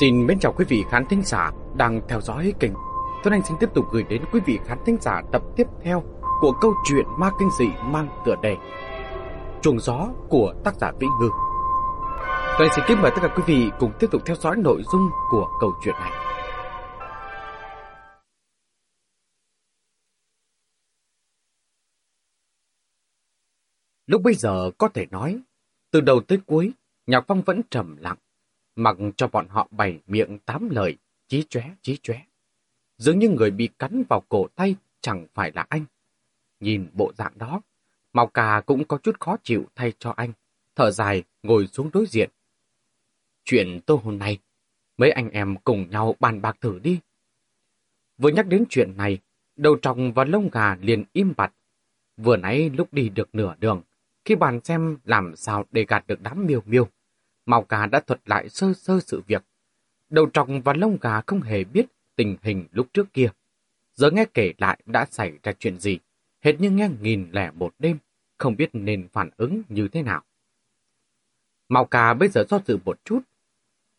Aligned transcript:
Xin 0.00 0.26
mến 0.26 0.38
chào 0.38 0.52
quý 0.52 0.64
vị 0.68 0.84
khán 0.90 1.06
thính 1.06 1.22
giả 1.24 1.52
đang 1.76 2.00
theo 2.08 2.20
dõi 2.20 2.54
kênh. 2.60 2.72
Tuấn 3.24 3.32
Anh 3.32 3.42
xin 3.42 3.56
tiếp 3.60 3.70
tục 3.74 3.84
gửi 3.92 4.02
đến 4.02 4.22
quý 4.32 4.40
vị 4.46 4.58
khán 4.64 4.78
thính 4.86 4.96
giả 5.00 5.22
tập 5.32 5.42
tiếp 5.56 5.66
theo 5.82 6.02
của 6.40 6.52
câu 6.60 6.74
chuyện 6.84 7.04
ma 7.18 7.30
kinh 7.38 7.48
dị 7.58 7.66
mang 7.84 8.22
tựa 8.26 8.34
đề 8.42 8.56
Chuồng 9.62 9.80
gió 9.80 10.08
của 10.28 10.54
tác 10.64 10.74
giả 10.74 10.92
Vĩ 11.00 11.06
Ngư. 11.20 11.28
Tuấn 12.58 12.68
Anh 12.68 12.70
xin 12.76 12.84
kính 12.88 13.02
mời 13.02 13.10
tất 13.10 13.20
cả 13.22 13.34
quý 13.36 13.42
vị 13.46 13.70
cùng 13.80 13.92
tiếp 13.98 14.06
tục 14.10 14.22
theo 14.26 14.36
dõi 14.36 14.56
nội 14.56 14.82
dung 14.92 15.10
của 15.30 15.48
câu 15.60 15.72
chuyện 15.84 15.94
này. 16.00 16.12
Lúc 24.06 24.22
bây 24.22 24.34
giờ 24.34 24.70
có 24.78 24.88
thể 24.88 25.06
nói, 25.10 25.38
từ 25.90 26.00
đầu 26.00 26.20
tới 26.28 26.38
cuối, 26.46 26.72
Nhạc 27.06 27.24
Phong 27.28 27.42
vẫn 27.42 27.60
trầm 27.70 27.96
lặng 27.96 28.16
mặc 28.76 28.96
cho 29.16 29.28
bọn 29.28 29.48
họ 29.48 29.68
bày 29.70 30.00
miệng 30.06 30.38
tám 30.38 30.68
lời, 30.70 30.96
chí 31.28 31.44
chóe 31.48 31.70
chí 31.82 31.96
chóe. 32.02 32.20
Dường 32.98 33.18
như 33.18 33.28
người 33.28 33.50
bị 33.50 33.68
cắn 33.78 34.02
vào 34.08 34.22
cổ 34.28 34.46
tay 34.54 34.76
chẳng 35.00 35.26
phải 35.34 35.52
là 35.54 35.66
anh. 35.68 35.84
Nhìn 36.60 36.88
bộ 36.92 37.12
dạng 37.18 37.32
đó, 37.38 37.60
Mao 38.12 38.26
Cà 38.26 38.62
cũng 38.66 38.84
có 38.84 38.98
chút 38.98 39.20
khó 39.20 39.36
chịu 39.42 39.64
thay 39.74 39.92
cho 39.98 40.14
anh, 40.16 40.32
thở 40.76 40.90
dài 40.90 41.22
ngồi 41.42 41.66
xuống 41.66 41.90
đối 41.92 42.06
diện. 42.06 42.30
Chuyện 43.44 43.80
tô 43.86 44.00
hôm 44.04 44.18
nay, 44.18 44.38
mấy 44.96 45.10
anh 45.10 45.30
em 45.30 45.56
cùng 45.64 45.90
nhau 45.90 46.16
bàn 46.20 46.42
bạc 46.42 46.56
thử 46.60 46.78
đi. 46.78 47.00
Vừa 48.18 48.30
nhắc 48.30 48.46
đến 48.46 48.64
chuyện 48.70 48.96
này, 48.96 49.18
đầu 49.56 49.76
tròng 49.82 50.12
và 50.12 50.24
lông 50.24 50.48
gà 50.52 50.76
liền 50.76 51.04
im 51.12 51.32
bặt. 51.36 51.52
Vừa 52.16 52.36
nãy 52.36 52.70
lúc 52.70 52.92
đi 52.92 53.08
được 53.08 53.34
nửa 53.34 53.54
đường, 53.58 53.82
khi 54.24 54.34
bàn 54.34 54.60
xem 54.64 54.98
làm 55.04 55.36
sao 55.36 55.64
để 55.70 55.84
gạt 55.88 56.06
được 56.06 56.20
đám 56.22 56.46
miêu 56.46 56.62
miêu, 56.66 56.88
Mao 57.46 57.62
Cà 57.62 57.86
đã 57.86 58.00
thuật 58.00 58.20
lại 58.26 58.48
sơ 58.48 58.72
sơ 58.72 59.00
sự 59.00 59.22
việc. 59.26 59.44
Đầu 60.10 60.30
trọc 60.32 60.48
và 60.64 60.72
lông 60.72 60.98
gà 61.00 61.20
không 61.26 61.40
hề 61.40 61.64
biết 61.64 61.86
tình 62.16 62.36
hình 62.42 62.66
lúc 62.72 62.86
trước 62.94 63.12
kia. 63.12 63.28
Giờ 63.94 64.10
nghe 64.10 64.24
kể 64.34 64.52
lại 64.58 64.80
đã 64.86 65.06
xảy 65.10 65.32
ra 65.42 65.52
chuyện 65.58 65.78
gì, 65.78 65.98
hệt 66.40 66.60
như 66.60 66.70
nghe 66.70 66.90
nghìn 67.00 67.30
lẻ 67.32 67.50
một 67.54 67.74
đêm, 67.78 67.98
không 68.38 68.56
biết 68.56 68.70
nên 68.72 69.08
phản 69.12 69.30
ứng 69.36 69.62
như 69.68 69.88
thế 69.88 70.02
nào. 70.02 70.22
Mao 71.68 71.84
Cà 71.84 72.14
bây 72.14 72.28
giờ 72.28 72.44
do 72.48 72.58
dự 72.66 72.78
một 72.84 73.00
chút. 73.04 73.20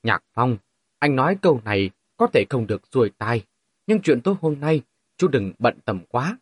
Nhạc 0.03 0.23
Phong, 0.33 0.57
anh 0.99 1.15
nói 1.15 1.37
câu 1.41 1.61
này 1.65 1.89
có 2.17 2.27
thể 2.27 2.45
không 2.49 2.67
được 2.67 2.81
xuôi 2.91 3.11
tai, 3.17 3.45
nhưng 3.87 4.01
chuyện 4.01 4.21
tối 4.21 4.35
hôm 4.41 4.59
nay, 4.59 4.81
chú 5.17 5.27
đừng 5.27 5.53
bận 5.59 5.79
tầm 5.85 5.99
quá. 6.09 6.37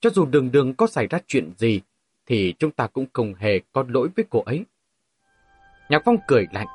Cho 0.00 0.10
dù 0.10 0.26
đường 0.26 0.52
đường 0.52 0.74
có 0.74 0.86
xảy 0.86 1.06
ra 1.06 1.18
chuyện 1.26 1.52
gì, 1.58 1.80
thì 2.26 2.54
chúng 2.58 2.70
ta 2.70 2.86
cũng 2.86 3.06
không 3.12 3.34
hề 3.34 3.60
có 3.72 3.84
lỗi 3.88 4.08
với 4.16 4.24
cô 4.30 4.42
ấy. 4.42 4.64
Nhạc 5.94 6.02
Phong 6.04 6.16
cười 6.26 6.46
lạnh. 6.52 6.66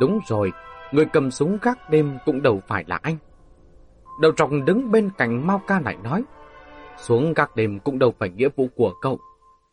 Đúng 0.00 0.20
rồi, 0.26 0.52
người 0.92 1.06
cầm 1.12 1.30
súng 1.30 1.58
gác 1.62 1.90
đêm 1.90 2.18
cũng 2.24 2.42
đâu 2.42 2.60
phải 2.66 2.84
là 2.86 2.96
anh. 3.02 3.16
Đầu 4.20 4.32
trọc 4.32 4.50
đứng 4.64 4.90
bên 4.90 5.10
cạnh 5.18 5.46
Mao 5.46 5.62
Ca 5.66 5.80
lại 5.80 5.96
nói. 6.02 6.24
Xuống 6.98 7.34
gác 7.34 7.56
đêm 7.56 7.78
cũng 7.78 7.98
đâu 7.98 8.14
phải 8.18 8.30
nghĩa 8.30 8.48
vụ 8.56 8.68
của 8.76 8.94
cậu. 9.00 9.20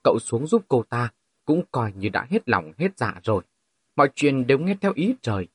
Cậu 0.04 0.20
xuống 0.20 0.48
giúp 0.48 0.62
cô 0.68 0.84
ta 0.90 1.10
cũng 1.46 1.64
coi 1.72 1.94
như 1.96 2.10
đã 2.10 2.26
hết 2.30 2.50
lòng 2.50 2.72
hết 2.78 2.98
dạ 2.98 3.14
rồi. 3.24 3.44
Mọi 3.96 4.10
chuyện 4.16 4.48
đều 4.48 4.60
nghe 4.60 4.76
theo 4.82 4.92
ý 4.96 5.16
trời. 5.22 5.48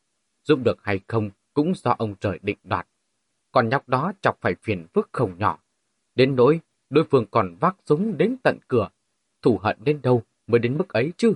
Giúp 0.45 0.59
được 0.65 0.79
hay 0.83 1.01
không 1.07 1.31
cũng 1.55 1.73
do 1.75 1.95
ông 1.99 2.15
trời 2.21 2.39
định 2.43 2.59
đoạt. 2.65 2.87
Còn 3.53 3.69
nhóc 3.69 3.89
đó 3.89 4.13
chọc 4.21 4.39
phải 4.41 4.55
phiền 4.63 4.87
phức 4.95 5.09
không 5.13 5.39
nhỏ. 5.39 5.59
Đến 6.15 6.37
nỗi 6.37 6.61
đối 6.91 7.05
phương 7.05 7.27
còn 7.31 7.57
vác 7.61 7.77
súng 7.87 8.19
đến 8.19 8.37
tận 8.43 8.59
cửa. 8.69 8.89
Thủ 9.43 9.59
hận 9.63 9.77
đến 9.85 10.01
đâu 10.03 10.23
mới 10.47 10.59
đến 10.59 10.79
mức 10.79 10.89
ấy 10.89 11.13
chứ? 11.17 11.35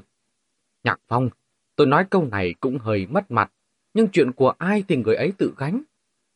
Nhạc 0.85 1.01
Phong, 1.09 1.31
Tôi 1.77 1.87
nói 1.87 2.07
câu 2.11 2.25
này 2.25 2.55
cũng 2.61 2.79
hơi 2.79 3.07
mất 3.07 3.31
mặt, 3.31 3.53
nhưng 3.95 4.09
chuyện 4.13 4.33
của 4.33 4.53
ai 4.59 4.85
thì 4.89 4.97
người 4.97 5.17
ấy 5.17 5.33
tự 5.39 5.55
gánh. 5.57 5.83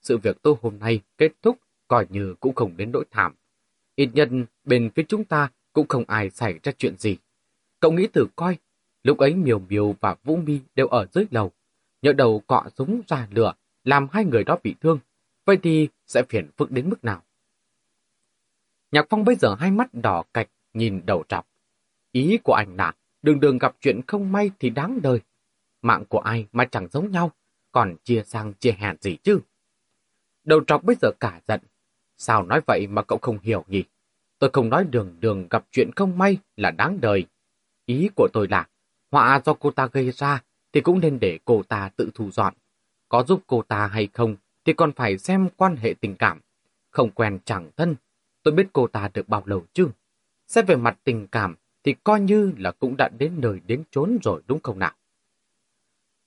Sự 0.01 0.19
việc 0.19 0.43
tôi 0.43 0.55
hôm 0.62 0.78
nay 0.78 1.01
kết 1.19 1.33
thúc 1.43 1.59
coi 1.89 2.06
như 2.11 2.34
cũng 2.41 2.55
không 2.55 2.77
đến 2.77 2.93
nỗi 2.93 3.05
thảm. 3.11 3.34
Ít 3.95 4.09
nhân 4.15 4.47
bên 4.65 4.91
phía 4.95 5.03
chúng 5.09 5.25
ta 5.25 5.51
cũng 5.73 5.89
không 5.89 6.05
ai 6.06 6.31
xảy 6.31 6.59
ra 6.62 6.73
chuyện 6.78 6.97
gì. 6.99 7.17
Cậu 7.81 7.93
nghĩ 7.93 8.06
thử 8.06 8.27
coi, 8.37 8.59
lúc 9.03 9.19
ấy 9.19 9.34
Miều 9.34 9.59
Miều 9.59 9.95
và 10.01 10.17
Vũ 10.25 10.37
Mi 10.37 10.61
đều 10.75 10.87
ở 10.87 11.06
dưới 11.12 11.25
lầu. 11.31 11.53
Nhỡ 12.03 12.12
đầu 12.12 12.43
cọ 12.47 12.65
súng 12.77 13.01
ra 13.09 13.28
lửa, 13.31 13.53
làm 13.84 14.09
hai 14.12 14.25
người 14.25 14.45
đó 14.45 14.59
bị 14.62 14.75
thương. 14.81 14.99
Vậy 15.45 15.59
thì 15.62 15.89
sẽ 16.07 16.22
phiền 16.28 16.51
phức 16.57 16.71
đến 16.71 16.91
mức 16.91 17.05
nào? 17.05 17.22
Nhạc 18.93 19.07
Phong 19.11 19.25
bây 19.25 19.34
giờ 19.34 19.55
hai 19.55 19.71
mắt 19.71 19.95
đỏ 19.95 20.25
cạch 20.34 20.49
nhìn 20.75 21.01
đầu 21.07 21.25
trọc. 21.28 21.47
Ý 22.12 22.39
của 22.45 22.53
anh 22.53 22.77
là 22.77 22.95
đường 23.22 23.41
đường 23.41 23.59
gặp 23.59 23.77
chuyện 23.81 24.01
không 24.07 24.33
may 24.33 24.51
thì 24.59 24.71
đáng 24.71 25.03
đời 25.03 25.21
mạng 25.83 26.05
của 26.09 26.19
ai 26.19 26.47
mà 26.53 26.65
chẳng 26.65 26.89
giống 26.93 27.11
nhau, 27.11 27.31
còn 27.73 27.97
chia 28.05 28.23
sang 28.27 28.53
chia 28.53 28.73
hẹn 28.73 28.97
gì 29.01 29.17
chứ? 29.17 29.41
Đầu 30.45 30.61
trọc 30.67 30.85
bây 30.85 30.97
giờ 31.03 31.11
cả 31.21 31.41
giận. 31.49 31.61
Sao 32.17 32.43
nói 32.43 32.61
vậy 32.67 32.87
mà 32.87 33.03
cậu 33.03 33.19
không 33.23 33.39
hiểu 33.43 33.65
nhỉ? 33.69 33.85
Tôi 34.39 34.51
không 34.53 34.69
nói 34.69 34.85
đường 34.91 35.17
đường 35.21 35.47
gặp 35.51 35.65
chuyện 35.71 35.91
không 35.97 36.19
may 36.19 36.39
là 36.57 36.71
đáng 36.71 37.01
đời. 37.01 37.27
Ý 37.87 38.09
của 38.17 38.29
tôi 38.33 38.49
là, 38.49 38.69
họa 39.11 39.41
do 39.45 39.55
cô 39.55 39.71
ta 39.71 39.87
gây 39.93 40.11
ra 40.11 40.43
thì 40.73 40.81
cũng 40.81 41.01
nên 41.01 41.21
để 41.21 41.39
cô 41.45 41.63
ta 41.63 41.91
tự 41.97 42.11
thu 42.15 42.31
dọn. 42.31 42.55
Có 43.09 43.23
giúp 43.23 43.43
cô 43.47 43.63
ta 43.63 43.87
hay 43.87 44.09
không 44.13 44.37
thì 44.65 44.73
còn 44.73 44.93
phải 44.93 45.19
xem 45.19 45.49
quan 45.57 45.77
hệ 45.77 45.95
tình 46.01 46.17
cảm. 46.17 46.41
Không 46.91 47.11
quen 47.11 47.39
chẳng 47.45 47.71
thân, 47.77 47.97
tôi 48.43 48.55
biết 48.55 48.67
cô 48.73 48.87
ta 48.87 49.11
được 49.15 49.29
bao 49.29 49.43
lâu 49.47 49.65
chứ. 49.73 49.89
Xét 50.47 50.67
về 50.67 50.77
mặt 50.77 50.99
tình 51.05 51.27
cảm 51.27 51.55
thì 51.85 51.95
coi 52.05 52.21
như 52.21 52.53
là 52.59 52.71
cũng 52.71 52.97
đã 52.97 53.09
đến 53.19 53.33
nơi 53.41 53.61
đến 53.67 53.83
chốn 53.91 54.19
rồi 54.23 54.43
đúng 54.47 54.61
không 54.63 54.79
nào? 54.79 54.93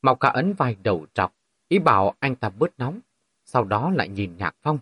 Mọc 0.03 0.19
cả 0.19 0.29
ấn 0.29 0.53
vai 0.53 0.75
đầu 0.83 1.05
trọc, 1.13 1.35
ý 1.67 1.79
bảo 1.79 2.13
anh 2.19 2.35
ta 2.35 2.49
bớt 2.49 2.79
nóng, 2.79 2.99
sau 3.45 3.63
đó 3.63 3.91
lại 3.95 4.09
nhìn 4.09 4.37
Nhạc 4.37 4.55
Phong. 4.61 4.79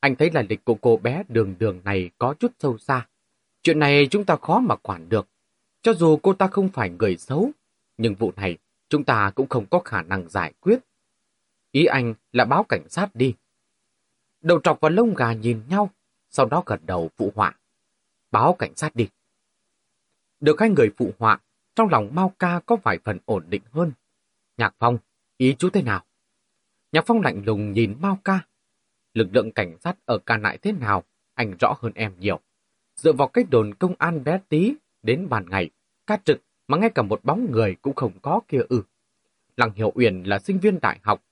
Anh 0.00 0.16
thấy 0.16 0.30
là 0.30 0.42
lịch 0.48 0.64
của 0.64 0.74
cô 0.74 0.96
bé 0.96 1.22
đường 1.28 1.54
đường 1.58 1.80
này 1.84 2.10
có 2.18 2.34
chút 2.34 2.52
sâu 2.58 2.78
xa. 2.78 3.06
Chuyện 3.62 3.78
này 3.78 4.08
chúng 4.10 4.24
ta 4.24 4.36
khó 4.36 4.60
mà 4.60 4.76
quản 4.76 5.08
được. 5.08 5.28
Cho 5.82 5.94
dù 5.94 6.16
cô 6.16 6.32
ta 6.32 6.46
không 6.46 6.68
phải 6.68 6.90
người 6.90 7.16
xấu, 7.16 7.50
nhưng 7.98 8.14
vụ 8.14 8.32
này 8.36 8.58
chúng 8.88 9.04
ta 9.04 9.30
cũng 9.34 9.48
không 9.48 9.66
có 9.70 9.78
khả 9.78 10.02
năng 10.02 10.28
giải 10.28 10.52
quyết. 10.60 10.78
Ý 11.72 11.84
anh 11.84 12.14
là 12.32 12.44
báo 12.44 12.64
cảnh 12.68 12.88
sát 12.88 13.14
đi. 13.14 13.34
Đầu 14.40 14.60
trọc 14.60 14.80
và 14.80 14.88
lông 14.88 15.14
gà 15.14 15.32
nhìn 15.32 15.62
nhau, 15.68 15.90
sau 16.30 16.46
đó 16.46 16.62
gật 16.66 16.80
đầu 16.86 17.10
phụ 17.16 17.32
họa. 17.34 17.54
Báo 18.30 18.56
cảnh 18.58 18.72
sát 18.76 18.96
đi. 18.96 19.08
Được 20.40 20.60
hai 20.60 20.70
người 20.70 20.90
phụ 20.96 21.12
họa, 21.18 21.40
trong 21.74 21.88
lòng 21.88 22.10
Mao 22.14 22.32
Ca 22.38 22.60
có 22.66 22.76
vài 22.76 22.98
phần 23.04 23.18
ổn 23.24 23.44
định 23.48 23.62
hơn. 23.72 23.92
Nhạc 24.56 24.74
Phong, 24.78 24.98
ý 25.36 25.54
chú 25.58 25.70
thế 25.70 25.82
nào? 25.82 26.04
Nhạc 26.92 27.06
Phong 27.06 27.20
lạnh 27.20 27.42
lùng 27.46 27.72
nhìn 27.72 27.94
Mao 28.00 28.18
Ca. 28.24 28.40
Lực 29.14 29.28
lượng 29.32 29.52
cảnh 29.52 29.76
sát 29.80 29.96
ở 30.04 30.18
ca 30.18 30.36
nại 30.36 30.58
thế 30.58 30.72
nào, 30.72 31.02
anh 31.34 31.56
rõ 31.60 31.74
hơn 31.80 31.92
em 31.94 32.12
nhiều. 32.18 32.40
Dựa 32.96 33.12
vào 33.12 33.28
cách 33.28 33.46
đồn 33.50 33.74
công 33.74 33.94
an 33.98 34.24
bé 34.24 34.40
tí, 34.48 34.74
đến 35.02 35.28
bàn 35.28 35.44
ngày, 35.50 35.70
ca 36.06 36.16
trực 36.24 36.42
mà 36.68 36.78
ngay 36.78 36.90
cả 36.90 37.02
một 37.02 37.24
bóng 37.24 37.50
người 37.50 37.76
cũng 37.82 37.94
không 37.94 38.12
có 38.22 38.40
kia 38.48 38.60
ư. 38.68 38.82
Lăng 39.56 39.72
Hiểu 39.74 39.92
Uyển 39.94 40.22
là 40.22 40.38
sinh 40.38 40.58
viên 40.58 40.80
đại 40.80 40.98
học. 41.02 41.24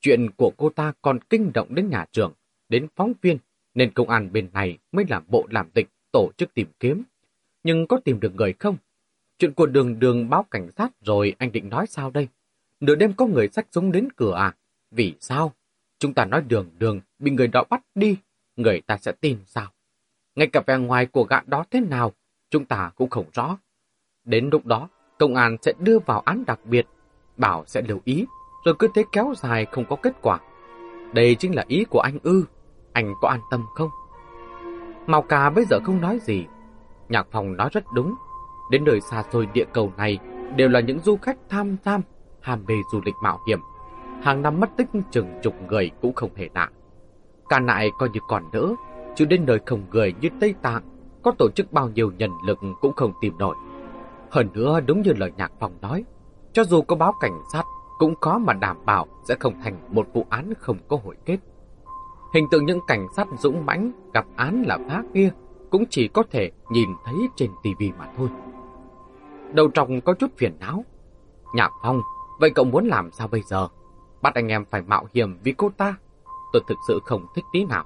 Chuyện 0.00 0.30
của 0.30 0.52
cô 0.56 0.70
ta 0.70 0.92
còn 1.02 1.18
kinh 1.30 1.50
động 1.54 1.74
đến 1.74 1.90
nhà 1.90 2.04
trường, 2.12 2.32
đến 2.68 2.86
phóng 2.96 3.12
viên, 3.22 3.38
nên 3.74 3.92
công 3.92 4.10
an 4.10 4.32
bên 4.32 4.48
này 4.52 4.78
mới 4.92 5.04
làm 5.08 5.24
bộ 5.28 5.46
làm 5.50 5.70
tịch 5.70 5.88
tổ 6.12 6.30
chức 6.36 6.54
tìm 6.54 6.68
kiếm. 6.80 7.02
Nhưng 7.64 7.86
có 7.86 8.00
tìm 8.04 8.20
được 8.20 8.34
người 8.34 8.52
không? 8.52 8.76
Chuyện 9.38 9.52
của 9.52 9.66
đường 9.66 9.98
đường 9.98 10.30
báo 10.30 10.42
cảnh 10.50 10.70
sát 10.70 10.92
rồi 11.00 11.34
anh 11.38 11.52
định 11.52 11.68
nói 11.68 11.86
sao 11.86 12.10
đây? 12.10 12.28
Nửa 12.80 12.94
đêm 12.94 13.12
có 13.12 13.26
người 13.26 13.48
sách 13.48 13.66
súng 13.70 13.92
đến 13.92 14.08
cửa 14.16 14.34
à? 14.34 14.54
Vì 14.90 15.14
sao? 15.20 15.52
Chúng 15.98 16.14
ta 16.14 16.24
nói 16.24 16.42
đường 16.42 16.70
đường 16.78 17.00
bị 17.18 17.30
người 17.30 17.48
đó 17.48 17.64
bắt 17.70 17.82
đi, 17.94 18.16
người 18.56 18.80
ta 18.80 18.96
sẽ 18.96 19.12
tin 19.12 19.38
sao? 19.46 19.66
Ngay 20.34 20.46
cả 20.46 20.62
vẻ 20.66 20.78
ngoài 20.78 21.06
của 21.06 21.24
gã 21.24 21.40
đó 21.46 21.64
thế 21.70 21.80
nào, 21.80 22.12
chúng 22.50 22.64
ta 22.64 22.90
cũng 22.96 23.10
không 23.10 23.26
rõ. 23.32 23.58
Đến 24.24 24.48
lúc 24.52 24.66
đó, 24.66 24.88
công 25.18 25.34
an 25.34 25.56
sẽ 25.62 25.72
đưa 25.78 25.98
vào 25.98 26.20
án 26.20 26.44
đặc 26.46 26.60
biệt, 26.64 26.86
bảo 27.36 27.64
sẽ 27.66 27.82
lưu 27.82 28.00
ý, 28.04 28.26
rồi 28.64 28.74
cứ 28.78 28.88
thế 28.94 29.04
kéo 29.12 29.34
dài 29.36 29.66
không 29.72 29.84
có 29.88 29.96
kết 29.96 30.12
quả. 30.22 30.38
Đây 31.14 31.34
chính 31.34 31.54
là 31.54 31.64
ý 31.68 31.84
của 31.90 32.00
anh 32.00 32.18
ư, 32.22 32.44
anh 32.92 33.14
có 33.20 33.28
an 33.28 33.40
tâm 33.50 33.64
không? 33.74 33.90
Màu 35.06 35.22
cà 35.22 35.50
bây 35.50 35.64
giờ 35.64 35.80
không 35.84 36.00
nói 36.00 36.18
gì. 36.22 36.46
Nhạc 37.08 37.26
phòng 37.30 37.56
nói 37.56 37.68
rất 37.72 37.84
đúng, 37.94 38.14
đến 38.70 38.84
nơi 38.84 39.00
xa 39.00 39.24
xôi 39.32 39.46
địa 39.46 39.66
cầu 39.72 39.92
này 39.96 40.18
đều 40.56 40.68
là 40.68 40.80
những 40.80 40.98
du 40.98 41.16
khách 41.16 41.36
tham 41.48 41.76
tham 41.84 42.00
ham 42.46 42.64
mê 42.66 42.74
du 42.92 43.00
lịch 43.04 43.14
mạo 43.22 43.40
hiểm. 43.46 43.60
Hàng 44.22 44.42
năm 44.42 44.60
mất 44.60 44.70
tích 44.76 44.86
chừng 45.10 45.40
chục 45.42 45.54
người 45.68 45.90
cũng 46.02 46.14
không 46.14 46.30
hề 46.34 46.48
lạ. 46.54 46.70
Cả 47.48 47.60
nại 47.60 47.90
coi 47.98 48.08
như 48.08 48.20
còn 48.28 48.44
đỡ, 48.52 48.74
chứ 49.16 49.24
đến 49.24 49.46
nơi 49.46 49.58
không 49.66 49.82
người 49.90 50.14
như 50.20 50.28
Tây 50.40 50.54
Tạng, 50.62 50.82
có 51.22 51.32
tổ 51.38 51.48
chức 51.54 51.72
bao 51.72 51.88
nhiêu 51.88 52.12
nhân 52.18 52.30
lực 52.46 52.58
cũng 52.80 52.92
không 52.92 53.12
tìm 53.20 53.38
nổi. 53.38 53.56
Hơn 54.30 54.48
nữa 54.52 54.80
đúng 54.86 55.02
như 55.02 55.12
lời 55.16 55.32
nhạc 55.36 55.52
phòng 55.60 55.72
nói, 55.80 56.04
cho 56.52 56.64
dù 56.64 56.82
có 56.82 56.96
báo 56.96 57.14
cảnh 57.20 57.40
sát, 57.52 57.64
cũng 57.98 58.14
có 58.20 58.38
mà 58.38 58.52
đảm 58.52 58.76
bảo 58.84 59.06
sẽ 59.24 59.34
không 59.40 59.54
thành 59.62 59.78
một 59.90 60.06
vụ 60.12 60.26
án 60.30 60.52
không 60.58 60.76
có 60.88 60.98
hồi 61.04 61.16
kết. 61.24 61.38
Hình 62.34 62.46
tượng 62.50 62.66
những 62.66 62.80
cảnh 62.86 63.06
sát 63.16 63.28
dũng 63.38 63.66
mãnh 63.66 63.92
gặp 64.14 64.26
án 64.36 64.62
là 64.66 64.78
phá 64.88 65.02
kia 65.14 65.30
cũng 65.70 65.84
chỉ 65.90 66.08
có 66.08 66.22
thể 66.30 66.50
nhìn 66.70 66.88
thấy 67.04 67.14
trên 67.36 67.50
tivi 67.62 67.92
mà 67.98 68.08
thôi. 68.16 68.28
Đầu 69.52 69.70
tròng 69.70 70.00
có 70.00 70.14
chút 70.14 70.30
phiền 70.36 70.56
não. 70.60 70.84
Nhạc 71.54 71.70
Phong 71.82 72.02
Vậy 72.38 72.50
cậu 72.50 72.64
muốn 72.64 72.86
làm 72.86 73.10
sao 73.12 73.28
bây 73.28 73.42
giờ? 73.42 73.68
Bắt 74.22 74.34
anh 74.34 74.48
em 74.48 74.64
phải 74.70 74.82
mạo 74.82 75.06
hiểm 75.14 75.38
vì 75.42 75.52
cô 75.52 75.70
ta. 75.76 75.94
Tôi 76.52 76.62
thực 76.68 76.78
sự 76.88 77.00
không 77.04 77.26
thích 77.34 77.44
tí 77.52 77.64
nào. 77.64 77.84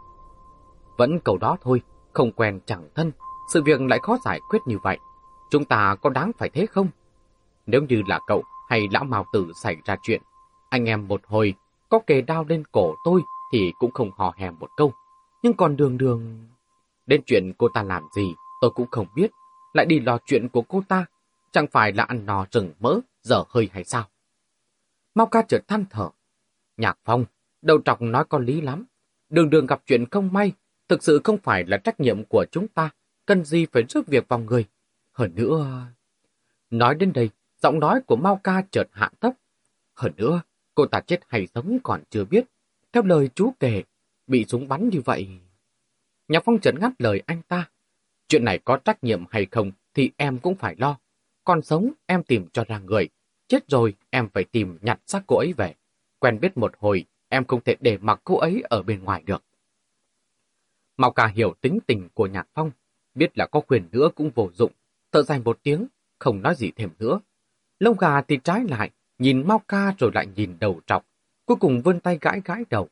Vẫn 0.96 1.20
cầu 1.20 1.38
đó 1.38 1.56
thôi, 1.62 1.82
không 2.12 2.32
quen 2.32 2.60
chẳng 2.66 2.88
thân, 2.94 3.12
sự 3.52 3.62
việc 3.62 3.80
lại 3.80 3.98
khó 4.02 4.16
giải 4.24 4.40
quyết 4.50 4.58
như 4.66 4.78
vậy. 4.82 4.98
Chúng 5.50 5.64
ta 5.64 5.94
có 6.02 6.10
đáng 6.10 6.32
phải 6.38 6.48
thế 6.48 6.66
không? 6.66 6.88
Nếu 7.66 7.82
như 7.88 8.02
là 8.06 8.20
cậu 8.26 8.42
hay 8.68 8.88
lão 8.92 9.04
mào 9.04 9.24
tử 9.32 9.52
xảy 9.62 9.76
ra 9.84 9.96
chuyện, 10.02 10.22
anh 10.70 10.84
em 10.84 11.08
một 11.08 11.20
hồi 11.26 11.54
có 11.88 11.98
kề 12.06 12.20
đao 12.20 12.44
lên 12.48 12.62
cổ 12.72 12.94
tôi 13.04 13.22
thì 13.52 13.72
cũng 13.78 13.90
không 13.90 14.10
hò 14.16 14.34
hèm 14.36 14.58
một 14.58 14.68
câu. 14.76 14.92
Nhưng 15.42 15.54
còn 15.54 15.76
đường 15.76 15.98
đường... 15.98 16.46
Đến 17.06 17.22
chuyện 17.26 17.52
cô 17.58 17.68
ta 17.68 17.82
làm 17.82 18.02
gì 18.14 18.34
tôi 18.60 18.70
cũng 18.70 18.86
không 18.90 19.06
biết. 19.14 19.30
Lại 19.72 19.86
đi 19.86 20.00
lo 20.00 20.18
chuyện 20.26 20.48
của 20.48 20.62
cô 20.62 20.82
ta. 20.88 21.04
Chẳng 21.52 21.66
phải 21.72 21.92
là 21.92 22.04
ăn 22.04 22.26
nò 22.26 22.46
rừng 22.50 22.72
mỡ, 22.80 23.00
dở 23.22 23.44
hơi 23.48 23.70
hay 23.72 23.84
sao? 23.84 24.04
Mau 25.14 25.26
ca 25.26 25.42
chợt 25.42 25.68
than 25.68 25.84
thở. 25.90 26.08
Nhạc 26.76 26.98
phong, 27.04 27.24
đầu 27.62 27.80
trọc 27.84 28.02
nói 28.02 28.24
có 28.28 28.38
lý 28.38 28.60
lắm. 28.60 28.84
Đường 29.28 29.50
đường 29.50 29.66
gặp 29.66 29.82
chuyện 29.86 30.04
không 30.10 30.32
may, 30.32 30.52
thực 30.88 31.02
sự 31.02 31.20
không 31.24 31.38
phải 31.38 31.64
là 31.64 31.76
trách 31.76 32.00
nhiệm 32.00 32.24
của 32.24 32.46
chúng 32.52 32.68
ta. 32.68 32.90
Cần 33.26 33.44
gì 33.44 33.66
phải 33.72 33.82
rước 33.88 34.06
việc 34.06 34.28
vào 34.28 34.38
người. 34.38 34.64
Hơn 35.12 35.34
nữa... 35.34 35.86
Nói 36.70 36.94
đến 36.94 37.12
đây, 37.12 37.30
giọng 37.62 37.80
nói 37.80 38.00
của 38.06 38.16
Mao 38.16 38.40
ca 38.44 38.62
chợt 38.70 38.88
hạ 38.92 39.10
thấp. 39.20 39.32
Hơn 39.94 40.12
nữa, 40.16 40.42
cô 40.74 40.86
ta 40.86 41.00
chết 41.00 41.20
hay 41.28 41.48
sống 41.54 41.78
còn 41.82 42.02
chưa 42.10 42.24
biết. 42.24 42.44
Theo 42.92 43.02
lời 43.02 43.30
chú 43.34 43.52
kể, 43.60 43.82
bị 44.26 44.44
súng 44.48 44.68
bắn 44.68 44.88
như 44.88 45.00
vậy. 45.00 45.28
Nhạc 46.28 46.42
Phong 46.44 46.58
chợt 46.60 46.74
ngắt 46.80 46.92
lời 46.98 47.22
anh 47.26 47.42
ta. 47.42 47.68
Chuyện 48.28 48.44
này 48.44 48.58
có 48.58 48.76
trách 48.76 49.04
nhiệm 49.04 49.24
hay 49.30 49.46
không 49.50 49.72
thì 49.94 50.10
em 50.16 50.38
cũng 50.38 50.54
phải 50.54 50.74
lo. 50.78 50.98
Còn 51.44 51.62
sống 51.62 51.92
em 52.06 52.22
tìm 52.22 52.46
cho 52.52 52.64
ra 52.64 52.78
người. 52.78 53.08
Chết 53.50 53.68
rồi 53.68 53.94
em 54.10 54.28
phải 54.28 54.44
tìm 54.44 54.78
nhặt 54.80 55.00
xác 55.06 55.22
cô 55.26 55.36
ấy 55.36 55.52
về. 55.52 55.74
Quen 56.18 56.40
biết 56.40 56.56
một 56.56 56.72
hồi 56.78 57.04
em 57.28 57.44
không 57.44 57.60
thể 57.64 57.76
để 57.80 57.98
mặc 57.98 58.20
cô 58.24 58.38
ấy 58.38 58.62
ở 58.68 58.82
bên 58.82 59.04
ngoài 59.04 59.22
được. 59.26 59.42
mau 60.96 61.12
cà 61.12 61.26
hiểu 61.26 61.54
tính 61.60 61.78
tình 61.86 62.08
của 62.14 62.26
Nhạc 62.26 62.48
Phong. 62.54 62.70
Biết 63.14 63.38
là 63.38 63.46
có 63.46 63.60
quyền 63.60 63.88
nữa 63.92 64.08
cũng 64.14 64.30
vô 64.34 64.50
dụng. 64.54 64.72
Thở 65.12 65.22
dài 65.22 65.40
một 65.44 65.58
tiếng, 65.62 65.86
không 66.18 66.42
nói 66.42 66.54
gì 66.54 66.70
thêm 66.76 66.90
nữa. 66.98 67.20
Lông 67.78 67.96
gà 67.96 68.22
thì 68.22 68.38
trái 68.44 68.64
lại, 68.68 68.90
nhìn 69.18 69.48
Mao 69.48 69.58
ca 69.68 69.94
rồi 69.98 70.10
lại 70.14 70.26
nhìn 70.36 70.56
đầu 70.60 70.80
trọc. 70.86 71.06
Cuối 71.46 71.56
cùng 71.60 71.82
vươn 71.82 72.00
tay 72.00 72.18
gãi 72.20 72.42
gãi 72.44 72.64
đầu. 72.70 72.88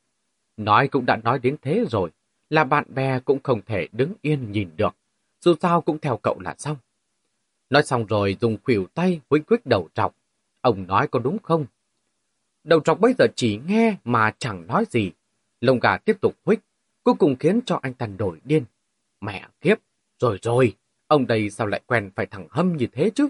Nói 0.57 0.89
cũng 0.89 1.07
đã 1.07 1.17
nói 1.17 1.39
đến 1.39 1.57
thế 1.63 1.85
rồi, 1.91 2.11
là 2.51 2.65
bạn 2.65 2.85
bè 2.95 3.21
cũng 3.21 3.43
không 3.43 3.61
thể 3.67 3.89
đứng 3.93 4.13
yên 4.23 4.53
nhìn 4.53 4.71
được. 4.77 4.97
Dù 5.41 5.55
sao 5.61 5.81
cũng 5.81 5.99
theo 5.99 6.17
cậu 6.17 6.41
là 6.41 6.55
xong. 6.59 6.77
Nói 7.71 7.83
xong 7.83 8.07
rồi 8.07 8.37
dùng 8.41 8.57
khuỷu 8.65 8.87
tay 8.95 9.21
huynh 9.31 9.43
quyết 9.43 9.67
đầu 9.67 9.89
trọc. 9.95 10.15
Ông 10.61 10.87
nói 10.87 11.09
có 11.09 11.19
đúng 11.19 11.39
không? 11.39 11.67
Đầu 12.65 12.81
trọc 12.81 13.01
bây 13.01 13.15
giờ 13.19 13.27
chỉ 13.37 13.61
nghe 13.67 13.97
mà 14.05 14.33
chẳng 14.39 14.67
nói 14.67 14.85
gì. 14.91 15.11
Lông 15.61 15.81
gà 15.81 15.97
tiếp 15.97 16.21
tục 16.21 16.35
huých, 16.45 16.61
cuối 17.03 17.15
cùng 17.19 17.37
khiến 17.37 17.61
cho 17.67 17.79
anh 17.83 17.95
ta 17.95 18.07
đổi 18.07 18.41
điên. 18.45 18.65
Mẹ 19.21 19.49
kiếp, 19.61 19.79
rồi 20.19 20.39
rồi, 20.43 20.77
ông 21.07 21.27
đây 21.27 21.51
sao 21.51 21.67
lại 21.67 21.81
quen 21.87 22.11
phải 22.15 22.27
thẳng 22.27 22.49
hâm 22.51 22.77
như 22.77 22.87
thế 22.93 23.11
chứ? 23.15 23.29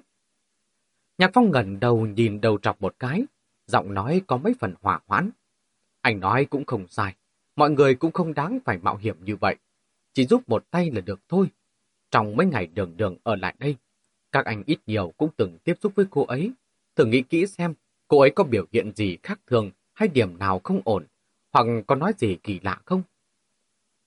Nhạc 1.18 1.30
Phong 1.34 1.50
ngẩn 1.50 1.80
đầu 1.80 2.06
nhìn 2.06 2.40
đầu 2.40 2.58
trọc 2.58 2.82
một 2.82 2.94
cái, 2.98 3.24
giọng 3.66 3.94
nói 3.94 4.22
có 4.26 4.36
mấy 4.36 4.54
phần 4.60 4.74
hỏa 4.82 5.00
hoãn. 5.06 5.30
Anh 6.00 6.20
nói 6.20 6.44
cũng 6.44 6.64
không 6.64 6.88
sai, 6.88 7.14
mọi 7.56 7.70
người 7.70 7.94
cũng 7.94 8.12
không 8.12 8.34
đáng 8.34 8.58
phải 8.64 8.78
mạo 8.78 8.96
hiểm 8.96 9.24
như 9.24 9.36
vậy. 9.36 9.56
Chỉ 10.12 10.26
giúp 10.26 10.48
một 10.48 10.70
tay 10.70 10.90
là 10.90 11.00
được 11.00 11.20
thôi. 11.28 11.46
Trong 12.10 12.36
mấy 12.36 12.46
ngày 12.46 12.66
đường 12.66 12.96
đường 12.96 13.16
ở 13.22 13.36
lại 13.36 13.54
đây, 13.58 13.76
các 14.32 14.44
anh 14.44 14.62
ít 14.66 14.78
nhiều 14.86 15.12
cũng 15.16 15.30
từng 15.36 15.58
tiếp 15.64 15.74
xúc 15.80 15.92
với 15.96 16.06
cô 16.10 16.24
ấy. 16.24 16.52
Thử 16.98 17.04
nghĩ 17.04 17.22
kỹ 17.22 17.46
xem 17.46 17.74
cô 18.08 18.20
ấy 18.20 18.30
có 18.30 18.44
biểu 18.44 18.64
hiện 18.72 18.92
gì 18.96 19.18
khác 19.22 19.40
thường 19.46 19.70
hay 19.92 20.08
điểm 20.08 20.38
nào 20.38 20.60
không 20.64 20.80
ổn, 20.84 21.06
hoặc 21.52 21.66
có 21.86 21.94
nói 21.94 22.12
gì 22.18 22.36
kỳ 22.42 22.60
lạ 22.62 22.80
không? 22.84 23.02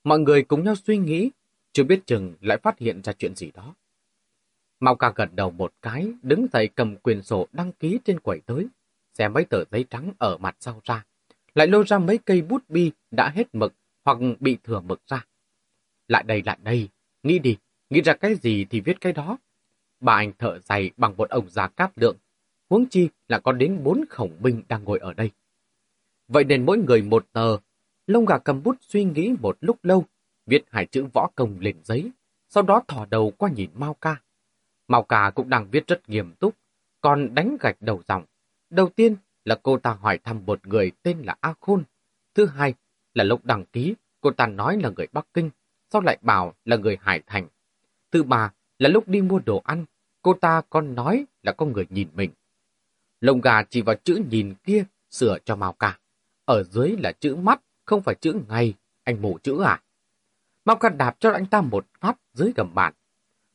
Mọi 0.04 0.20
người 0.20 0.44
cùng 0.44 0.64
nhau 0.64 0.76
suy 0.76 0.98
nghĩ, 0.98 1.30
chưa 1.74 1.84
biết 1.84 2.02
chừng 2.06 2.36
lại 2.42 2.58
phát 2.58 2.80
hiện 2.80 3.02
ra 3.02 3.14
chuyện 3.14 3.36
gì 3.36 3.52
đó. 3.52 3.76
Mau 4.80 4.96
ca 4.96 5.12
gật 5.16 5.30
đầu 5.36 5.52
một 5.52 5.74
cái, 5.82 6.12
đứng 6.22 6.48
dậy 6.54 6.70
cầm 6.76 6.98
quyền 6.98 7.22
sổ 7.22 7.48
đăng 7.52 7.72
ký 7.72 8.00
trên 8.06 8.20
quầy 8.20 8.42
tới, 8.46 8.68
xem 9.14 9.34
mấy 9.34 9.46
tờ 9.46 9.64
giấy 9.72 9.86
trắng 9.90 10.12
ở 10.18 10.38
mặt 10.38 10.56
sau 10.60 10.82
ra, 10.84 11.06
lại 11.56 11.68
lôi 11.68 11.84
ra 11.88 12.00
mấy 12.00 12.18
cây 12.18 12.42
bút 12.42 12.70
bi 12.70 12.92
đã 13.12 13.30
hết 13.30 13.56
mực 13.56 13.74
hoặc 14.06 14.18
bị 14.40 14.58
thừa 14.64 14.80
mực 14.80 15.02
ra. 15.08 15.26
Lại 16.08 16.24
đây, 16.24 16.42
lại 16.46 16.58
đây, 16.64 16.90
nghĩ 17.24 17.40
đi, 17.40 17.58
nghĩ 17.90 18.02
ra 18.02 18.14
cái 18.14 18.36
gì 18.36 18.66
thì 18.70 18.82
viết 18.82 19.02
cái 19.02 19.14
đó. 19.14 19.38
Bà 20.00 20.16
anh 20.16 20.32
thợ 20.40 20.60
dày 20.60 20.92
bằng 20.98 21.18
một 21.18 21.30
ông 21.30 21.50
già 21.50 21.68
cát 21.68 21.92
lượng, 21.96 22.18
huống 22.72 22.86
chi 22.86 23.10
là 23.28 23.40
có 23.40 23.52
đến 23.52 23.84
bốn 23.84 24.04
khổng 24.10 24.32
binh 24.40 24.62
đang 24.68 24.84
ngồi 24.84 25.00
ở 25.00 25.14
đây. 25.14 25.32
Vậy 26.28 26.44
nên 26.44 26.66
mỗi 26.66 26.78
người 26.78 27.02
một 27.02 27.26
tờ, 27.34 27.58
lông 28.08 28.26
gà 28.26 28.38
cầm 28.38 28.64
bút 28.64 28.76
suy 28.82 29.04
nghĩ 29.04 29.36
một 29.42 29.58
lúc 29.62 29.78
lâu, 29.84 30.06
viết 30.46 30.64
hai 30.70 30.86
chữ 30.86 31.06
võ 31.14 31.30
công 31.36 31.60
lên 31.60 31.76
giấy, 31.84 32.12
sau 32.50 32.64
đó 32.64 32.84
thò 32.88 33.06
đầu 33.10 33.32
qua 33.38 33.50
nhìn 33.50 33.70
Mao 33.76 33.94
ca. 33.94 34.22
Mao 34.88 35.04
ca 35.04 35.30
cũng 35.30 35.50
đang 35.50 35.68
viết 35.72 35.88
rất 35.88 36.10
nghiêm 36.10 36.34
túc, 36.40 36.56
còn 37.02 37.36
đánh 37.36 37.58
gạch 37.60 37.78
đầu 37.80 38.02
dòng. 38.08 38.24
Đầu 38.70 38.90
tiên 38.90 39.16
là 39.46 39.60
cô 39.64 39.78
ta 39.78 39.92
hỏi 39.92 40.18
thăm 40.24 40.46
một 40.46 40.68
người 40.68 40.92
tên 41.04 41.22
là 41.22 41.36
A 41.42 41.54
Khôn. 41.60 41.84
Thứ 42.36 42.46
hai 42.46 42.74
là 43.14 43.24
lúc 43.24 43.46
đăng 43.46 43.66
ký, 43.66 43.96
cô 44.22 44.32
ta 44.32 44.48
nói 44.48 44.80
là 44.84 44.90
người 44.90 45.08
Bắc 45.12 45.28
Kinh, 45.34 45.50
sau 45.90 46.02
lại 46.02 46.18
bảo 46.22 46.54
là 46.66 46.76
người 46.76 46.98
Hải 47.02 47.22
Thành. 47.28 47.48
Thứ 48.12 48.24
ba 48.24 48.54
là 48.80 48.90
lúc 48.90 49.08
đi 49.08 49.22
mua 49.22 49.40
đồ 49.40 49.62
ăn, 49.66 49.86
cô 50.22 50.34
ta 50.34 50.62
còn 50.70 50.96
nói 50.96 51.26
là 51.44 51.52
có 51.52 51.66
người 51.66 51.88
nhìn 51.90 52.08
mình 52.16 52.32
lông 53.22 53.42
gà 53.42 53.64
chỉ 53.64 53.82
vào 53.82 53.96
chữ 54.04 54.22
nhìn 54.30 54.54
kia 54.64 54.86
sửa 55.10 55.38
cho 55.46 55.56
mau 55.56 55.74
cả 55.74 56.00
Ở 56.46 56.64
dưới 56.64 56.96
là 57.00 57.12
chữ 57.12 57.36
mắt, 57.36 57.62
không 57.86 58.02
phải 58.02 58.16
chữ 58.16 58.34
ngày, 58.50 58.74
anh 59.04 59.22
mù 59.22 59.38
chữ 59.44 59.64
à? 59.64 59.84
Mao 60.66 60.76
ca 60.76 60.90
đạp 60.90 61.16
cho 61.20 61.32
anh 61.32 61.46
ta 61.46 61.62
một 61.62 61.88
phát 62.00 62.18
dưới 62.34 62.52
gầm 62.56 62.76
bàn. 62.76 62.94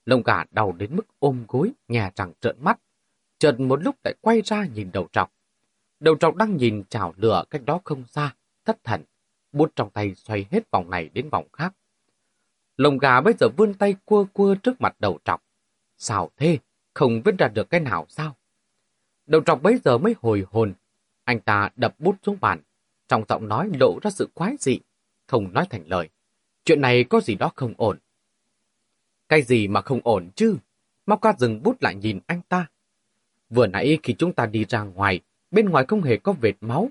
Lông 0.05 0.23
gà 0.23 0.45
đau 0.51 0.73
đến 0.73 0.97
mức 0.97 1.07
ôm 1.19 1.45
gối, 1.49 1.73
nhà 1.89 2.11
chẳng 2.15 2.33
trợn 2.41 2.57
mắt. 2.61 2.81
Chợt 3.39 3.61
một 3.61 3.83
lúc 3.83 3.97
lại 4.05 4.15
quay 4.21 4.43
ra 4.45 4.67
nhìn 4.75 4.91
đầu 4.93 5.09
trọc. 5.13 5.33
Đầu 6.01 6.17
trọc 6.17 6.37
đang 6.37 6.57
nhìn 6.57 6.85
chảo 6.89 7.15
lửa 7.17 7.45
cách 7.51 7.63
đó 7.65 7.81
không 7.85 8.05
xa, 8.07 8.35
thất 8.65 8.85
thần. 8.85 9.05
Bút 9.53 9.73
trong 9.77 9.91
tay 9.91 10.15
xoay 10.15 10.47
hết 10.51 10.71
vòng 10.71 10.91
này 10.91 11.09
đến 11.09 11.29
vòng 11.31 11.49
khác. 11.53 11.75
Lồng 12.77 12.99
gà 12.99 13.21
bây 13.21 13.35
giờ 13.41 13.49
vươn 13.57 13.75
tay 13.75 13.95
cua 14.05 14.25
cua 14.33 14.55
trước 14.55 14.81
mặt 14.81 14.97
đầu 14.99 15.19
trọc. 15.25 15.43
Sao 15.97 16.31
thế? 16.37 16.59
Không 16.95 17.23
viết 17.25 17.35
ra 17.39 17.49
được 17.49 17.71
cái 17.71 17.81
nào 17.81 18.07
sao? 18.09 18.37
Đầu 19.27 19.41
trọc 19.47 19.63
bấy 19.63 19.81
giờ 19.85 19.99
mới 19.99 20.15
hồi 20.23 20.47
hồn. 20.51 20.75
Anh 21.25 21.41
ta 21.41 21.71
đập 21.77 21.95
bút 21.99 22.17
xuống 22.23 22.37
bàn. 22.41 22.61
Trong 23.09 23.25
giọng 23.29 23.49
nói 23.49 23.71
lộ 23.81 23.99
ra 24.03 24.11
sự 24.11 24.29
quái 24.35 24.57
dị. 24.61 24.79
Không 25.27 25.53
nói 25.53 25.67
thành 25.71 25.83
lời. 25.87 26.09
Chuyện 26.65 26.81
này 26.81 27.05
có 27.05 27.21
gì 27.21 27.35
đó 27.35 27.53
không 27.57 27.75
ổn. 27.77 27.99
Cái 29.29 29.43
gì 29.43 29.69
mà 29.69 29.81
không 29.81 30.01
ổn 30.05 30.31
chứ? 30.35 30.57
Mau 31.07 31.19
ca 31.19 31.35
dừng 31.39 31.63
bút 31.63 31.83
lại 31.83 31.95
nhìn 31.95 32.21
anh 32.27 32.41
ta. 32.49 32.67
Vừa 33.51 33.67
nãy 33.67 33.99
khi 34.03 34.15
chúng 34.19 34.33
ta 34.33 34.47
đi 34.47 34.65
ra 34.65 34.83
ngoài, 34.83 35.21
bên 35.51 35.69
ngoài 35.69 35.85
không 35.89 36.03
hề 36.03 36.17
có 36.17 36.33
vệt 36.33 36.55
máu. 36.61 36.89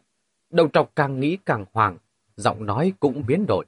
Đầu 0.50 0.70
trọc 0.74 0.96
càng 0.96 1.20
nghĩ 1.20 1.38
càng 1.46 1.66
hoàng, 1.74 1.98
giọng 2.36 2.66
nói 2.66 2.94
cũng 3.00 3.24
biến 3.28 3.46
đổi. 3.48 3.66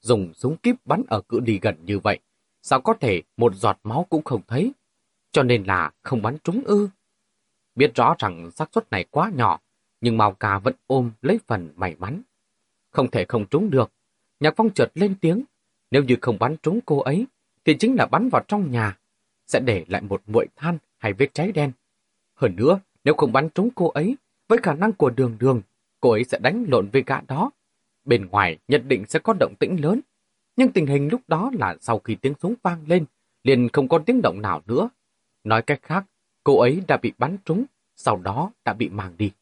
Dùng 0.00 0.34
súng 0.34 0.56
kíp 0.56 0.76
bắn 0.84 1.02
ở 1.08 1.20
cự 1.20 1.40
ly 1.40 1.58
gần 1.62 1.76
như 1.84 1.98
vậy, 1.98 2.18
sao 2.62 2.80
có 2.80 2.94
thể 3.00 3.22
một 3.36 3.54
giọt 3.54 3.78
máu 3.82 4.06
cũng 4.10 4.24
không 4.24 4.42
thấy? 4.46 4.72
Cho 5.32 5.42
nên 5.42 5.64
là 5.64 5.90
không 6.02 6.22
bắn 6.22 6.36
trúng 6.44 6.64
ư. 6.64 6.88
Biết 7.78 7.94
rõ 7.94 8.14
rằng 8.18 8.50
xác 8.50 8.68
suất 8.72 8.90
này 8.90 9.04
quá 9.10 9.30
nhỏ, 9.34 9.60
nhưng 10.00 10.16
Mao 10.16 10.32
Ca 10.32 10.58
vẫn 10.58 10.74
ôm 10.86 11.10
lấy 11.22 11.38
phần 11.46 11.72
may 11.76 11.96
mắn. 11.98 12.22
Không 12.90 13.10
thể 13.10 13.24
không 13.28 13.46
trúng 13.46 13.70
được. 13.70 13.90
Nhạc 14.40 14.54
Phong 14.56 14.70
chợt 14.70 14.90
lên 14.94 15.14
tiếng, 15.20 15.44
nếu 15.90 16.04
như 16.04 16.16
không 16.20 16.38
bắn 16.38 16.56
trúng 16.62 16.80
cô 16.86 17.00
ấy, 17.00 17.26
thì 17.64 17.76
chính 17.78 17.94
là 17.94 18.06
bắn 18.06 18.28
vào 18.28 18.42
trong 18.48 18.70
nhà, 18.70 18.98
sẽ 19.46 19.60
để 19.60 19.84
lại 19.88 20.02
một 20.02 20.22
muội 20.26 20.46
than 20.56 20.78
hay 20.98 21.12
vết 21.12 21.34
cháy 21.34 21.52
đen. 21.52 21.72
Hơn 22.34 22.56
nữa, 22.56 22.80
nếu 23.04 23.14
không 23.14 23.32
bắn 23.32 23.48
trúng 23.50 23.70
cô 23.74 23.88
ấy, 23.88 24.16
với 24.48 24.58
khả 24.62 24.74
năng 24.74 24.92
của 24.92 25.10
đường 25.10 25.36
đường, 25.40 25.62
cô 26.00 26.10
ấy 26.10 26.24
sẽ 26.24 26.38
đánh 26.38 26.64
lộn 26.68 26.88
với 26.88 27.02
gã 27.06 27.20
đó. 27.20 27.50
Bên 28.04 28.26
ngoài 28.26 28.58
nhất 28.68 28.82
định 28.86 29.04
sẽ 29.08 29.18
có 29.18 29.32
động 29.40 29.54
tĩnh 29.58 29.76
lớn, 29.82 30.00
nhưng 30.56 30.72
tình 30.72 30.86
hình 30.86 31.08
lúc 31.08 31.20
đó 31.28 31.50
là 31.54 31.76
sau 31.80 31.98
khi 31.98 32.14
tiếng 32.14 32.34
súng 32.42 32.54
vang 32.62 32.84
lên, 32.86 33.04
liền 33.44 33.68
không 33.72 33.88
có 33.88 33.98
tiếng 33.98 34.22
động 34.22 34.42
nào 34.42 34.62
nữa. 34.66 34.88
Nói 35.44 35.62
cách 35.62 35.80
khác, 35.82 36.04
cô 36.48 36.58
ấy 36.58 36.82
đã 36.88 36.96
bị 36.96 37.12
bắn 37.18 37.36
trúng, 37.44 37.64
sau 37.96 38.16
đó 38.16 38.52
đã 38.64 38.72
bị 38.72 38.88
mang 38.88 39.14
đi. 39.18 39.32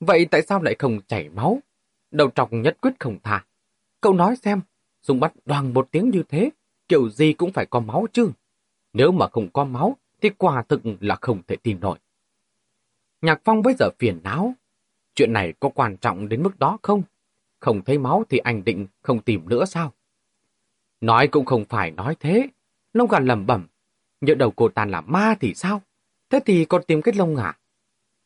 Vậy 0.00 0.26
tại 0.30 0.42
sao 0.42 0.62
lại 0.62 0.76
không 0.78 1.00
chảy 1.06 1.28
máu? 1.28 1.58
Đầu 2.10 2.30
trọc 2.34 2.52
nhất 2.52 2.76
quyết 2.80 2.90
không 2.98 3.18
thả. 3.22 3.44
Cậu 4.00 4.12
nói 4.12 4.36
xem, 4.36 4.60
súng 5.02 5.20
bắt 5.20 5.32
đoàn 5.44 5.74
một 5.74 5.88
tiếng 5.90 6.10
như 6.10 6.22
thế, 6.28 6.50
kiểu 6.88 7.10
gì 7.10 7.32
cũng 7.32 7.52
phải 7.52 7.66
có 7.66 7.80
máu 7.80 8.06
chứ. 8.12 8.30
Nếu 8.92 9.12
mà 9.12 9.28
không 9.28 9.48
có 9.52 9.64
máu, 9.64 9.96
thì 10.20 10.30
quả 10.38 10.62
thực 10.62 10.80
là 11.00 11.16
không 11.20 11.42
thể 11.46 11.56
tin 11.56 11.80
nổi. 11.80 11.98
Nhạc 13.22 13.40
Phong 13.44 13.62
bây 13.62 13.74
giờ 13.78 13.90
phiền 13.98 14.20
não. 14.24 14.54
Chuyện 15.14 15.32
này 15.32 15.52
có 15.60 15.68
quan 15.68 15.96
trọng 15.96 16.28
đến 16.28 16.42
mức 16.42 16.58
đó 16.58 16.78
không? 16.82 17.02
Không 17.60 17.82
thấy 17.84 17.98
máu 17.98 18.24
thì 18.28 18.38
anh 18.38 18.64
định 18.64 18.86
không 19.02 19.20
tìm 19.20 19.48
nữa 19.48 19.64
sao? 19.64 19.92
Nói 21.00 21.28
cũng 21.28 21.44
không 21.44 21.64
phải 21.64 21.90
nói 21.90 22.16
thế. 22.20 22.48
Lông 22.92 23.08
gà 23.08 23.18
lầm 23.18 23.46
bẩm. 23.46 23.66
Nhớ 24.20 24.34
đầu 24.34 24.50
cô 24.56 24.68
ta 24.68 24.84
là 24.84 25.00
ma 25.00 25.34
thì 25.40 25.54
sao? 25.54 25.82
Thế 26.30 26.40
thì 26.46 26.64
còn 26.64 26.82
tìm 26.86 27.02
cái 27.02 27.14
lông 27.14 27.36
à? 27.36 27.58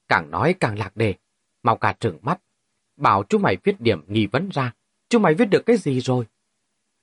Càng 0.09 0.30
nói 0.30 0.54
càng 0.61 0.78
lạc 0.78 0.97
đề. 0.97 1.14
Mau 1.62 1.76
cả 1.76 1.97
trừng 2.00 2.19
mắt. 2.23 2.40
Bảo 2.97 3.25
chú 3.28 3.38
mày 3.38 3.57
viết 3.64 3.80
điểm 3.80 4.04
nghi 4.07 4.26
vấn 4.26 4.49
ra. 4.49 4.73
Chú 5.09 5.19
mày 5.19 5.35
viết 5.35 5.45
được 5.45 5.66
cái 5.66 5.76
gì 5.76 6.00
rồi? 6.00 6.25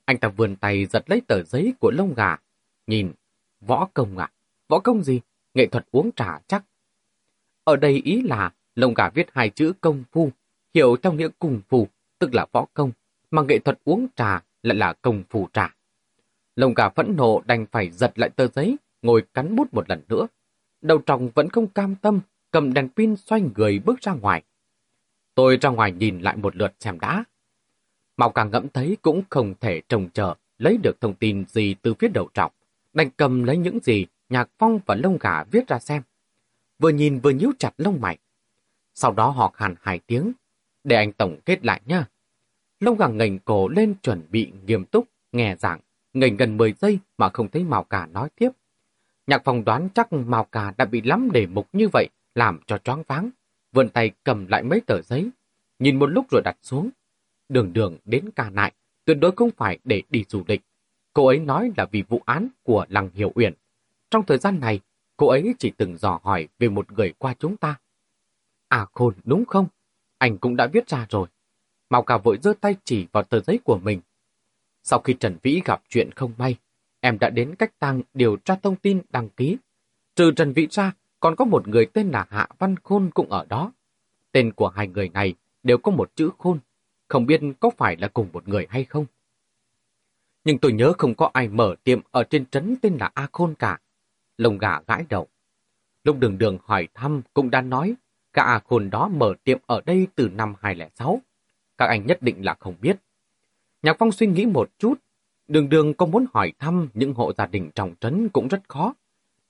Anh 0.06 0.18
ta 0.18 0.27
vươn 0.27 0.56
tay 0.56 0.86
giật 0.86 1.04
lấy 1.08 1.22
tờ 1.27 1.44
giấy 1.44 1.74
của 1.80 1.92
lông 1.92 2.13
gà. 2.13 2.38
Nhìn, 2.88 3.12
võ 3.62 3.89
công 3.94 4.18
à? 4.18 4.32
Võ 4.68 4.80
công 4.80 5.04
gì? 5.04 5.22
Nghệ 5.54 5.68
thuật 5.68 5.86
uống 5.92 6.12
trà 6.16 6.39
chắc. 6.48 6.63
Ở 7.63 7.75
đây 7.75 8.01
ý 8.04 8.22
là 8.22 8.51
lông 8.75 8.94
gà 8.94 9.10
viết 9.10 9.27
hai 9.34 9.50
chữ 9.50 9.74
công 9.82 10.04
phu, 10.12 10.32
hiểu 10.74 10.98
theo 10.98 11.13
nghĩa 11.13 11.27
cùng 11.39 11.62
phù, 11.70 11.88
tức 12.20 12.34
là 12.34 12.46
võ 12.51 12.66
công, 12.74 12.92
mà 13.32 13.42
nghệ 13.42 13.60
thuật 13.60 13.80
uống 13.84 14.08
trà 14.16 14.44
lại 14.63 14.77
là 14.77 14.94
công 14.94 15.24
phu 15.30 15.48
trà. 15.54 15.75
Lông 16.56 16.74
gà 16.74 16.89
phẫn 16.89 17.16
nộ 17.18 17.42
đành 17.46 17.66
phải 17.72 17.92
giật 17.92 18.20
lại 18.20 18.30
tờ 18.30 18.48
giấy, 18.48 18.77
ngồi 19.01 19.24
cắn 19.34 19.56
bút 19.56 19.74
một 19.74 19.89
lần 19.89 20.01
nữa. 20.08 20.27
Đầu 20.82 21.02
tròng 21.06 21.30
vẫn 21.36 21.50
không 21.50 21.68
cam 21.68 21.96
tâm, 21.96 22.20
cầm 22.52 22.74
đèn 22.74 22.90
pin 22.90 23.16
xoay 23.16 23.42
người 23.56 23.80
bước 23.80 24.02
ra 24.02 24.14
ngoài. 24.14 24.44
Tôi 25.36 25.58
ra 25.62 25.70
ngoài 25.70 25.92
nhìn 25.92 26.20
lại 26.20 26.38
một 26.38 26.56
lượt 26.56 26.74
xem 26.80 27.00
đã. 27.00 27.24
Màu 28.18 28.30
càng 28.30 28.52
ngẫm 28.52 28.70
thấy 28.70 28.98
cũng 29.02 29.24
không 29.30 29.54
thể 29.60 29.82
trông 29.90 30.10
chờ 30.10 30.36
lấy 30.58 30.78
được 30.78 31.02
thông 31.02 31.14
tin 31.14 31.46
gì 31.48 31.76
từ 31.82 31.94
phía 31.94 32.08
đầu 32.08 32.30
trọng. 32.34 32.52
Đành 32.94 33.10
cầm 33.10 33.44
lấy 33.44 33.58
những 33.58 33.80
gì 33.84 34.06
Nhạc 34.30 34.50
Phong 34.58 34.80
và 34.86 34.96
lông 34.96 35.18
gà 35.20 35.44
viết 35.44 35.68
ra 35.68 35.80
xem. 35.80 36.02
Vừa 36.80 36.90
nhìn 36.90 37.20
vừa 37.20 37.30
nhíu 37.30 37.52
chặt 37.60 37.74
lông 37.78 38.02
mày. 38.02 38.18
Sau 38.94 39.12
đó 39.12 39.30
họ 39.30 39.54
hàn 39.56 39.76
hai 39.82 40.00
tiếng. 40.08 40.32
Để 40.84 40.96
anh 40.96 41.14
tổng 41.14 41.40
kết 41.46 41.66
lại 41.66 41.82
nhá. 41.86 42.06
Lông 42.80 42.98
gà 42.98 43.08
ngành 43.08 43.40
cổ 43.40 43.68
lên 43.68 43.96
chuẩn 44.02 44.22
bị 44.32 44.52
nghiêm 44.66 44.86
túc, 44.86 45.08
nghe 45.32 45.56
giảng. 45.60 45.80
Ngành 46.14 46.38
gần 46.38 46.58
10 46.58 46.74
giây 46.74 47.00
mà 47.18 47.30
không 47.30 47.48
thấy 47.50 47.64
Màu 47.64 47.84
cả 47.84 48.06
nói 48.06 48.30
tiếp. 48.36 48.50
Nhạc 49.28 49.44
phòng 49.44 49.66
đoán 49.66 49.90
chắc 49.96 50.14
Mao 50.14 50.44
Cà 50.44 50.74
đã 50.78 50.86
bị 50.86 51.02
lắm 51.02 51.30
đề 51.32 51.46
mục 51.46 51.68
như 51.74 51.88
vậy, 51.94 52.10
làm 52.36 52.60
cho 52.68 52.78
choáng 52.78 53.04
váng. 53.08 53.30
Vươn 53.72 53.90
tay 53.90 54.12
cầm 54.24 54.48
lại 54.48 54.64
mấy 54.64 54.82
tờ 54.82 55.02
giấy. 55.02 55.30
Nhìn 55.80 56.00
một 56.00 56.06
lúc 56.06 56.26
rồi 56.32 56.42
đặt 56.46 56.58
xuống. 56.62 56.90
Đường 57.50 57.74
đường 57.74 57.98
đến 58.06 58.30
cà 58.36 58.50
nại, 58.50 58.74
tuyệt 59.06 59.18
đối 59.22 59.32
không 59.32 59.50
phải 59.58 59.80
để 59.84 60.04
đi 60.10 60.26
du 60.30 60.44
lịch. 60.48 60.62
Cô 61.14 61.28
ấy 61.28 61.40
nói 61.40 61.72
là 61.78 61.86
vì 61.86 62.04
vụ 62.10 62.22
án 62.26 62.48
của 62.64 62.86
Lăng 62.90 63.10
Hiểu 63.14 63.32
Uyển. 63.36 63.54
Trong 64.10 64.26
thời 64.26 64.38
gian 64.38 64.60
này, 64.60 64.80
cô 65.18 65.28
ấy 65.28 65.56
chỉ 65.60 65.72
từng 65.78 65.98
dò 65.98 66.20
hỏi 66.24 66.48
về 66.60 66.70
một 66.70 66.92
người 66.92 67.14
qua 67.18 67.36
chúng 67.40 67.58
ta. 67.58 67.76
À 68.68 68.86
khôn, 68.94 69.14
đúng 69.24 69.46
không? 69.46 69.68
Anh 70.18 70.38
cũng 70.38 70.56
đã 70.56 70.68
viết 70.68 70.90
ra 70.90 71.06
rồi. 71.10 71.28
Mao 71.90 72.04
Cà 72.04 72.18
vội 72.18 72.38
giơ 72.42 72.54
tay 72.62 72.76
chỉ 72.84 73.08
vào 73.12 73.24
tờ 73.24 73.40
giấy 73.40 73.60
của 73.64 73.78
mình. 73.78 74.02
Sau 74.84 75.00
khi 75.00 75.14
Trần 75.20 75.38
Vĩ 75.44 75.62
gặp 75.66 75.82
chuyện 75.90 76.12
không 76.12 76.32
may, 76.38 76.56
em 77.00 77.20
đã 77.20 77.30
đến 77.30 77.56
cách 77.56 77.80
tăng 77.80 78.01
điều 78.13 78.38
tra 78.38 78.56
thông 78.56 78.75
tin 78.75 79.01
đăng 79.10 79.30
ký. 79.30 79.58
Trừ 80.16 80.32
Trần 80.32 80.54
Vĩ 80.54 80.68
ra, 80.72 80.92
còn 81.20 81.36
có 81.36 81.46
một 81.46 81.68
người 81.68 81.86
tên 81.86 82.10
là 82.10 82.25
Hạ 82.30 82.48
Văn 82.60 82.75
Khôn 82.84 83.10
cũng 83.13 83.30
ở 83.30 83.46
đó. 83.50 83.72
Tên 84.32 84.54
của 84.54 84.70
hai 84.70 84.88
người 84.88 85.10
này 85.10 85.34
đều 85.63 85.77
có 85.77 85.92
một 85.92 86.16
chữ 86.16 86.30
khôn, 86.38 86.60
không 87.08 87.25
biết 87.25 87.42
có 87.60 87.70
phải 87.77 87.98
là 87.98 88.08
cùng 88.08 88.30
một 88.34 88.48
người 88.48 88.68
hay 88.70 88.84
không. 88.84 89.06
Nhưng 90.44 90.58
tôi 90.58 90.74
nhớ 90.74 90.94
không 90.98 91.16
có 91.16 91.30
ai 91.34 91.48
mở 91.48 91.75
tiệm 91.84 92.00
ở 92.12 92.24
trên 92.24 92.46
trấn 92.46 92.75
tên 92.82 92.98
là 93.00 93.12
A 93.13 93.27
Khôn 93.32 93.56
cả. 93.56 93.80
Lồng 94.38 94.58
gà 94.58 94.82
gãi 94.88 95.06
đầu. 95.10 95.27
Lúc 96.04 96.20
đường 96.20 96.38
đường 96.38 96.58
hỏi 96.63 96.88
thăm 96.94 97.22
cũng 97.34 97.50
đã 97.50 97.62
nói, 97.62 97.96
cả 98.34 98.44
A 98.44 98.60
Khôn 98.60 98.89
đó 98.89 99.08
mở 99.08 99.34
tiệm 99.44 99.60
ở 99.66 99.82
đây 99.86 100.08
từ 100.16 100.30
năm 100.30 100.54
2006. 100.62 101.22
Các 101.77 101.86
anh 101.86 102.06
nhất 102.06 102.22
định 102.22 102.46
là 102.46 102.56
không 102.60 102.75
biết. 102.82 102.98
Nhạc 103.82 103.96
Phong 104.00 104.12
suy 104.12 104.27
nghĩ 104.27 104.46
một 104.46 104.70
chút, 104.77 104.94
đường 105.48 105.70
đường 105.70 105.94
có 105.94 106.06
muốn 106.06 106.25
hỏi 106.34 106.54
thăm 106.60 106.89
những 106.94 107.13
hộ 107.13 107.34
gia 107.34 107.46
đình 107.46 107.70
trong 107.75 107.96
trấn 108.00 108.30
cũng 108.30 108.48
rất 108.48 108.70
khó. 108.70 108.94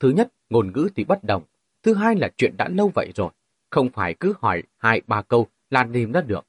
Thứ 0.00 0.10
nhất, 0.10 0.32
ngôn 0.50 0.72
ngữ 0.72 0.88
thì 0.96 1.04
bất 1.04 1.24
đồng. 1.24 1.42
Thứ 1.82 1.94
hai 1.94 2.16
là 2.16 2.28
chuyện 2.36 2.54
đã 2.56 2.68
lâu 2.68 2.90
vậy 2.94 3.12
rồi. 3.14 3.30
Không 3.70 3.88
phải 3.90 4.14
cứ 4.20 4.34
hỏi 4.40 4.62
hai 4.78 5.02
ba 5.06 5.22
câu 5.22 5.46
là 5.70 5.88
tìm 5.92 6.12
ra 6.12 6.20
được. 6.20 6.46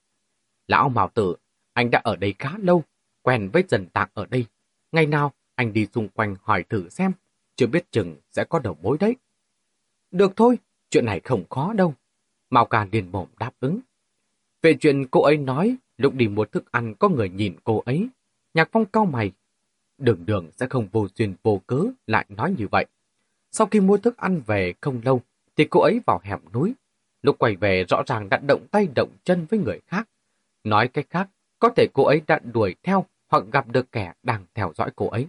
Lão 0.68 0.90
Mào 0.90 1.10
Tử, 1.14 1.36
anh 1.74 1.92
đã 1.92 2.02
ở 2.04 2.16
đây 2.16 2.34
khá 2.40 2.52
lâu, 2.58 2.84
quen 3.22 3.50
với 3.54 3.64
dân 3.68 3.86
tạc 3.86 4.12
ở 4.14 4.26
đây. 4.26 4.46
Ngày 4.92 5.06
nào 5.06 5.34
anh 5.56 5.74
đi 5.74 5.88
xung 5.94 6.10
quanh 6.10 6.36
hỏi 6.42 6.64
thử 6.70 6.90
xem, 6.90 7.12
chưa 7.56 7.68
biết 7.68 7.92
chừng 7.92 8.16
sẽ 8.32 8.44
có 8.44 8.60
đầu 8.60 8.78
mối 8.82 8.98
đấy. 9.00 9.16
Được 10.12 10.32
thôi, 10.36 10.58
chuyện 10.90 11.06
này 11.06 11.20
không 11.20 11.44
khó 11.50 11.74
đâu. 11.74 11.94
Mao 12.50 12.66
Ca 12.66 12.88
liền 12.92 13.12
mồm 13.12 13.28
đáp 13.40 13.52
ứng. 13.60 13.80
Về 14.62 14.74
chuyện 14.74 15.08
cô 15.12 15.22
ấy 15.22 15.38
nói, 15.38 15.76
lúc 15.98 16.14
đi 16.14 16.28
mua 16.28 16.46
thức 16.46 16.72
ăn 16.72 16.96
có 17.00 17.10
người 17.10 17.30
nhìn 17.30 17.56
cô 17.64 17.84
ấy. 17.86 18.08
Nhạc 18.54 18.70
phong 18.72 18.86
cao 18.86 19.06
mày. 19.06 19.32
Đường 20.00 20.26
đường 20.26 20.50
sẽ 20.52 20.68
không 20.70 20.88
vô 20.92 21.08
duyên 21.16 21.34
vô 21.44 21.62
cớ 21.68 21.84
lại 22.08 22.26
nói 22.30 22.56
như 22.58 22.68
vậy. 22.72 22.86
Sau 23.52 23.68
khi 23.68 23.80
mua 23.80 23.98
thức 23.98 24.18
ăn 24.18 24.42
về 24.46 24.74
không 24.82 25.02
lâu, 25.04 25.22
thì 25.56 25.66
cô 25.70 25.82
ấy 25.82 26.02
vào 26.06 26.22
hẻm 26.24 26.40
núi. 26.54 26.74
Lúc 27.22 27.36
quay 27.40 27.56
về 27.56 27.84
rõ 27.90 28.04
ràng 28.08 28.30
đã 28.30 28.38
động 28.48 28.68
tay 28.72 28.88
động 28.96 29.10
chân 29.24 29.46
với 29.50 29.60
người 29.60 29.80
khác. 29.88 30.10
Nói 30.64 30.88
cách 30.88 31.06
khác, 31.10 31.30
có 31.60 31.70
thể 31.70 31.88
cô 31.94 32.04
ấy 32.04 32.22
đã 32.28 32.40
đuổi 32.54 32.76
theo 32.84 33.06
hoặc 33.28 33.44
gặp 33.52 33.68
được 33.68 33.92
kẻ 33.92 34.14
đang 34.24 34.46
theo 34.54 34.72
dõi 34.76 34.92
cô 34.96 35.10
ấy. 35.10 35.28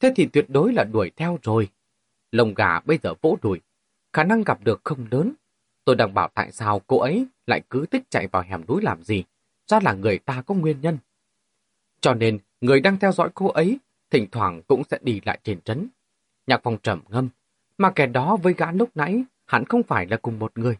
Thế 0.00 0.12
thì 0.16 0.26
tuyệt 0.26 0.44
đối 0.48 0.72
là 0.72 0.84
đuổi 0.84 1.10
theo 1.16 1.38
rồi. 1.42 1.68
Lồng 2.32 2.54
gà 2.54 2.80
bây 2.80 2.98
giờ 3.02 3.14
vỗ 3.20 3.38
đùi. 3.42 3.60
Khả 4.12 4.24
năng 4.24 4.44
gặp 4.44 4.64
được 4.64 4.80
không 4.84 5.06
lớn. 5.10 5.32
Tôi 5.84 5.96
đang 5.96 6.14
bảo 6.14 6.28
tại 6.34 6.52
sao 6.52 6.80
cô 6.86 6.98
ấy 6.98 7.26
lại 7.46 7.62
cứ 7.70 7.86
thích 7.86 8.02
chạy 8.10 8.26
vào 8.26 8.42
hẻm 8.42 8.62
núi 8.68 8.82
làm 8.82 9.02
gì. 9.02 9.24
Ra 9.66 9.80
là 9.82 9.92
người 9.92 10.18
ta 10.18 10.42
có 10.42 10.54
nguyên 10.54 10.80
nhân. 10.80 10.98
Cho 12.00 12.14
nên, 12.14 12.38
người 12.60 12.80
đang 12.80 12.98
theo 12.98 13.12
dõi 13.12 13.30
cô 13.34 13.48
ấy, 13.48 13.78
thỉnh 14.10 14.26
thoảng 14.32 14.62
cũng 14.68 14.82
sẽ 14.90 14.98
đi 15.02 15.20
lại 15.24 15.38
trên 15.44 15.60
trấn. 15.60 15.88
Nhạc 16.46 16.60
phong 16.62 16.78
trầm 16.82 17.00
ngâm, 17.08 17.28
mà 17.78 17.90
kẻ 17.90 18.06
đó 18.06 18.36
với 18.36 18.54
gã 18.54 18.72
lúc 18.72 18.90
nãy 18.94 19.24
hẳn 19.46 19.64
không 19.64 19.82
phải 19.82 20.06
là 20.06 20.16
cùng 20.16 20.38
một 20.38 20.58
người. 20.58 20.76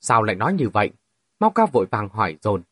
Sao 0.00 0.22
lại 0.22 0.36
nói 0.36 0.52
như 0.52 0.68
vậy? 0.68 0.90
Mau 1.40 1.50
ca 1.50 1.66
vội 1.66 1.86
vàng 1.90 2.08
hỏi 2.08 2.36
dồn. 2.42 2.62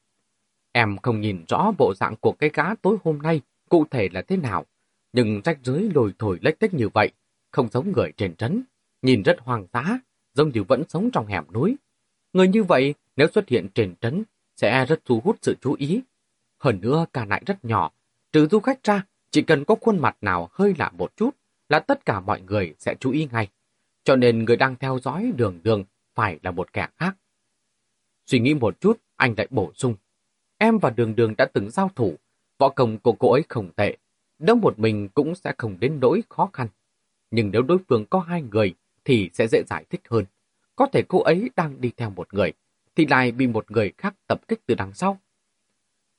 Em 0.73 0.97
không 0.99 1.21
nhìn 1.21 1.45
rõ 1.49 1.73
bộ 1.79 1.95
dạng 1.97 2.17
của 2.17 2.33
cái 2.33 2.51
gã 2.55 2.75
tối 2.75 2.97
hôm 3.05 3.19
nay 3.23 3.41
cụ 3.69 3.85
thể 3.91 4.09
là 4.13 4.23
thế 4.23 4.37
nào, 4.37 4.67
nhưng 5.13 5.41
rách 5.45 5.59
rưới 5.63 5.83
lồi 5.95 6.13
thổi 6.19 6.39
lách 6.43 6.59
tách 6.59 6.75
như 6.75 6.89
vậy, 6.89 7.13
không 7.51 7.69
giống 7.69 7.93
người 7.93 8.13
trên 8.17 8.37
trấn, 8.37 8.63
nhìn 9.03 9.23
rất 9.23 9.41
hoang 9.41 9.67
dã, 9.73 9.99
giống 10.35 10.49
như 10.49 10.63
vẫn 10.63 10.83
sống 10.89 11.11
trong 11.11 11.27
hẻm 11.27 11.45
núi. 11.53 11.77
Người 12.33 12.49
như 12.49 12.63
vậy, 12.63 12.95
nếu 13.17 13.29
xuất 13.35 13.49
hiện 13.49 13.69
trên 13.75 13.95
trấn, 14.01 14.23
sẽ 14.57 14.87
rất 14.87 15.01
thu 15.05 15.21
hút 15.25 15.37
sự 15.43 15.57
chú 15.61 15.75
ý. 15.79 16.01
Hơn 16.63 16.81
nữa, 16.81 17.07
cả 17.13 17.25
nại 17.25 17.43
rất 17.47 17.65
nhỏ, 17.65 17.93
trừ 18.33 18.47
du 18.51 18.61
khách 18.61 18.85
ra, 18.85 19.07
chỉ 19.31 19.43
cần 19.43 19.65
có 19.65 19.75
khuôn 19.81 19.99
mặt 19.99 20.17
nào 20.21 20.49
hơi 20.53 20.75
lạ 20.79 20.91
một 20.99 21.17
chút 21.17 21.31
là 21.69 21.81
tất 21.81 22.05
cả 22.05 22.21
mọi 22.21 22.41
người 22.41 22.75
sẽ 22.79 22.95
chú 23.01 23.11
ý 23.11 23.29
ngay. 23.33 23.49
Cho 24.05 24.17
nên 24.17 24.45
người 24.45 24.57
đang 24.57 24.77
theo 24.77 24.99
dõi 24.99 25.33
đường 25.37 25.61
đường 25.63 25.85
phải 26.15 26.39
là 26.43 26.51
một 26.51 26.73
kẻ 26.73 26.89
khác. 26.97 27.17
Suy 28.27 28.39
nghĩ 28.39 28.55
một 28.55 28.81
chút, 28.81 29.01
anh 29.17 29.35
lại 29.37 29.47
bổ 29.51 29.73
sung. 29.75 29.95
Em 30.59 30.79
và 30.79 30.91
đường 30.91 31.17
đường 31.17 31.35
đã 31.39 31.47
từng 31.53 31.71
giao 31.71 31.91
thủ, 31.97 32.17
võ 32.59 32.69
công 32.69 32.99
của 32.99 33.13
cô 33.13 33.33
ấy 33.33 33.43
không 33.49 33.71
tệ. 33.77 33.97
Đâu 34.39 34.57
một 34.57 34.79
mình 34.79 35.09
cũng 35.09 35.35
sẽ 35.35 35.53
không 35.59 35.77
đến 35.81 35.99
nỗi 36.01 36.23
khó 36.29 36.51
khăn. 36.53 36.69
Nhưng 37.31 37.51
nếu 37.51 37.63
đối 37.63 37.79
phương 37.89 38.07
có 38.11 38.19
hai 38.19 38.43
người 38.43 38.75
thì 39.05 39.31
sẽ 39.33 39.47
dễ 39.49 39.63
giải 39.67 39.85
thích 39.91 40.01
hơn. 40.09 40.25
Có 40.77 40.87
thể 40.93 41.03
cô 41.09 41.23
ấy 41.23 41.51
đang 41.57 41.81
đi 41.81 41.91
theo 41.97 42.11
một 42.11 42.35
người, 42.35 42.53
thì 42.97 43.07
lại 43.07 43.33
bị 43.33 43.47
một 43.47 43.71
người 43.71 43.93
khác 43.99 44.15
tập 44.27 44.49
kích 44.49 44.61
từ 44.67 44.75
đằng 44.75 44.93
sau. 44.95 45.21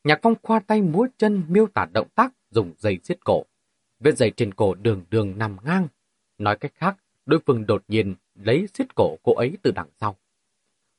Nhạc 0.03 0.19
phong 0.21 0.35
khoa 0.43 0.59
tay 0.59 0.81
múa 0.81 1.07
chân 1.17 1.43
miêu 1.47 1.67
tả 1.67 1.85
động 1.93 2.07
tác 2.15 2.33
dùng 2.49 2.73
dây 2.77 2.99
xiết 3.03 3.25
cổ. 3.25 3.43
Vết 3.99 4.17
dây 4.17 4.31
trên 4.37 4.53
cổ 4.53 4.73
đường 4.73 5.05
đường 5.09 5.37
nằm 5.37 5.57
ngang. 5.63 5.87
Nói 6.37 6.57
cách 6.57 6.73
khác, 6.75 6.97
đối 7.25 7.39
phương 7.45 7.65
đột 7.65 7.83
nhiên 7.87 8.15
lấy 8.35 8.67
xiết 8.73 8.95
cổ 8.95 9.17
cô 9.23 9.35
ấy 9.35 9.57
từ 9.63 9.71
đằng 9.71 9.89
sau. 9.99 10.17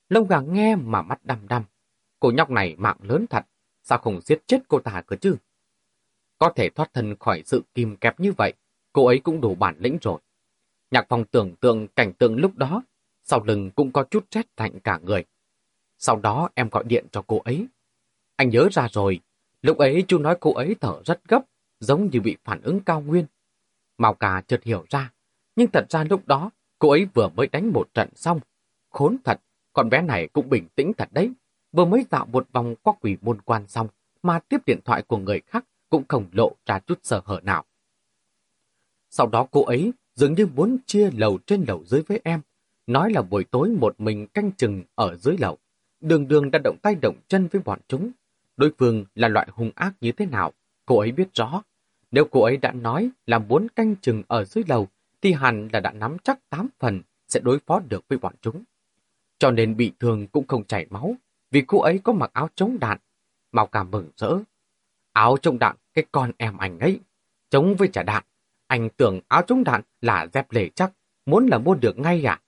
Lông 0.08 0.28
gà 0.28 0.40
nghe 0.40 0.76
mà 0.76 1.02
mắt 1.02 1.24
đăm 1.24 1.48
đăm. 1.48 1.64
Cô 2.20 2.30
nhóc 2.30 2.50
này 2.50 2.74
mạng 2.78 2.96
lớn 3.02 3.26
thật, 3.30 3.46
sao 3.82 3.98
không 3.98 4.20
giết 4.20 4.42
chết 4.46 4.58
cô 4.68 4.80
ta 4.80 5.02
cơ 5.06 5.16
chứ? 5.16 5.36
Có 6.38 6.52
thể 6.56 6.70
thoát 6.70 6.94
thân 6.94 7.16
khỏi 7.20 7.42
sự 7.46 7.62
kìm 7.74 7.96
kẹp 7.96 8.20
như 8.20 8.32
vậy, 8.32 8.52
cô 8.92 9.06
ấy 9.06 9.18
cũng 9.18 9.40
đủ 9.40 9.54
bản 9.54 9.76
lĩnh 9.78 9.98
rồi. 10.02 10.20
Nhạc 10.90 11.06
phong 11.08 11.24
tưởng 11.24 11.54
tượng 11.56 11.88
cảnh 11.88 12.12
tượng 12.12 12.36
lúc 12.36 12.56
đó, 12.56 12.82
sau 13.22 13.44
lưng 13.44 13.70
cũng 13.70 13.92
có 13.92 14.04
chút 14.10 14.26
rét 14.30 14.46
lạnh 14.56 14.80
cả 14.80 14.98
người. 15.02 15.24
Sau 15.98 16.16
đó 16.16 16.48
em 16.54 16.68
gọi 16.68 16.84
điện 16.84 17.06
cho 17.12 17.22
cô 17.26 17.38
ấy. 17.44 17.66
Anh 18.36 18.50
nhớ 18.50 18.68
ra 18.72 18.88
rồi, 18.92 19.20
lúc 19.62 19.78
ấy 19.78 20.04
chú 20.08 20.18
nói 20.18 20.36
cô 20.40 20.54
ấy 20.54 20.76
thở 20.80 21.02
rất 21.04 21.20
gấp, 21.28 21.42
giống 21.80 22.10
như 22.12 22.20
bị 22.20 22.36
phản 22.44 22.60
ứng 22.62 22.80
cao 22.80 23.00
nguyên. 23.00 23.26
Mao 23.98 24.14
cà 24.14 24.42
chợt 24.46 24.62
hiểu 24.62 24.84
ra, 24.90 25.12
nhưng 25.56 25.70
thật 25.70 25.86
ra 25.90 26.04
lúc 26.04 26.26
đó 26.26 26.50
cô 26.78 26.90
ấy 26.90 27.06
vừa 27.14 27.28
mới 27.28 27.46
đánh 27.46 27.72
một 27.72 27.94
trận 27.94 28.08
xong. 28.14 28.40
Khốn 28.90 29.16
thật, 29.24 29.40
con 29.72 29.90
bé 29.90 30.02
này 30.02 30.28
cũng 30.32 30.48
bình 30.48 30.68
tĩnh 30.74 30.92
thật 30.98 31.08
đấy. 31.12 31.32
Vừa 31.72 31.84
mới 31.84 32.06
dạo 32.10 32.26
một 32.26 32.46
vòng 32.52 32.74
qua 32.82 32.94
quỷ 33.00 33.16
môn 33.20 33.40
quan 33.40 33.66
xong, 33.68 33.88
mà 34.22 34.38
tiếp 34.38 34.58
điện 34.66 34.80
thoại 34.84 35.02
của 35.02 35.18
người 35.18 35.40
khác 35.40 35.64
cũng 35.90 36.04
không 36.08 36.26
lộ 36.32 36.52
ra 36.66 36.78
chút 36.78 36.98
sơ 37.02 37.20
hở 37.24 37.40
nào. 37.42 37.64
Sau 39.10 39.26
đó 39.26 39.46
cô 39.50 39.64
ấy 39.64 39.92
dường 40.14 40.34
như 40.34 40.46
muốn 40.46 40.76
chia 40.86 41.10
lầu 41.10 41.38
trên 41.46 41.64
lầu 41.68 41.84
dưới 41.86 42.02
với 42.02 42.20
em, 42.24 42.40
nói 42.86 43.12
là 43.12 43.22
buổi 43.22 43.44
tối 43.44 43.68
một 43.68 43.94
mình 43.98 44.26
canh 44.26 44.52
chừng 44.52 44.82
ở 44.94 45.16
dưới 45.16 45.36
lầu. 45.38 45.58
Đường 46.00 46.28
đường 46.28 46.50
đã 46.50 46.58
động 46.64 46.76
tay 46.82 46.94
động 47.02 47.16
chân 47.28 47.48
với 47.52 47.62
bọn 47.64 47.80
chúng. 47.88 48.10
Đối 48.56 48.72
phương 48.78 49.04
là 49.14 49.28
loại 49.28 49.48
hung 49.52 49.70
ác 49.74 49.94
như 50.00 50.12
thế 50.12 50.26
nào, 50.26 50.52
cô 50.86 50.98
ấy 50.98 51.12
biết 51.12 51.28
rõ. 51.34 51.62
Nếu 52.10 52.24
cô 52.30 52.42
ấy 52.42 52.56
đã 52.56 52.72
nói 52.72 53.10
là 53.26 53.38
muốn 53.38 53.68
canh 53.68 53.96
chừng 53.96 54.22
ở 54.28 54.44
dưới 54.44 54.64
lầu, 54.68 54.88
thì 55.22 55.32
hẳn 55.32 55.68
là 55.72 55.80
đã 55.80 55.92
nắm 55.92 56.16
chắc 56.24 56.50
tám 56.50 56.68
phần 56.78 57.02
sẽ 57.28 57.40
đối 57.40 57.58
phó 57.58 57.80
được 57.88 58.04
với 58.08 58.18
bọn 58.18 58.34
chúng. 58.40 58.62
cho 59.38 59.50
nên 59.50 59.76
bị 59.76 59.92
thương 60.00 60.26
cũng 60.26 60.46
không 60.46 60.64
chảy 60.64 60.86
máu, 60.90 61.14
vì 61.50 61.62
cô 61.66 61.80
ấy 61.80 62.00
có 62.04 62.12
mặc 62.12 62.30
áo 62.32 62.48
chống 62.54 62.78
đạn. 62.80 62.98
Mao 63.52 63.66
cảm 63.66 63.90
mừng 63.90 64.10
rỡ. 64.16 64.38
Áo 65.12 65.36
chống 65.42 65.58
đạn, 65.58 65.76
cái 65.94 66.04
con 66.12 66.32
em 66.38 66.56
anh 66.56 66.78
ấy, 66.78 67.00
chống 67.50 67.74
với 67.76 67.88
trả 67.92 68.02
đạn. 68.02 68.24
Anh 68.66 68.88
tưởng 68.96 69.20
áo 69.28 69.42
chống 69.46 69.64
đạn 69.64 69.82
là 70.00 70.26
dép 70.32 70.52
lề 70.52 70.68
chắc, 70.68 70.92
muốn 71.26 71.46
là 71.46 71.58
mua 71.58 71.74
được 71.74 71.98
ngay 71.98 72.24
à? 72.26 72.40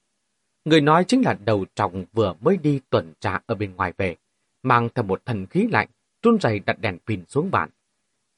Người 0.64 0.80
nói 0.80 1.04
chính 1.04 1.22
là 1.22 1.36
đầu 1.44 1.64
trọng 1.74 2.04
vừa 2.12 2.34
mới 2.40 2.56
đi 2.56 2.80
tuần 2.90 3.12
tra 3.20 3.40
ở 3.46 3.54
bên 3.54 3.76
ngoài 3.76 3.92
về, 3.96 4.16
mang 4.62 4.88
theo 4.94 5.04
một 5.04 5.22
thần 5.24 5.46
khí 5.46 5.68
lạnh, 5.70 5.88
run 6.26 6.38
rẩy 6.38 6.58
đặt 6.58 6.80
đèn 6.80 6.98
pin 7.06 7.24
xuống 7.28 7.50
bàn. 7.50 7.70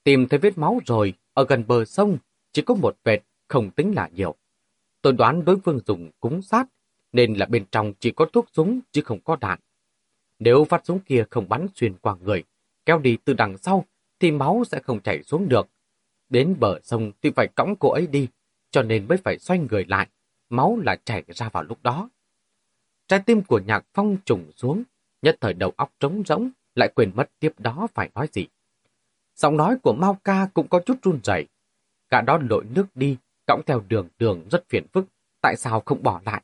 Tìm 0.04 0.28
thấy 0.28 0.38
vết 0.38 0.58
máu 0.58 0.80
rồi, 0.86 1.14
ở 1.34 1.44
gần 1.48 1.64
bờ 1.66 1.84
sông, 1.84 2.18
chỉ 2.52 2.62
có 2.62 2.74
một 2.74 2.96
vệt, 3.04 3.20
không 3.48 3.70
tính 3.70 3.94
là 3.94 4.08
nhiều. 4.14 4.34
Tôi 5.02 5.12
đoán 5.12 5.44
đối 5.44 5.60
phương 5.60 5.80
dùng 5.86 6.10
cúng 6.20 6.42
sát, 6.42 6.66
nên 7.12 7.34
là 7.34 7.46
bên 7.46 7.64
trong 7.70 7.92
chỉ 8.00 8.10
có 8.10 8.26
thuốc 8.32 8.46
súng 8.52 8.80
chứ 8.92 9.02
không 9.02 9.20
có 9.24 9.36
đạn. 9.40 9.58
Nếu 10.38 10.64
phát 10.64 10.84
súng 10.84 11.00
kia 11.00 11.24
không 11.30 11.48
bắn 11.48 11.66
xuyên 11.74 11.94
qua 11.96 12.16
người, 12.20 12.44
kéo 12.86 12.98
đi 12.98 13.16
từ 13.24 13.32
đằng 13.32 13.58
sau, 13.58 13.84
thì 14.20 14.30
máu 14.30 14.64
sẽ 14.66 14.80
không 14.80 15.00
chảy 15.00 15.22
xuống 15.22 15.48
được. 15.48 15.68
Đến 16.28 16.56
bờ 16.60 16.80
sông 16.82 17.12
thì 17.22 17.30
phải 17.30 17.48
cõng 17.54 17.76
cô 17.76 17.90
ấy 17.90 18.06
đi, 18.06 18.28
cho 18.70 18.82
nên 18.82 19.08
mới 19.08 19.18
phải 19.18 19.38
xoay 19.38 19.58
người 19.70 19.84
lại, 19.88 20.08
máu 20.48 20.78
là 20.84 20.96
chảy 21.04 21.24
ra 21.28 21.48
vào 21.48 21.62
lúc 21.62 21.78
đó. 21.82 22.10
Trái 23.06 23.20
tim 23.26 23.42
của 23.42 23.60
nhạc 23.66 23.86
phong 23.94 24.16
trùng 24.24 24.50
xuống, 24.56 24.82
nhất 25.22 25.36
thời 25.40 25.54
đầu 25.54 25.72
óc 25.76 25.92
trống 26.00 26.22
rỗng, 26.26 26.50
lại 26.74 26.88
quên 26.94 27.12
mất 27.14 27.30
tiếp 27.40 27.52
đó 27.58 27.86
phải 27.94 28.10
nói 28.14 28.28
gì. 28.32 28.46
Giọng 29.36 29.56
nói 29.56 29.76
của 29.82 29.92
Mao 29.92 30.18
Ca 30.24 30.48
cũng 30.54 30.68
có 30.68 30.80
chút 30.86 30.98
run 31.02 31.20
rẩy. 31.24 31.46
Cả 32.10 32.20
đó 32.20 32.38
lội 32.50 32.64
nước 32.64 32.86
đi, 32.94 33.16
cõng 33.46 33.62
theo 33.66 33.82
đường 33.88 34.08
đường 34.18 34.48
rất 34.50 34.64
phiền 34.68 34.86
phức, 34.92 35.04
tại 35.40 35.56
sao 35.56 35.82
không 35.86 36.02
bỏ 36.02 36.20
lại? 36.24 36.42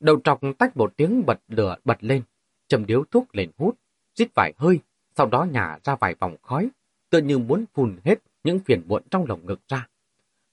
Đầu 0.00 0.20
trọc 0.24 0.40
tách 0.58 0.76
một 0.76 0.96
tiếng 0.96 1.26
bật 1.26 1.40
lửa 1.48 1.76
bật 1.84 1.98
lên, 2.00 2.22
châm 2.68 2.86
điếu 2.86 3.04
thuốc 3.10 3.26
lên 3.32 3.50
hút, 3.56 3.78
rít 4.14 4.28
vài 4.34 4.52
hơi, 4.56 4.80
sau 5.16 5.26
đó 5.26 5.44
nhả 5.44 5.78
ra 5.84 5.96
vài 5.96 6.14
vòng 6.14 6.36
khói, 6.42 6.68
tựa 7.10 7.18
như 7.18 7.38
muốn 7.38 7.64
phun 7.74 7.96
hết 8.04 8.18
những 8.44 8.58
phiền 8.58 8.82
muộn 8.86 9.02
trong 9.10 9.26
lồng 9.28 9.46
ngực 9.46 9.60
ra. 9.68 9.88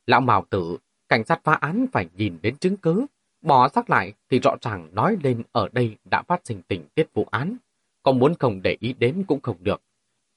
Lão 0.06 0.22
Mào 0.22 0.46
Tử, 0.50 0.77
cảnh 1.10 1.24
sát 1.24 1.42
phá 1.44 1.54
án 1.54 1.86
phải 1.92 2.10
nhìn 2.15 2.38
đến 2.42 2.58
chứng 2.58 2.77
cứ, 2.77 3.06
bỏ 3.42 3.70
xác 3.70 3.89
lại 3.89 4.13
thì 4.30 4.39
rõ 4.39 4.56
ràng 4.62 4.89
nói 4.92 5.18
lên 5.24 5.44
ở 5.51 5.70
đây 5.72 5.98
đã 6.12 6.24
phát 6.27 6.42
sinh 6.44 6.62
tình 6.68 6.86
tiết 6.96 7.08
vụ 7.13 7.27
án, 7.32 7.58
có 8.06 8.12
muốn 8.12 8.36
không 8.40 8.62
để 8.62 8.78
ý 8.80 8.94
đến 8.94 9.24
cũng 9.28 9.42
không 9.42 9.58
được. 9.64 9.82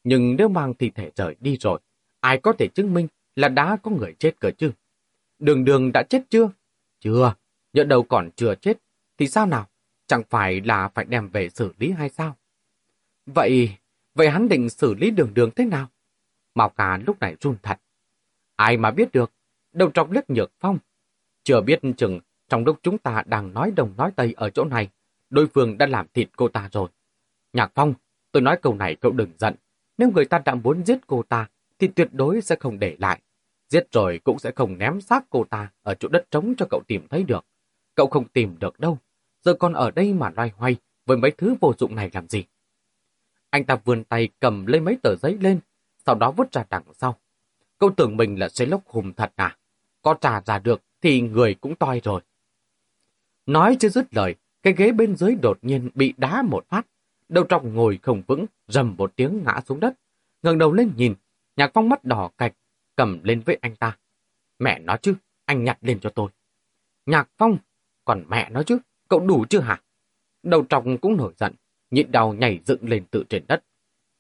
Nhưng 0.04 0.36
nếu 0.36 0.48
mang 0.48 0.74
thi 0.74 0.90
thể 0.90 1.10
rời 1.16 1.36
đi 1.40 1.56
rồi, 1.60 1.80
ai 2.20 2.38
có 2.38 2.52
thể 2.52 2.68
chứng 2.74 2.94
minh 2.94 3.06
là 3.36 3.48
đã 3.48 3.76
có 3.82 3.90
người 3.90 4.14
chết 4.18 4.40
cơ 4.40 4.50
chứ? 4.50 4.72
Đường 5.38 5.64
đường 5.64 5.92
đã 5.92 6.02
chết 6.02 6.22
chưa? 6.30 6.50
Chưa, 7.00 7.34
nhỡ 7.72 7.84
đầu 7.84 8.02
còn 8.02 8.30
chưa 8.36 8.54
chết, 8.54 8.78
thì 9.18 9.28
sao 9.28 9.46
nào? 9.46 9.66
Chẳng 10.06 10.22
phải 10.30 10.60
là 10.60 10.88
phải 10.88 11.04
đem 11.04 11.28
về 11.28 11.48
xử 11.48 11.72
lý 11.78 11.90
hay 11.90 12.08
sao? 12.08 12.36
Vậy, 13.26 13.76
vậy 14.14 14.30
hắn 14.30 14.48
định 14.48 14.70
xử 14.70 14.94
lý 14.94 15.10
đường 15.10 15.34
đường 15.34 15.50
thế 15.56 15.64
nào? 15.64 15.88
mạo 16.54 16.68
Cà 16.68 16.98
lúc 17.06 17.20
này 17.20 17.36
run 17.40 17.56
thật. 17.62 17.80
Ai 18.56 18.76
mà 18.76 18.90
biết 18.90 19.12
được, 19.12 19.32
đầu 19.72 19.90
trọc 19.90 20.10
liếc 20.10 20.30
nhược 20.30 20.52
phong. 20.60 20.78
Chưa 21.42 21.60
biết 21.60 21.80
chừng, 21.96 22.20
trong 22.48 22.64
lúc 22.64 22.78
chúng 22.82 22.98
ta 22.98 23.22
đang 23.26 23.54
nói 23.54 23.72
đồng 23.76 23.94
nói 23.96 24.10
tây 24.16 24.34
ở 24.36 24.50
chỗ 24.50 24.64
này, 24.64 24.88
đối 25.30 25.46
phương 25.46 25.78
đã 25.78 25.86
làm 25.86 26.06
thịt 26.14 26.28
cô 26.36 26.48
ta 26.48 26.68
rồi. 26.72 26.88
Nhạc 27.52 27.72
phong, 27.74 27.94
tôi 28.32 28.42
nói 28.42 28.58
câu 28.62 28.74
này 28.74 28.94
cậu 28.94 29.12
đừng 29.12 29.32
giận. 29.38 29.54
Nếu 29.98 30.10
người 30.10 30.24
ta 30.24 30.38
đã 30.38 30.54
muốn 30.54 30.84
giết 30.86 30.98
cô 31.06 31.22
ta, 31.22 31.46
thì 31.78 31.88
tuyệt 31.88 32.08
đối 32.12 32.40
sẽ 32.40 32.56
không 32.56 32.78
để 32.78 32.96
lại. 32.98 33.20
Giết 33.68 33.92
rồi 33.92 34.20
cũng 34.24 34.38
sẽ 34.38 34.50
không 34.50 34.78
ném 34.78 35.00
xác 35.00 35.24
cô 35.30 35.44
ta 35.50 35.70
ở 35.82 35.94
chỗ 35.94 36.08
đất 36.08 36.26
trống 36.30 36.54
cho 36.58 36.66
cậu 36.70 36.82
tìm 36.86 37.08
thấy 37.08 37.22
được. 37.22 37.46
Cậu 37.94 38.06
không 38.06 38.28
tìm 38.28 38.56
được 38.58 38.80
đâu. 38.80 38.98
Giờ 39.42 39.54
còn 39.54 39.72
ở 39.72 39.90
đây 39.90 40.12
mà 40.12 40.30
loay 40.36 40.52
hoay 40.56 40.76
với 41.06 41.16
mấy 41.16 41.30
thứ 41.30 41.54
vô 41.60 41.74
dụng 41.78 41.94
này 41.94 42.10
làm 42.12 42.28
gì? 42.28 42.44
Anh 43.50 43.64
ta 43.64 43.76
vươn 43.76 44.04
tay 44.04 44.28
cầm 44.40 44.66
lấy 44.66 44.80
mấy 44.80 44.96
tờ 45.02 45.16
giấy 45.16 45.38
lên, 45.40 45.60
sau 46.06 46.14
đó 46.14 46.30
vứt 46.30 46.52
ra 46.52 46.64
đằng 46.70 46.84
sau. 46.94 47.18
Cậu 47.78 47.90
tưởng 47.96 48.16
mình 48.16 48.38
là 48.38 48.48
Sherlock 48.48 48.86
hùng 48.86 49.12
thật 49.12 49.32
à? 49.36 49.56
Có 50.02 50.14
trả 50.14 50.40
ra 50.40 50.58
được 50.58 50.82
thì 51.02 51.20
người 51.20 51.54
cũng 51.54 51.76
toi 51.76 52.00
rồi. 52.04 52.20
Nói 53.46 53.76
chưa 53.80 53.88
dứt 53.88 54.14
lời, 54.14 54.34
cái 54.62 54.74
ghế 54.76 54.92
bên 54.92 55.16
dưới 55.16 55.34
đột 55.34 55.58
nhiên 55.62 55.90
bị 55.94 56.14
đá 56.16 56.42
một 56.42 56.68
phát. 56.68 56.86
Đầu 57.28 57.44
trọc 57.48 57.64
ngồi 57.64 57.98
không 58.02 58.22
vững, 58.26 58.46
rầm 58.68 58.94
một 58.98 59.16
tiếng 59.16 59.42
ngã 59.44 59.60
xuống 59.66 59.80
đất. 59.80 59.94
ngẩng 60.42 60.58
đầu 60.58 60.72
lên 60.72 60.92
nhìn, 60.96 61.14
nhạc 61.56 61.70
phong 61.74 61.88
mắt 61.88 62.04
đỏ 62.04 62.30
cạch, 62.38 62.54
cầm 62.96 63.20
lên 63.22 63.40
với 63.40 63.58
anh 63.60 63.76
ta. 63.76 63.98
Mẹ 64.58 64.78
nói 64.78 64.98
chứ, 65.02 65.14
anh 65.44 65.64
nhặt 65.64 65.78
lên 65.80 66.00
cho 66.00 66.10
tôi. 66.10 66.30
Nhạc 67.06 67.28
phong, 67.38 67.58
còn 68.04 68.24
mẹ 68.28 68.50
nói 68.50 68.64
chứ, 68.64 68.78
cậu 69.08 69.20
đủ 69.20 69.44
chưa 69.50 69.60
hả? 69.60 69.82
Đầu 70.42 70.64
trọc 70.68 70.84
cũng 71.00 71.16
nổi 71.16 71.32
giận, 71.36 71.54
nhịn 71.90 72.12
đau 72.12 72.32
nhảy 72.32 72.60
dựng 72.66 72.88
lên 72.88 73.04
tự 73.10 73.24
trên 73.28 73.44
đất. 73.48 73.64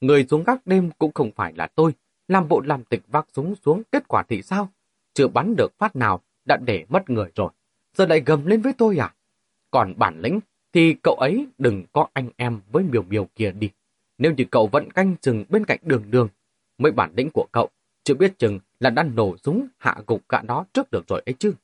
Người 0.00 0.26
xuống 0.30 0.44
gác 0.44 0.66
đêm 0.66 0.90
cũng 0.98 1.12
không 1.12 1.30
phải 1.36 1.52
là 1.56 1.66
tôi, 1.66 1.94
làm 2.28 2.48
bộ 2.48 2.60
làm 2.60 2.84
tịch 2.84 3.02
vác 3.08 3.26
súng 3.32 3.54
xuống 3.54 3.82
kết 3.92 4.08
quả 4.08 4.22
thì 4.28 4.42
sao? 4.42 4.68
Chưa 5.14 5.28
bắn 5.28 5.56
được 5.56 5.78
phát 5.78 5.96
nào, 5.96 6.20
đã 6.44 6.56
để 6.56 6.86
mất 6.88 7.10
người 7.10 7.30
rồi. 7.34 7.50
Giờ 7.96 8.06
lại 8.06 8.22
gầm 8.26 8.46
lên 8.46 8.62
với 8.62 8.72
tôi 8.78 8.96
à? 8.98 9.14
Còn 9.70 9.94
bản 9.96 10.20
lĩnh 10.20 10.40
thì 10.72 10.96
cậu 11.02 11.14
ấy 11.14 11.46
đừng 11.58 11.84
có 11.92 12.08
anh 12.12 12.30
em 12.36 12.60
với 12.72 12.84
miều 12.84 13.02
miều 13.02 13.24
kia 13.24 13.52
đi. 13.52 13.70
Nếu 14.18 14.34
như 14.36 14.44
cậu 14.50 14.66
vẫn 14.66 14.90
canh 14.90 15.16
chừng 15.16 15.44
bên 15.48 15.64
cạnh 15.64 15.78
đường 15.82 16.04
đường, 16.10 16.28
mấy 16.78 16.92
bản 16.92 17.12
lĩnh 17.16 17.30
của 17.30 17.46
cậu 17.52 17.68
chưa 18.04 18.14
biết 18.14 18.38
chừng 18.38 18.58
là 18.80 18.90
đã 18.90 19.02
nổ 19.02 19.36
súng 19.36 19.66
hạ 19.78 19.96
gục 20.06 20.28
cả 20.28 20.42
đó 20.46 20.66
trước 20.72 20.90
được 20.90 21.08
rồi 21.08 21.22
ấy 21.26 21.34
chứ. 21.38 21.54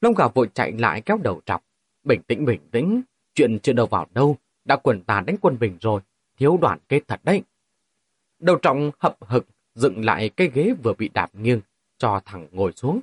Lông 0.00 0.14
gà 0.14 0.28
vội 0.28 0.48
chạy 0.54 0.72
lại 0.72 1.00
kéo 1.00 1.18
đầu 1.22 1.40
trọc. 1.46 1.64
Bình 2.04 2.22
tĩnh 2.22 2.44
bình 2.44 2.60
tĩnh, 2.70 3.02
chuyện 3.34 3.58
chưa 3.62 3.72
đâu 3.72 3.86
vào 3.86 4.06
đâu, 4.14 4.36
đã 4.64 4.76
quần 4.76 5.02
tà 5.02 5.20
đánh 5.20 5.36
quân 5.40 5.58
bình 5.58 5.76
rồi, 5.80 6.00
thiếu 6.38 6.58
đoàn 6.60 6.78
kết 6.88 7.08
thật 7.08 7.20
đấy. 7.24 7.42
Đầu 8.38 8.56
trọng 8.56 8.90
hậm 8.98 9.12
hực, 9.20 9.46
dựng 9.74 10.04
lại 10.04 10.28
cái 10.28 10.50
ghế 10.54 10.74
vừa 10.82 10.92
bị 10.92 11.08
đạp 11.14 11.30
nghiêng, 11.34 11.60
cho 11.98 12.20
thằng 12.24 12.48
ngồi 12.52 12.72
xuống. 12.72 13.00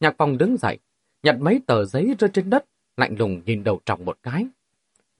Nhạc 0.00 0.14
phong 0.18 0.38
đứng 0.38 0.56
dậy, 0.56 0.78
nhặt 1.22 1.36
mấy 1.40 1.60
tờ 1.66 1.84
giấy 1.84 2.14
rơi 2.18 2.30
trên 2.32 2.50
đất, 2.50 2.64
lạnh 2.98 3.14
lùng 3.18 3.42
nhìn 3.46 3.64
đầu 3.64 3.80
trọng 3.86 4.04
một 4.04 4.18
cái. 4.22 4.46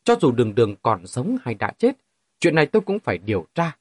Cho 0.05 0.15
dù 0.21 0.33
đường 0.33 0.55
đường 0.55 0.77
còn 0.83 1.07
sống 1.07 1.37
hay 1.43 1.55
đã 1.55 1.73
chết, 1.79 1.97
chuyện 2.41 2.55
này 2.55 2.67
tôi 2.67 2.83
cũng 2.83 2.99
phải 2.99 3.19
điều 3.19 3.47
tra. 3.55 3.77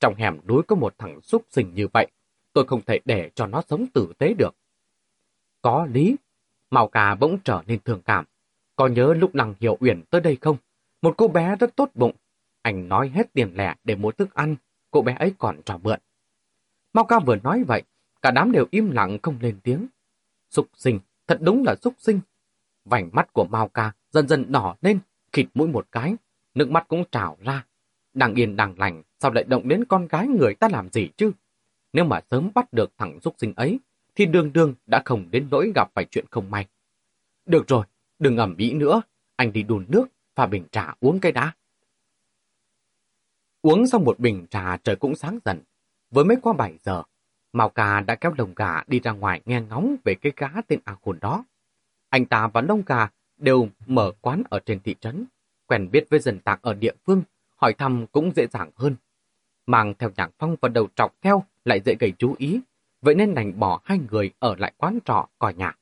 Trong 0.00 0.14
hẻm 0.14 0.40
núi 0.46 0.62
có 0.62 0.76
một 0.76 0.94
thằng 0.98 1.20
xúc 1.20 1.44
sinh 1.50 1.74
như 1.74 1.88
vậy, 1.92 2.06
tôi 2.52 2.66
không 2.66 2.80
thể 2.86 3.00
để 3.04 3.30
cho 3.34 3.46
nó 3.46 3.62
sống 3.68 3.86
tử 3.94 4.12
tế 4.18 4.34
được. 4.34 4.56
Có 5.62 5.86
lý, 5.92 6.16
Màu 6.70 6.88
cà 6.88 7.14
bỗng 7.14 7.38
trở 7.44 7.62
nên 7.66 7.80
thương 7.84 8.02
cảm. 8.02 8.24
Có 8.76 8.86
nhớ 8.86 9.14
lúc 9.14 9.34
nàng 9.34 9.54
hiểu 9.60 9.76
uyển 9.80 10.02
tới 10.10 10.20
đây 10.20 10.38
không? 10.40 10.56
Một 11.02 11.14
cô 11.16 11.28
bé 11.28 11.56
rất 11.56 11.76
tốt 11.76 11.90
bụng. 11.94 12.12
Anh 12.62 12.88
nói 12.88 13.08
hết 13.14 13.32
tiền 13.32 13.54
lẻ 13.54 13.74
để 13.84 13.94
mua 13.94 14.12
thức 14.12 14.34
ăn, 14.34 14.56
cô 14.90 15.02
bé 15.02 15.16
ấy 15.18 15.34
còn 15.38 15.62
trò 15.64 15.78
mượn. 15.82 16.00
Mao 16.92 17.04
ca 17.04 17.18
vừa 17.18 17.36
nói 17.36 17.64
vậy, 17.64 17.82
cả 18.22 18.30
đám 18.30 18.52
đều 18.52 18.66
im 18.70 18.90
lặng 18.90 19.18
không 19.22 19.36
lên 19.40 19.60
tiếng. 19.62 19.86
Xúc 20.50 20.68
sinh, 20.74 21.00
thật 21.26 21.38
đúng 21.40 21.64
là 21.64 21.74
xúc 21.82 21.94
sinh. 21.98 22.20
Vành 22.90 23.10
mắt 23.12 23.32
của 23.32 23.44
Mao 23.44 23.68
ca 23.68 23.92
dần 24.10 24.28
dần 24.28 24.52
đỏ 24.52 24.76
lên, 24.80 24.98
khịt 25.32 25.46
mũi 25.54 25.68
một 25.68 25.86
cái, 25.92 26.14
nước 26.54 26.70
mắt 26.70 26.88
cũng 26.88 27.04
trào 27.12 27.36
ra. 27.40 27.66
Đang 28.14 28.34
yên 28.34 28.56
đang 28.56 28.78
lành, 28.78 29.02
sao 29.18 29.30
lại 29.30 29.44
động 29.44 29.68
đến 29.68 29.84
con 29.84 30.08
gái 30.08 30.26
người 30.26 30.54
ta 30.54 30.68
làm 30.68 30.90
gì 30.90 31.08
chứ? 31.16 31.32
Nếu 31.92 32.04
mà 32.04 32.20
sớm 32.30 32.50
bắt 32.54 32.72
được 32.72 32.92
thằng 32.98 33.20
xúc 33.20 33.34
sinh 33.38 33.52
ấy, 33.56 33.78
thì 34.14 34.26
đường 34.26 34.52
đường 34.52 34.74
đã 34.86 35.02
không 35.04 35.30
đến 35.30 35.48
nỗi 35.50 35.72
gặp 35.74 35.90
phải 35.94 36.04
chuyện 36.10 36.24
không 36.30 36.50
may. 36.50 36.66
Được 37.46 37.68
rồi, 37.68 37.86
đừng 38.18 38.36
ẩm 38.36 38.56
ý 38.56 38.72
nữa, 38.72 39.02
anh 39.36 39.52
đi 39.52 39.62
đun 39.62 39.84
nước, 39.88 40.08
pha 40.34 40.46
bình 40.46 40.64
trà 40.72 40.94
uống 41.00 41.20
cái 41.20 41.32
đã. 41.32 41.52
Uống 43.62 43.86
xong 43.86 44.04
một 44.04 44.18
bình 44.18 44.46
trà 44.50 44.76
trời 44.76 44.96
cũng 44.96 45.16
sáng 45.16 45.38
dần. 45.44 45.60
Với 46.10 46.24
mấy 46.24 46.36
qua 46.42 46.52
7 46.52 46.78
giờ, 46.82 47.02
Mao 47.52 47.68
Cà 47.68 48.00
đã 48.00 48.14
kéo 48.14 48.34
lồng 48.38 48.54
gà 48.56 48.82
đi 48.86 49.00
ra 49.00 49.12
ngoài 49.12 49.40
nghe 49.44 49.60
ngóng 49.60 49.96
về 50.04 50.14
cái 50.14 50.32
gá 50.36 50.48
tên 50.68 50.80
A 50.84 50.96
Khôn 51.04 51.18
đó. 51.20 51.44
Anh 52.10 52.26
ta 52.26 52.48
và 52.48 52.60
nông 52.60 52.82
gà 52.86 53.08
đều 53.38 53.68
mở 53.86 54.12
quán 54.20 54.42
ở 54.50 54.60
trên 54.66 54.80
thị 54.80 54.94
trấn, 55.00 55.24
quen 55.66 55.88
biết 55.92 56.06
với 56.10 56.20
dân 56.20 56.38
tạc 56.38 56.62
ở 56.62 56.74
địa 56.74 56.94
phương, 57.06 57.22
hỏi 57.56 57.72
thăm 57.72 58.06
cũng 58.06 58.32
dễ 58.36 58.46
dàng 58.46 58.70
hơn. 58.76 58.94
Mang 59.66 59.94
theo 59.98 60.10
nhạc 60.16 60.30
phong 60.38 60.56
và 60.60 60.68
đầu 60.68 60.88
trọc 60.96 61.14
theo 61.22 61.44
lại 61.64 61.80
dễ 61.84 61.94
gây 62.00 62.12
chú 62.18 62.34
ý, 62.38 62.60
vậy 63.02 63.14
nên 63.14 63.34
đành 63.34 63.58
bỏ 63.58 63.80
hai 63.84 64.00
người 64.10 64.30
ở 64.38 64.54
lại 64.58 64.72
quán 64.76 64.98
trọ 65.04 65.28
coi 65.38 65.54
nhà. 65.54 65.76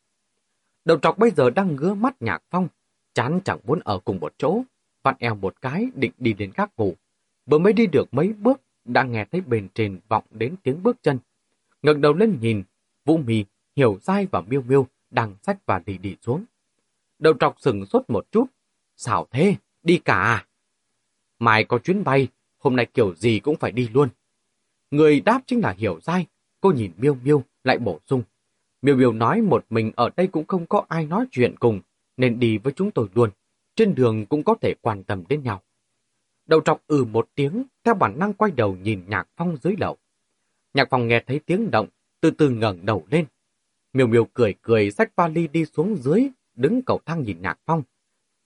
Đầu 0.85 0.99
trọc 0.99 1.19
bây 1.19 1.31
giờ 1.31 1.51
đang 1.51 1.77
ngứa 1.77 1.95
mắt 1.95 2.23
nhạc 2.23 2.43
phong, 2.51 2.69
chán 3.15 3.41
chẳng 3.45 3.59
muốn 3.65 3.81
ở 3.85 3.99
cùng 3.99 4.21
một 4.21 4.35
chỗ, 4.39 4.63
vặn 5.03 5.15
eo 5.19 5.35
một 5.35 5.55
cái 5.61 5.89
định 5.95 6.13
đi 6.19 6.33
đến 6.33 6.53
các 6.53 6.71
ngủ. 6.77 6.95
Vừa 7.47 7.59
mới 7.59 7.73
đi 7.73 7.87
được 7.87 8.15
mấy 8.15 8.33
bước, 8.33 8.61
đã 8.85 9.03
nghe 9.03 9.25
thấy 9.25 9.41
bên 9.41 9.69
trên 9.75 10.01
vọng 10.09 10.25
đến 10.31 10.55
tiếng 10.63 10.83
bước 10.83 10.97
chân. 11.03 11.19
ngẩng 11.83 12.01
đầu 12.01 12.13
lên 12.13 12.39
nhìn, 12.41 12.63
Vũ 13.05 13.17
Mì, 13.17 13.45
Hiểu 13.77 13.99
Giai 14.03 14.27
và 14.31 14.41
Miêu 14.41 14.63
Miêu 14.63 14.87
đang 15.11 15.35
sách 15.43 15.59
và 15.67 15.81
lì 15.87 15.99
đi 15.99 16.17
xuống. 16.23 16.45
Đầu 17.19 17.35
trọc 17.41 17.61
sừng 17.61 17.87
sốt 17.87 18.03
một 18.09 18.27
chút. 18.33 18.47
Xảo 18.97 19.27
thế? 19.31 19.57
Đi 19.83 20.01
cả 20.05 20.15
à? 20.15 20.47
Mai 21.39 21.65
có 21.65 21.79
chuyến 21.79 22.05
bay, 22.05 22.29
hôm 22.59 22.77
nay 22.77 22.87
kiểu 22.87 23.15
gì 23.15 23.41
cũng 23.41 23.57
phải 23.57 23.73
đi 23.73 23.89
luôn. 23.93 24.09
Người 24.91 25.21
đáp 25.21 25.41
chính 25.47 25.61
là 25.61 25.75
Hiểu 25.79 26.01
Giai. 26.01 26.27
Cô 26.61 26.73
nhìn 26.73 26.93
Miêu 26.97 27.15
Miêu 27.15 27.43
lại 27.65 27.79
bổ 27.79 28.01
sung. 28.07 28.23
Miêu 28.83 28.97
Miêu 28.97 29.13
nói 29.13 29.43
một 29.43 29.67
mình 29.71 29.93
ở 29.97 30.11
đây 30.17 30.27
cũng 30.27 30.47
không 30.47 30.67
có 30.67 30.85
ai 30.89 31.07
nói 31.07 31.27
chuyện 31.31 31.55
cùng, 31.61 31.81
nên 32.17 32.41
đi 32.41 32.59
với 32.59 32.73
chúng 32.77 32.91
tôi 32.91 33.09
luôn. 33.15 33.31
trên 33.75 33.95
đường 33.95 34.27
cũng 34.27 34.43
có 34.45 34.55
thể 34.61 34.75
quan 34.83 35.05
tâm 35.05 35.25
đến 35.29 35.43
nhau. 35.43 35.63
Đầu 36.47 36.61
trọc 36.61 36.87
ừ 36.87 37.05
một 37.05 37.29
tiếng, 37.35 37.65
theo 37.85 37.95
bản 37.95 38.19
năng 38.19 38.33
quay 38.33 38.51
đầu 38.51 38.77
nhìn 38.77 39.05
Nhạc 39.09 39.29
Phong 39.37 39.57
dưới 39.57 39.75
lậu. 39.79 39.97
Nhạc 40.75 40.89
Phong 40.91 41.09
nghe 41.09 41.23
thấy 41.27 41.41
tiếng 41.47 41.71
động, 41.71 41.89
từ 42.21 42.31
từ 42.31 42.51
ngẩng 42.51 42.87
đầu 42.87 43.07
lên. 43.11 43.27
Miêu 43.93 44.07
miêu 44.07 44.25
cười 44.25 44.55
cười 44.63 44.91
xách 44.91 45.17
vali 45.17 45.49
đi 45.49 45.65
xuống 45.65 45.97
dưới, 45.97 46.29
đứng 46.55 46.83
cầu 46.83 47.01
thang 47.07 47.23
nhìn 47.23 47.43
Nhạc 47.43 47.59
Phong. 47.67 47.83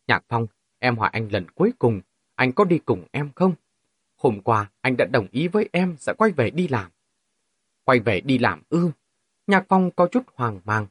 Nhạc 0.09 0.25
Phong, 0.29 0.47
em 0.79 0.97
hỏi 0.97 1.11
anh 1.13 1.29
lần 1.33 1.51
cuối 1.51 1.73
cùng, 1.79 2.01
anh 2.35 2.53
có 2.53 2.65
đi 2.65 2.79
cùng 2.79 3.05
em 3.13 3.31
không? 3.35 3.55
Hôm 4.17 4.41
qua, 4.41 4.71
anh 4.81 4.97
đã 4.97 5.05
đồng 5.05 5.27
ý 5.31 5.49
với 5.49 5.69
em 5.73 5.97
sẽ 5.99 6.13
quay 6.19 6.31
về 6.31 6.51
đi 6.51 6.69
làm. 6.69 6.91
Quay 7.85 8.01
về 8.01 8.21
đi 8.21 8.39
làm 8.39 8.63
ư? 8.69 8.91
Nhạc 9.47 9.65
Phong 9.69 9.91
có 9.91 10.09
chút 10.13 10.23
hoàng 10.35 10.61
mang. 10.65 10.87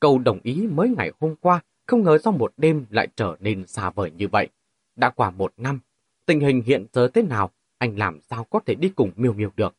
Câu 0.00 0.18
đồng 0.18 0.40
ý 0.42 0.66
mới 0.72 0.88
ngày 0.96 1.12
hôm 1.20 1.34
qua, 1.40 1.60
không 1.86 2.02
ngờ 2.02 2.18
sau 2.24 2.32
một 2.32 2.52
đêm 2.56 2.86
lại 2.90 3.08
trở 3.16 3.36
nên 3.40 3.66
xa 3.66 3.90
vời 3.90 4.10
như 4.10 4.28
vậy. 4.28 4.48
Đã 4.96 5.10
qua 5.10 5.30
một 5.30 5.52
năm, 5.56 5.80
tình 6.26 6.40
hình 6.40 6.62
hiện 6.66 6.86
giờ 6.92 7.08
thế 7.14 7.22
nào, 7.22 7.50
anh 7.78 7.98
làm 7.98 8.20
sao 8.20 8.44
có 8.44 8.60
thể 8.66 8.74
đi 8.74 8.88
cùng 8.88 9.12
Miêu 9.16 9.32
Miêu 9.32 9.50
được? 9.56 9.76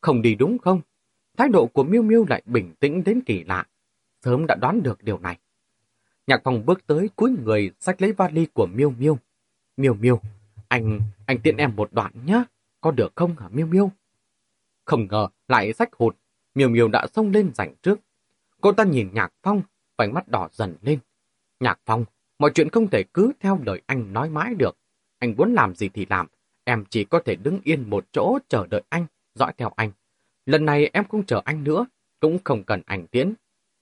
Không 0.00 0.22
đi 0.22 0.34
đúng 0.34 0.58
không? 0.58 0.80
Thái 1.36 1.48
độ 1.48 1.66
của 1.66 1.84
Miêu 1.84 2.02
Miêu 2.02 2.24
lại 2.28 2.42
bình 2.46 2.74
tĩnh 2.80 3.04
đến 3.04 3.20
kỳ 3.26 3.44
lạ. 3.44 3.66
Sớm 4.22 4.46
đã 4.46 4.54
đoán 4.54 4.82
được 4.82 5.02
điều 5.02 5.18
này. 5.18 5.38
Nhạc 6.26 6.40
Phong 6.44 6.66
bước 6.66 6.86
tới 6.86 7.10
cuối 7.16 7.30
người 7.44 7.70
sách 7.80 8.02
lấy 8.02 8.12
vali 8.12 8.46
của 8.46 8.66
Miêu 8.66 8.90
Miêu. 8.90 9.18
Miêu 9.76 9.94
Miêu, 9.94 10.20
anh, 10.68 11.00
anh 11.26 11.38
tiện 11.38 11.56
em 11.56 11.76
một 11.76 11.92
đoạn 11.92 12.12
nhé, 12.26 12.42
có 12.80 12.90
được 12.90 13.12
không 13.14 13.36
hả 13.36 13.48
Miêu 13.48 13.66
Miêu? 13.66 13.90
Không 14.84 15.06
ngờ 15.10 15.28
lại 15.48 15.72
sách 15.72 15.88
hụt, 15.92 16.16
Miêu 16.54 16.68
Miêu 16.68 16.88
đã 16.88 17.06
xông 17.12 17.30
lên 17.30 17.50
giành 17.54 17.74
trước. 17.82 18.00
Cô 18.60 18.72
ta 18.72 18.84
nhìn 18.84 19.10
Nhạc 19.12 19.32
Phong, 19.42 19.62
vành 19.96 20.14
mắt 20.14 20.28
đỏ 20.28 20.48
dần 20.52 20.76
lên. 20.82 20.98
Nhạc 21.60 21.80
Phong, 21.86 22.04
mọi 22.38 22.50
chuyện 22.54 22.70
không 22.70 22.88
thể 22.90 23.02
cứ 23.14 23.32
theo 23.40 23.60
lời 23.66 23.82
anh 23.86 24.12
nói 24.12 24.30
mãi 24.30 24.54
được. 24.54 24.76
Anh 25.18 25.34
muốn 25.36 25.54
làm 25.54 25.74
gì 25.74 25.88
thì 25.88 26.06
làm, 26.10 26.26
em 26.64 26.84
chỉ 26.90 27.04
có 27.04 27.20
thể 27.24 27.36
đứng 27.36 27.60
yên 27.64 27.90
một 27.90 28.06
chỗ 28.12 28.38
chờ 28.48 28.66
đợi 28.66 28.82
anh, 28.88 29.06
dõi 29.34 29.52
theo 29.58 29.72
anh. 29.76 29.90
Lần 30.46 30.64
này 30.64 30.90
em 30.92 31.04
không 31.08 31.26
chờ 31.26 31.42
anh 31.44 31.64
nữa, 31.64 31.86
cũng 32.20 32.38
không 32.44 32.64
cần 32.64 32.82
anh 32.86 33.06
tiến. 33.06 33.34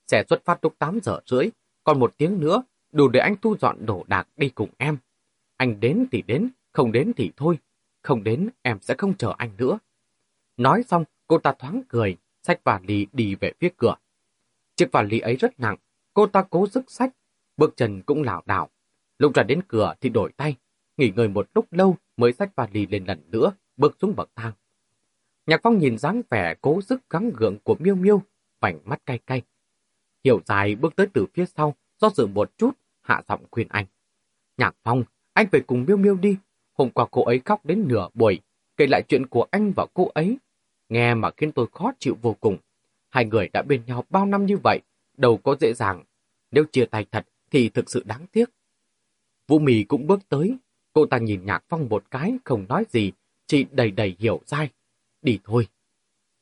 Sẽ 0.07 0.24
xuất 0.29 0.44
phát 0.44 0.59
lúc 0.64 0.74
8 0.79 0.98
giờ 1.03 1.20
rưỡi, 1.27 1.48
còn 1.85 1.98
một 2.00 2.14
tiếng 2.16 2.40
nữa, 2.40 2.62
đủ 2.92 3.09
để 3.09 3.20
anh 3.20 3.37
thu 3.42 3.57
dọn 3.61 3.87
đồ 3.87 4.05
đạc 4.09 4.29
đi 4.37 4.48
cùng 4.48 4.70
em. 4.79 4.96
Anh 5.57 5.81
đến 5.81 6.07
thì 6.12 6.22
đến, 6.22 6.48
không 6.72 6.92
đến 6.92 7.12
thì 7.16 7.31
thôi. 7.37 7.59
Không 8.03 8.24
đến, 8.24 8.48
em 8.62 8.79
sẽ 8.81 8.94
không 8.98 9.16
chờ 9.16 9.35
anh 9.38 9.50
nữa. 9.59 9.79
Nói 10.57 10.83
xong, 10.83 11.05
cô 11.27 11.38
ta 11.38 11.55
thoáng 11.59 11.83
cười, 11.88 12.16
xách 12.42 12.64
vali 12.64 13.07
đi 13.12 13.35
về 13.35 13.53
phía 13.61 13.68
cửa. 13.77 13.94
Chiếc 14.77 14.92
vali 14.92 15.20
ấy 15.20 15.37
rất 15.37 15.61
nặng, 15.61 15.77
cô 16.14 16.27
ta 16.27 16.44
cố 16.50 16.66
sức 16.66 16.90
sách 16.90 17.11
bước 17.57 17.77
chân 17.77 18.03
cũng 18.03 18.22
lảo 18.22 18.42
đảo. 18.46 18.70
Lúc 19.18 19.35
ra 19.35 19.42
đến 19.42 19.61
cửa 19.68 19.94
thì 20.00 20.09
đổi 20.09 20.33
tay, 20.33 20.57
nghỉ 20.96 21.12
ngơi 21.16 21.29
một 21.29 21.48
lúc 21.55 21.72
lâu 21.72 21.96
mới 22.16 22.33
xách 22.33 22.57
vali 22.57 22.87
lên 22.87 23.05
lần 23.05 23.31
nữa, 23.31 23.53
bước 23.77 23.96
xuống 24.00 24.16
bậc 24.16 24.31
thang. 24.37 24.53
Nhạc 25.46 25.61
Phong 25.62 25.78
nhìn 25.78 25.98
dáng 25.98 26.22
vẻ 26.30 26.54
cố 26.61 26.80
sức 26.80 27.11
gắng 27.11 27.30
gượng 27.37 27.59
của 27.59 27.76
Miêu 27.78 27.94
Miêu, 27.94 28.22
vành 28.61 28.78
mắt 28.85 29.07
cay 29.07 29.18
cay. 29.18 29.42
Hiểu 30.24 30.40
dài 30.46 30.74
bước 30.74 30.96
tới 30.96 31.07
từ 31.12 31.26
phía 31.35 31.44
sau, 31.46 31.74
do 32.00 32.11
dự 32.11 32.26
một 32.26 32.59
chút, 32.59 32.70
hạ 33.00 33.22
giọng 33.28 33.44
khuyên 33.50 33.68
anh. 33.70 33.87
Nhạc 34.57 34.76
Phong, 34.83 35.04
anh 35.33 35.46
phải 35.52 35.61
cùng 35.61 35.85
Miêu 35.88 35.96
Miêu 35.96 36.14
đi. 36.14 36.37
Hôm 36.72 36.90
qua 36.90 37.07
cô 37.11 37.24
ấy 37.24 37.40
khóc 37.44 37.66
đến 37.66 37.88
nửa 37.88 38.09
buổi, 38.14 38.40
kể 38.76 38.87
lại 38.87 39.02
chuyện 39.09 39.26
của 39.26 39.46
anh 39.50 39.72
và 39.76 39.87
cô 39.94 40.11
ấy. 40.14 40.38
Nghe 40.88 41.14
mà 41.14 41.30
khiến 41.37 41.52
tôi 41.52 41.66
khó 41.72 41.92
chịu 41.98 42.16
vô 42.22 42.37
cùng. 42.40 42.57
Hai 43.11 43.24
người 43.24 43.48
đã 43.48 43.62
bên 43.62 43.83
nhau 43.87 44.04
bao 44.11 44.26
năm 44.26 44.46
như 44.46 44.57
vậy, 44.57 44.80
đâu 45.16 45.37
có 45.37 45.57
dễ 45.61 45.74
dàng. 45.74 46.04
Nếu 46.50 46.64
chia 46.72 46.85
tay 46.85 47.07
thật 47.12 47.26
thì 47.50 47.68
thực 47.68 47.90
sự 47.90 48.02
đáng 48.07 48.26
tiếc. 48.33 48.50
Vũ 49.48 49.59
Mì 49.59 49.85
cũng 49.85 50.07
bước 50.07 50.28
tới. 50.28 50.57
Cô 50.92 51.07
ta 51.07 51.18
nhìn 51.18 51.44
Nhạc 51.44 51.64
Phong 51.68 51.88
một 51.88 52.04
cái, 52.11 52.35
không 52.44 52.66
nói 52.68 52.85
gì, 52.88 53.12
chỉ 53.46 53.66
đầy 53.70 53.90
đầy 53.90 54.16
hiểu 54.18 54.40
dai. 54.46 54.70
Đi 55.24 55.38
thôi. 55.44 55.66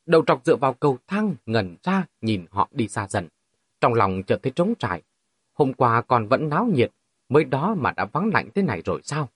Đầu 0.07 0.25
trọc 0.27 0.45
dựa 0.45 0.57
vào 0.57 0.73
cầu 0.73 0.99
thang, 1.07 1.35
ngẩn 1.47 1.77
ra, 1.83 2.07
nhìn 2.21 2.47
họ 2.51 2.69
đi 2.73 2.89
xa 2.89 3.09
dần. 3.09 3.29
Trong 3.81 3.95
lòng 3.95 4.23
chợt 4.27 4.39
thấy 4.43 4.53
trống 4.57 4.75
trải. 4.79 5.03
Hôm 5.53 5.73
qua 5.73 6.03
còn 6.03 6.29
vẫn 6.29 6.49
náo 6.49 6.67
nhiệt, 6.67 6.91
mới 7.29 7.45
đó 7.45 7.75
mà 7.79 7.93
đã 7.93 8.05
vắng 8.05 8.31
lạnh 8.35 8.49
thế 8.55 8.63
này 8.63 8.83
rồi 8.85 9.01
sao? 9.05 9.29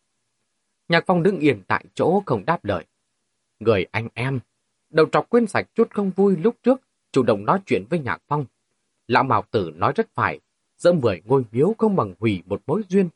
Nhạc 0.89 1.05
Phong 1.07 1.23
đứng 1.23 1.39
yên 1.39 1.63
tại 1.67 1.85
chỗ 1.95 2.23
không 2.27 2.45
đáp 2.45 2.65
lời. 2.65 2.85
Người 3.61 3.87
anh 3.91 4.09
em, 4.15 4.41
đầu 4.91 5.07
trọc 5.13 5.31
quên 5.31 5.47
sạch 5.47 5.67
chút 5.75 5.91
không 5.91 6.11
vui 6.11 6.37
lúc 6.37 6.57
trước, 6.63 6.81
chủ 7.13 7.23
động 7.23 7.45
nói 7.45 7.61
chuyện 7.67 7.85
với 7.91 7.99
Nhạc 7.99 8.23
Phong. 8.29 8.45
Lão 9.09 9.25
Mạo 9.25 9.45
Tử 9.51 9.73
nói 9.77 9.93
rất 9.97 10.15
phải, 10.15 10.41
dỡ 10.79 10.93
mười 10.93 11.23
ngôi 11.25 11.45
miếu 11.53 11.75
không 11.79 11.97
bằng 11.97 12.15
hủy 12.21 12.43
một 12.47 12.63
mối 12.67 12.83
duyên. 12.89 13.09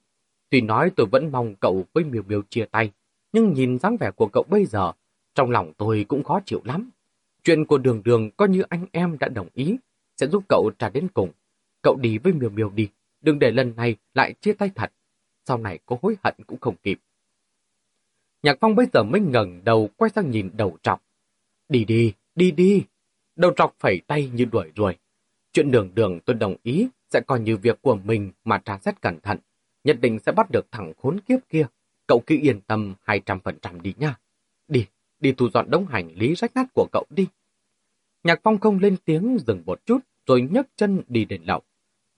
Tuy 0.50 0.60
nói 0.60 0.90
tôi 0.96 1.06
vẫn 1.06 1.32
mong 1.32 1.54
cậu 1.54 1.84
với 1.92 2.04
miêu 2.04 2.22
miêu 2.22 2.42
chia 2.42 2.64
tay, 2.64 2.92
nhưng 3.32 3.52
nhìn 3.52 3.78
dáng 3.78 3.96
vẻ 3.96 4.10
của 4.10 4.26
cậu 4.26 4.42
bây 4.42 4.66
giờ, 4.66 4.92
trong 5.40 5.50
lòng 5.50 5.72
tôi 5.76 6.04
cũng 6.08 6.24
khó 6.24 6.40
chịu 6.46 6.60
lắm. 6.64 6.90
Chuyện 7.44 7.64
của 7.64 7.78
đường 7.78 8.02
đường 8.04 8.30
coi 8.30 8.48
như 8.48 8.62
anh 8.68 8.86
em 8.92 9.18
đã 9.18 9.28
đồng 9.28 9.48
ý, 9.54 9.76
sẽ 10.16 10.26
giúp 10.26 10.44
cậu 10.48 10.70
trả 10.78 10.88
đến 10.88 11.08
cùng. 11.14 11.30
Cậu 11.82 11.96
đi 11.96 12.18
với 12.18 12.32
miều 12.32 12.50
miều 12.50 12.70
đi, 12.70 12.88
đừng 13.20 13.38
để 13.38 13.50
lần 13.50 13.76
này 13.76 13.96
lại 14.14 14.34
chia 14.40 14.52
tay 14.52 14.70
thật. 14.74 14.92
Sau 15.44 15.58
này 15.58 15.78
có 15.86 15.96
hối 16.02 16.16
hận 16.24 16.34
cũng 16.46 16.60
không 16.60 16.76
kịp. 16.82 16.98
Nhạc 18.42 18.58
Phong 18.60 18.74
bây 18.74 18.86
giờ 18.92 19.02
mới 19.02 19.20
ngẩng 19.20 19.64
đầu 19.64 19.90
quay 19.96 20.10
sang 20.14 20.30
nhìn 20.30 20.50
đầu 20.56 20.76
trọc. 20.82 21.02
Đi 21.68 21.84
đi, 21.84 22.12
đi 22.34 22.50
đi. 22.50 22.84
Đầu 23.36 23.52
trọc 23.56 23.74
phẩy 23.78 24.00
tay 24.06 24.30
như 24.34 24.44
đuổi 24.44 24.72
ruồi. 24.76 24.96
Chuyện 25.52 25.70
đường 25.70 25.90
đường 25.94 26.20
tôi 26.24 26.36
đồng 26.36 26.56
ý 26.62 26.88
sẽ 27.10 27.20
coi 27.20 27.40
như 27.40 27.56
việc 27.56 27.82
của 27.82 27.94
mình 27.94 28.32
mà 28.44 28.58
tra 28.58 28.78
xét 28.78 29.02
cẩn 29.02 29.20
thận. 29.20 29.38
Nhất 29.84 29.98
định 30.00 30.18
sẽ 30.18 30.32
bắt 30.32 30.50
được 30.50 30.66
thằng 30.70 30.92
khốn 31.02 31.20
kiếp 31.20 31.38
kia. 31.48 31.66
Cậu 32.06 32.22
cứ 32.26 32.38
yên 32.42 32.60
tâm 32.60 32.94
200% 33.06 33.80
đi 33.80 33.94
nha. 33.98 34.14
Đi, 34.68 34.86
đi 35.20 35.32
thu 35.32 35.50
dọn 35.50 35.70
đống 35.70 35.86
hành 35.86 36.10
lý 36.14 36.34
rách 36.34 36.54
nát 36.54 36.66
của 36.74 36.86
cậu 36.92 37.04
đi. 37.10 37.26
Nhạc 38.24 38.40
Phong 38.42 38.58
không 38.58 38.78
lên 38.78 38.96
tiếng 39.04 39.38
dừng 39.46 39.62
một 39.66 39.86
chút 39.86 39.98
rồi 40.26 40.48
nhấc 40.50 40.66
chân 40.76 41.02
đi 41.08 41.24
đến 41.24 41.42
lậu. 41.44 41.62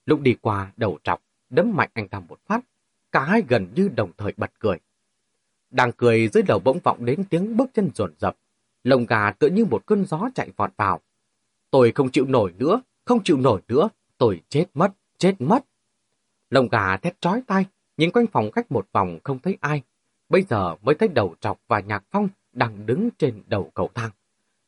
Lúc 0.05 0.21
đi 0.21 0.35
qua 0.41 0.71
đầu 0.77 0.99
trọc, 1.03 1.21
đấm 1.49 1.75
mạnh 1.75 1.89
anh 1.93 2.07
ta 2.07 2.19
một 2.19 2.39
phát. 2.45 2.59
Cả 3.11 3.23
hai 3.23 3.43
gần 3.47 3.67
như 3.75 3.89
đồng 3.95 4.11
thời 4.17 4.33
bật 4.37 4.51
cười. 4.59 4.77
Đang 5.71 5.91
cười 5.91 6.27
dưới 6.27 6.43
đầu 6.43 6.59
bỗng 6.59 6.79
vọng 6.79 7.05
đến 7.05 7.23
tiếng 7.29 7.57
bước 7.57 7.69
chân 7.73 7.89
rồn 7.95 8.13
rập. 8.17 8.37
Lồng 8.83 9.05
gà 9.05 9.31
tựa 9.31 9.47
như 9.47 9.65
một 9.65 9.85
cơn 9.85 10.05
gió 10.05 10.29
chạy 10.35 10.49
vọt 10.55 10.71
vào. 10.77 11.01
Tôi 11.71 11.91
không 11.91 12.11
chịu 12.11 12.25
nổi 12.25 12.53
nữa, 12.57 12.81
không 13.05 13.23
chịu 13.23 13.37
nổi 13.37 13.61
nữa, 13.67 13.89
tôi 14.17 14.41
chết 14.49 14.65
mất, 14.73 14.93
chết 15.17 15.35
mất. 15.39 15.65
Lồng 16.49 16.67
gà 16.67 16.97
thét 16.97 17.21
trói 17.21 17.41
tay, 17.47 17.65
nhìn 17.97 18.11
quanh 18.11 18.27
phòng 18.27 18.51
khách 18.51 18.71
một 18.71 18.87
vòng 18.91 19.19
không 19.23 19.39
thấy 19.39 19.57
ai. 19.61 19.81
Bây 20.29 20.41
giờ 20.41 20.75
mới 20.81 20.95
thấy 20.95 21.07
đầu 21.07 21.35
trọc 21.39 21.59
và 21.67 21.79
nhạc 21.79 22.03
phong 22.11 22.29
đang 22.53 22.85
đứng 22.85 23.09
trên 23.17 23.43
đầu 23.47 23.71
cầu 23.73 23.89
thang. 23.95 24.11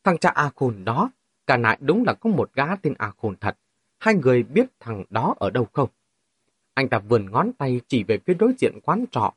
Thằng 0.04 0.17
cha 0.17 0.30
A 0.30 0.52
Khôn 0.56 0.86
đó, 0.86 1.10
cả 1.48 1.58
nại 1.58 1.78
đúng 1.82 2.04
là 2.04 2.13
có 2.13 2.30
một 2.30 2.54
gã 2.54 2.76
tên 2.76 2.93
A 2.98 3.12
Khôn 3.21 3.36
thật. 3.41 3.58
Hai 4.00 4.15
người 4.15 4.43
biết 4.43 4.65
thằng 4.80 5.04
đó 5.10 5.36
ở 5.39 5.50
đâu 5.50 5.67
không? 5.74 5.89
Anh 6.74 6.89
ta 6.89 7.00
vườn 7.00 7.32
ngón 7.32 7.54
tay 7.54 7.82
chỉ 7.88 8.04
về 8.04 8.19
phía 8.26 8.34
đối 8.34 8.54
diện 8.58 8.80
quán 8.84 9.06
trọ. 9.12 9.34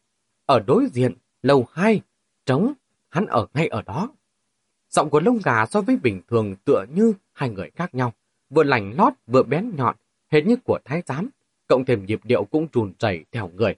Ở 0.46 0.60
đối 0.66 0.86
diện, 0.92 1.14
lầu 1.42 1.66
hai, 1.72 2.00
trống, 2.46 2.72
hắn 3.08 3.26
ở 3.26 3.46
ngay 3.54 3.68
ở 3.68 3.82
đó. 3.82 4.10
Giọng 4.90 5.10
của 5.10 5.20
lông 5.20 5.38
gà 5.44 5.66
so 5.66 5.80
với 5.80 5.96
bình 5.96 6.22
thường 6.28 6.56
tựa 6.64 6.84
như 6.94 7.12
hai 7.32 7.50
người 7.50 7.70
khác 7.70 7.94
nhau, 7.94 8.12
vừa 8.50 8.62
lành 8.62 8.94
lót 8.96 9.12
vừa 9.26 9.42
bén 9.42 9.76
nhọn, 9.76 9.96
hết 10.28 10.42
như 10.46 10.56
của 10.64 10.78
thái 10.84 11.02
giám, 11.06 11.28
cộng 11.66 11.84
thêm 11.84 12.06
nhịp 12.06 12.20
điệu 12.24 12.44
cũng 12.44 12.68
trùn 12.68 12.92
chảy 12.98 13.24
theo 13.32 13.48
người. 13.48 13.74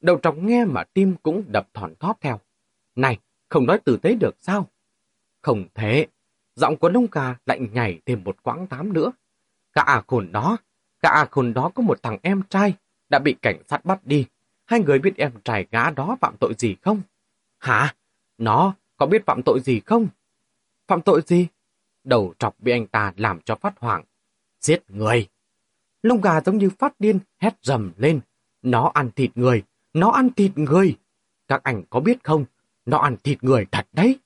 Đầu 0.00 0.18
trọc 0.22 0.36
nghe 0.36 0.64
mà 0.64 0.84
tim 0.84 1.14
cũng 1.22 1.44
đập 1.48 1.68
thòn 1.74 1.94
thóp 2.00 2.20
theo. 2.20 2.40
Này, 2.96 3.18
không 3.52 3.66
nói 3.66 3.78
tử 3.78 3.96
tế 3.96 4.14
được 4.14 4.34
sao? 4.38 4.68
Không 5.42 5.64
thế, 5.74 6.06
giọng 6.54 6.76
của 6.76 6.88
lông 6.88 7.06
gà 7.12 7.36
lại 7.46 7.60
nhảy 7.72 8.00
thêm 8.06 8.24
một 8.24 8.42
quãng 8.42 8.66
tám 8.66 8.92
nữa. 8.92 9.12
Cả 9.72 9.82
à 9.82 10.02
khôn 10.06 10.32
đó, 10.32 10.56
cả 11.02 11.08
à 11.08 11.28
khôn 11.30 11.54
đó 11.54 11.70
có 11.74 11.82
một 11.82 12.02
thằng 12.02 12.18
em 12.22 12.42
trai 12.50 12.74
đã 13.08 13.18
bị 13.18 13.34
cảnh 13.42 13.62
sát 13.68 13.84
bắt 13.84 14.00
đi. 14.04 14.26
Hai 14.64 14.80
người 14.80 14.98
biết 14.98 15.16
em 15.16 15.32
trai 15.44 15.66
gã 15.70 15.90
đó 15.90 16.16
phạm 16.20 16.36
tội 16.40 16.54
gì 16.58 16.76
không? 16.82 17.02
Hả? 17.58 17.94
Nó 18.38 18.74
có 18.96 19.06
biết 19.06 19.26
phạm 19.26 19.42
tội 19.42 19.60
gì 19.60 19.80
không? 19.80 20.06
Phạm 20.86 21.02
tội 21.02 21.22
gì? 21.26 21.46
Đầu 22.04 22.34
trọc 22.38 22.60
bị 22.60 22.72
anh 22.72 22.86
ta 22.86 23.12
làm 23.16 23.40
cho 23.40 23.56
phát 23.56 23.74
hoảng. 23.78 24.04
Giết 24.60 24.82
người! 24.88 25.28
Lông 26.02 26.20
gà 26.20 26.40
giống 26.40 26.58
như 26.58 26.70
phát 26.70 27.00
điên, 27.00 27.18
hét 27.38 27.54
rầm 27.62 27.92
lên. 27.96 28.20
Nó 28.62 28.90
ăn 28.94 29.10
thịt 29.16 29.30
người! 29.34 29.62
Nó 29.94 30.10
ăn 30.10 30.30
thịt 30.36 30.58
người! 30.58 30.96
Các 31.48 31.62
anh 31.62 31.82
có 31.90 32.00
biết 32.00 32.24
không? 32.24 32.44
Nó 32.86 32.98
ăn 32.98 33.16
thịt 33.24 33.44
người 33.44 33.66
thật 33.72 33.86
đấy! 33.92 34.18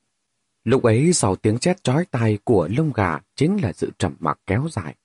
Lúc 0.63 0.83
ấy 0.83 1.13
sau 1.13 1.35
tiếng 1.35 1.57
chét 1.57 1.83
chói 1.83 2.05
tai 2.05 2.39
của 2.43 2.69
lông 2.77 2.91
gà 2.93 3.19
chính 3.35 3.57
là 3.61 3.73
sự 3.73 3.91
trầm 3.97 4.15
mặc 4.19 4.39
kéo 4.47 4.67
dài. 4.71 4.95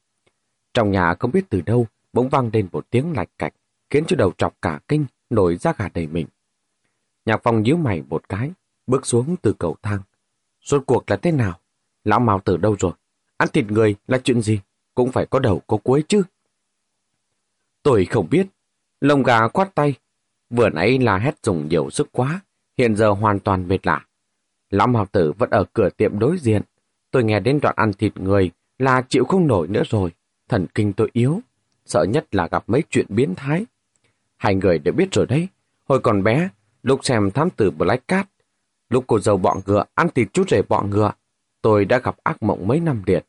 Trong 0.74 0.90
nhà 0.90 1.14
không 1.14 1.32
biết 1.32 1.44
từ 1.50 1.60
đâu 1.60 1.86
bỗng 2.12 2.28
vang 2.28 2.50
lên 2.52 2.68
một 2.72 2.86
tiếng 2.90 3.12
lạch 3.12 3.28
cạch, 3.38 3.54
khiến 3.90 4.04
cho 4.08 4.16
đầu 4.16 4.32
trọc 4.38 4.62
cả 4.62 4.80
kinh, 4.88 5.06
nổi 5.30 5.56
ra 5.56 5.72
gà 5.78 5.88
đầy 5.94 6.06
mình. 6.06 6.26
Nhạc 7.26 7.40
phong 7.42 7.62
nhíu 7.62 7.76
mày 7.76 8.02
một 8.02 8.28
cái, 8.28 8.50
bước 8.86 9.06
xuống 9.06 9.36
từ 9.42 9.52
cầu 9.52 9.76
thang. 9.82 10.00
Rốt 10.64 10.82
cuộc 10.86 11.10
là 11.10 11.16
thế 11.16 11.32
nào? 11.32 11.58
Lão 12.04 12.20
Mao 12.20 12.40
từ 12.44 12.56
đâu 12.56 12.76
rồi? 12.78 12.92
Ăn 13.36 13.48
thịt 13.52 13.64
người 13.66 13.96
là 14.06 14.18
chuyện 14.24 14.42
gì? 14.42 14.60
Cũng 14.94 15.12
phải 15.12 15.26
có 15.26 15.38
đầu 15.38 15.62
có 15.66 15.76
cuối 15.76 16.04
chứ. 16.08 16.22
Tôi 17.82 18.04
không 18.04 18.26
biết. 18.30 18.46
Lông 19.00 19.22
gà 19.22 19.48
quát 19.48 19.74
tay. 19.74 19.94
Vừa 20.50 20.68
nãy 20.68 20.98
là 20.98 21.18
hét 21.18 21.34
dùng 21.42 21.68
nhiều 21.68 21.90
sức 21.90 22.08
quá, 22.12 22.40
hiện 22.78 22.96
giờ 22.96 23.10
hoàn 23.10 23.40
toàn 23.40 23.68
mệt 23.68 23.86
lạ. 23.86 24.06
Lão 24.70 24.88
học 24.88 25.12
Tử 25.12 25.32
vẫn 25.38 25.50
ở 25.50 25.64
cửa 25.72 25.88
tiệm 25.96 26.18
đối 26.18 26.38
diện. 26.38 26.62
Tôi 27.10 27.24
nghe 27.24 27.40
đến 27.40 27.58
đoạn 27.62 27.74
ăn 27.78 27.92
thịt 27.92 28.16
người 28.16 28.50
là 28.78 29.02
chịu 29.08 29.24
không 29.24 29.46
nổi 29.46 29.68
nữa 29.68 29.82
rồi. 29.88 30.10
Thần 30.48 30.66
kinh 30.74 30.92
tôi 30.92 31.10
yếu, 31.12 31.40
sợ 31.86 32.04
nhất 32.08 32.34
là 32.34 32.48
gặp 32.50 32.64
mấy 32.66 32.82
chuyện 32.90 33.06
biến 33.08 33.34
thái. 33.34 33.66
Hai 34.36 34.54
người 34.54 34.78
đều 34.78 34.94
biết 34.94 35.12
rồi 35.12 35.26
đấy. 35.26 35.48
Hồi 35.88 36.00
còn 36.00 36.22
bé, 36.22 36.48
lúc 36.82 37.04
xem 37.04 37.30
thám 37.30 37.50
tử 37.50 37.70
Black 37.70 38.08
Cat, 38.08 38.28
lúc 38.90 39.04
cô 39.06 39.18
dâu 39.18 39.36
bọ 39.36 39.56
ngựa 39.66 39.84
ăn 39.94 40.08
thịt 40.14 40.28
chút 40.32 40.48
rể 40.48 40.62
bọ 40.68 40.82
ngựa, 40.82 41.12
tôi 41.62 41.84
đã 41.84 41.98
gặp 41.98 42.16
ác 42.22 42.42
mộng 42.42 42.68
mấy 42.68 42.80
năm 42.80 43.02
liệt. 43.06 43.26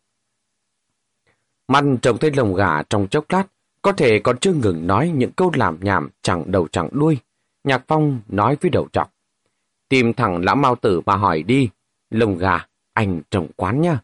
Mặt 1.68 1.84
trông 2.02 2.18
thấy 2.18 2.32
lồng 2.36 2.56
gà 2.56 2.84
trong 2.84 3.08
chốc 3.08 3.26
lát, 3.30 3.44
có 3.82 3.92
thể 3.92 4.20
còn 4.20 4.38
chưa 4.38 4.54
ngừng 4.54 4.88
nói 4.88 5.10
những 5.10 5.32
câu 5.32 5.52
làm 5.54 5.78
nhảm 5.82 6.10
chẳng 6.22 6.52
đầu 6.52 6.68
chẳng 6.72 6.90
đuôi. 6.92 7.18
Nhạc 7.64 7.84
Phong 7.88 8.20
nói 8.28 8.58
với 8.62 8.72
đầu 8.72 8.88
trọc. 8.94 9.13
Tìm 9.90 10.14
thẳng 10.14 10.46
lão 10.46 10.56
mau 10.56 10.76
tử 10.76 11.02
mà 11.06 11.16
hỏi 11.16 11.44
đi. 11.44 11.70
Lồng 12.10 12.38
gà, 12.38 12.66
anh 12.94 13.22
trồng 13.30 13.48
quán 13.56 13.82
nha. 13.82 14.00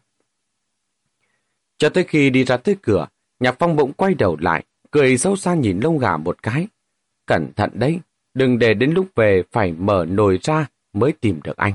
Cho 1.78 1.88
tới 1.88 2.04
khi 2.04 2.30
đi 2.30 2.44
ra 2.44 2.56
tới 2.56 2.76
cửa, 2.82 3.06
Nhạc 3.40 3.56
Phong 3.58 3.76
bỗng 3.76 3.92
quay 3.92 4.14
đầu 4.14 4.36
lại, 4.40 4.64
cười 4.90 5.18
sâu 5.18 5.36
xa 5.36 5.54
nhìn 5.54 5.80
lông 5.80 5.98
gà 5.98 6.16
một 6.16 6.42
cái. 6.42 6.66
Cẩn 7.26 7.52
thận 7.56 7.70
đấy, 7.74 8.00
đừng 8.34 8.58
để 8.58 8.74
đến 8.74 8.90
lúc 8.90 9.06
về 9.14 9.42
phải 9.52 9.72
mở 9.72 10.06
nồi 10.08 10.38
ra 10.42 10.66
mới 10.92 11.12
tìm 11.12 11.40
được 11.44 11.56
anh. 11.56 11.72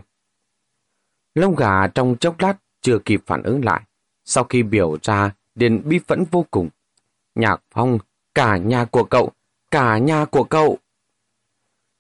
Lông 1.36 1.56
gà 1.56 1.88
trong 1.88 2.16
chốc 2.20 2.40
lát 2.40 2.54
chưa 2.82 3.00
kịp 3.00 3.22
phản 3.26 3.44
ứng 3.44 3.66
lại. 3.66 3.82
Sau 4.26 4.44
khi 4.44 4.64
biểu 4.64 4.98
ra, 5.02 5.32
điền 5.56 5.90
bi 5.90 6.00
phẫn 6.08 6.24
vô 6.32 6.46
cùng. 6.52 6.70
Nhạc 7.36 7.62
Phong, 7.72 8.00
cả 8.36 8.58
nhà 8.58 8.86
của 8.86 9.04
cậu, 9.04 9.32
cả 9.72 9.98
nhà 9.98 10.26
của 10.26 10.44
cậu. 10.44 10.78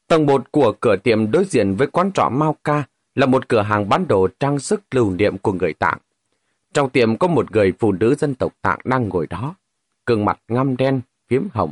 Tầng 0.07 0.25
1 0.25 0.51
của 0.51 0.73
cửa 0.79 0.95
tiệm 0.95 1.31
đối 1.31 1.45
diện 1.45 1.75
với 1.75 1.87
quán 1.87 2.11
trọ 2.11 2.29
Mao 2.29 2.55
Ca 2.63 2.83
là 3.15 3.25
một 3.25 3.49
cửa 3.49 3.61
hàng 3.61 3.89
bán 3.89 4.07
đồ 4.07 4.27
trang 4.39 4.59
sức 4.59 4.81
lưu 4.91 5.11
niệm 5.11 5.37
của 5.37 5.53
người 5.53 5.73
Tạng. 5.73 5.97
Trong 6.73 6.89
tiệm 6.89 7.17
có 7.17 7.27
một 7.27 7.51
người 7.51 7.73
phụ 7.79 7.91
nữ 7.91 8.15
dân 8.15 8.35
tộc 8.35 8.53
Tạng 8.61 8.79
đang 8.83 9.09
ngồi 9.09 9.27
đó, 9.27 9.55
gương 10.05 10.25
mặt 10.25 10.39
ngăm 10.47 10.77
đen, 10.77 11.01
phiếm 11.27 11.43
hồng. 11.53 11.71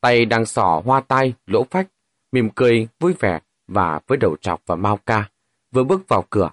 Tay 0.00 0.24
đang 0.24 0.46
sỏ 0.46 0.82
hoa 0.84 1.00
tai, 1.00 1.34
lỗ 1.46 1.66
phách, 1.70 1.88
mỉm 2.32 2.50
cười, 2.50 2.88
vui 3.00 3.14
vẻ 3.20 3.40
và 3.68 4.00
với 4.06 4.18
đầu 4.18 4.36
trọc 4.40 4.62
và 4.66 4.76
Mao 4.76 4.96
Ca. 5.06 5.30
Vừa 5.72 5.84
bước 5.84 6.08
vào 6.08 6.24
cửa, 6.30 6.50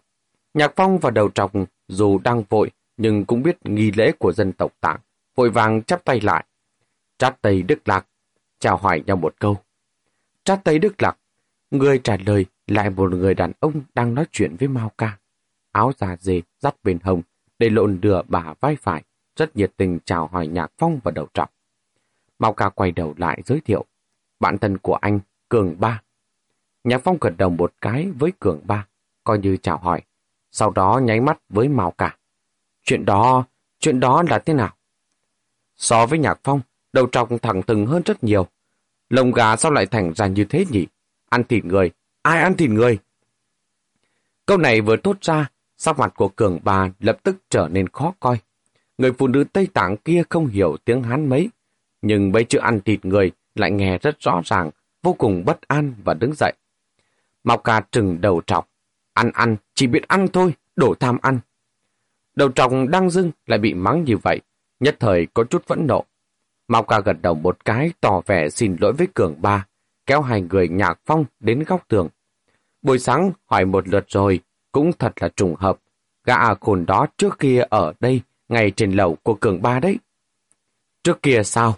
Nhạc 0.54 0.74
Phong 0.76 0.98
và 0.98 1.10
đầu 1.10 1.30
trọc 1.30 1.52
dù 1.88 2.20
đang 2.24 2.44
vội 2.50 2.72
nhưng 2.98 3.26
cũng 3.26 3.44
biết 3.44 3.58
nghi 3.64 3.92
lễ 3.92 4.12
của 4.20 4.34
dân 4.34 4.54
tộc 4.54 4.74
Tạng, 4.82 5.00
vội 5.36 5.50
vàng 5.50 5.84
chắp 5.84 6.04
tay 6.04 6.22
lại. 6.22 6.46
Trát 7.18 7.42
tay 7.42 7.62
Đức 7.62 7.88
Lạc, 7.88 8.06
chào 8.60 8.78
hỏi 8.78 9.04
nhau 9.06 9.18
một 9.18 9.36
câu 9.40 9.58
cha 10.44 10.56
Tây 10.56 10.80
Đức 10.80 11.02
Lạc, 11.02 11.18
người 11.72 12.02
trả 12.04 12.18
lời 12.26 12.46
lại 12.68 12.90
một 12.90 13.12
người 13.12 13.34
đàn 13.34 13.52
ông 13.60 13.82
đang 13.96 14.16
nói 14.16 14.26
chuyện 14.32 14.56
với 14.60 14.68
Mao 14.68 14.92
Ca. 14.98 15.18
Áo 15.72 15.92
già 15.98 16.16
dề, 16.20 16.42
dắt 16.60 16.76
bên 16.84 17.00
hông, 17.04 17.22
để 17.60 17.70
lộn 17.70 18.02
đừa 18.02 18.22
bà 18.28 18.54
vai 18.60 18.76
phải, 18.76 19.04
rất 19.36 19.56
nhiệt 19.56 19.72
tình 19.78 20.00
chào 20.06 20.28
hỏi 20.28 20.48
Nhạc 20.48 20.72
Phong 20.78 21.00
và 21.04 21.12
đầu 21.12 21.28
trọng. 21.34 21.50
Mao 22.40 22.54
Ca 22.54 22.70
quay 22.70 22.92
đầu 22.92 23.14
lại 23.18 23.42
giới 23.46 23.62
thiệu, 23.62 23.86
bạn 24.40 24.58
thân 24.58 24.78
của 24.78 24.96
anh, 24.96 25.20
Cường 25.50 25.76
Ba. 25.80 26.02
Nhạc 26.84 27.02
Phong 27.04 27.18
gật 27.22 27.34
đầu 27.38 27.50
một 27.50 27.74
cái 27.82 28.10
với 28.20 28.32
Cường 28.40 28.62
Ba, 28.64 28.88
coi 29.24 29.40
như 29.40 29.58
chào 29.58 29.78
hỏi, 29.78 30.02
sau 30.52 30.72
đó 30.72 31.02
nháy 31.04 31.20
mắt 31.20 31.40
với 31.50 31.68
Mao 31.68 31.92
Ca. 31.92 32.18
Chuyện 32.84 33.06
đó, 33.06 33.46
chuyện 33.80 34.00
đó 34.00 34.24
là 34.30 34.40
thế 34.40 34.54
nào? 34.54 34.76
So 35.76 36.06
với 36.06 36.20
Nhạc 36.20 36.40
Phong, 36.44 36.62
đầu 36.94 37.08
trọc 37.12 37.30
thẳng 37.42 37.62
thừng 37.62 37.86
hơn 37.86 38.04
rất 38.06 38.24
nhiều. 38.24 38.48
Lồng 39.14 39.32
gà 39.32 39.56
sao 39.56 39.72
lại 39.72 39.86
thành 39.86 40.14
ra 40.14 40.28
như 40.28 40.44
thế 40.44 40.66
nhỉ? 40.72 40.88
Ăn 41.30 41.44
thịt 41.44 41.66
người, 41.66 41.92
ai 42.22 42.42
ăn 42.42 42.54
thịt 42.58 42.70
người? 42.70 42.98
Câu 44.46 44.58
này 44.58 44.82
vừa 44.82 44.96
thốt 44.98 45.18
ra, 45.22 45.50
sắc 45.78 46.00
mặt 46.00 46.14
của 46.16 46.28
Cường 46.28 46.60
bà 46.64 46.90
lập 47.00 47.18
tức 47.24 47.36
trở 47.50 47.68
nên 47.72 47.88
khó 47.88 48.14
coi. 48.20 48.38
Người 48.98 49.14
phụ 49.14 49.28
nữ 49.28 49.44
Tây 49.54 49.68
Tạng 49.74 49.98
kia 49.98 50.24
không 50.30 50.48
hiểu 50.48 50.78
tiếng 50.86 51.04
Hán 51.04 51.30
mấy, 51.30 51.50
nhưng 52.02 52.32
mấy 52.32 52.44
chữ 52.44 52.60
ăn 52.60 52.82
thịt 52.82 53.06
người 53.06 53.32
lại 53.56 53.72
nghe 53.72 53.98
rất 53.98 54.20
rõ 54.20 54.42
ràng, 54.46 54.72
vô 55.04 55.14
cùng 55.14 55.46
bất 55.46 55.62
an 55.62 55.94
và 56.04 56.14
đứng 56.14 56.34
dậy. 56.38 56.54
Mao 57.44 57.58
ca 57.58 57.82
trừng 57.92 58.22
đầu 58.22 58.42
trọc, 58.48 58.70
ăn 59.14 59.32
ăn, 59.34 59.56
chỉ 59.74 59.88
biết 59.88 60.08
ăn 60.08 60.28
thôi, 60.28 60.54
đổ 60.76 60.96
tham 61.00 61.18
ăn. 61.22 61.40
Đầu 62.36 62.52
trọc 62.52 62.72
đang 62.90 63.10
dưng 63.10 63.32
lại 63.46 63.60
bị 63.60 63.74
mắng 63.74 64.04
như 64.04 64.18
vậy, 64.18 64.42
nhất 64.80 64.96
thời 65.00 65.28
có 65.34 65.44
chút 65.44 65.68
vẫn 65.68 65.88
nộ. 65.88 66.06
Mao 66.74 66.84
ca 66.84 67.00
gật 67.00 67.18
đầu 67.22 67.36
một 67.36 67.66
cái 67.66 67.92
tỏ 68.02 68.22
vẻ 68.26 68.50
xin 68.50 68.78
lỗi 68.80 68.94
với 68.94 69.08
Cường 69.14 69.42
ba, 69.42 69.66
kéo 70.06 70.22
hai 70.22 70.42
người 70.42 70.68
nhạc 70.68 71.00
phong 71.06 71.26
đến 71.40 71.64
góc 71.68 71.88
tường. 71.88 72.10
Buổi 72.82 73.00
sáng 73.00 73.32
hỏi 73.46 73.66
một 73.66 73.88
lượt 73.88 74.06
rồi, 74.08 74.40
cũng 74.72 74.92
thật 75.00 75.14
là 75.16 75.30
trùng 75.36 75.56
hợp. 75.56 75.80
Gã 76.24 76.36
à 76.36 76.56
khôn 76.62 76.86
đó 76.86 77.08
trước 77.18 77.40
kia 77.40 77.64
ở 77.70 77.94
đây, 78.00 78.22
ngay 78.50 78.72
trên 78.72 78.92
lầu 78.92 79.18
của 79.24 79.34
Cường 79.34 79.62
ba 79.62 79.80
đấy. 79.80 80.00
Trước 81.04 81.22
kia 81.22 81.42
sao? 81.44 81.76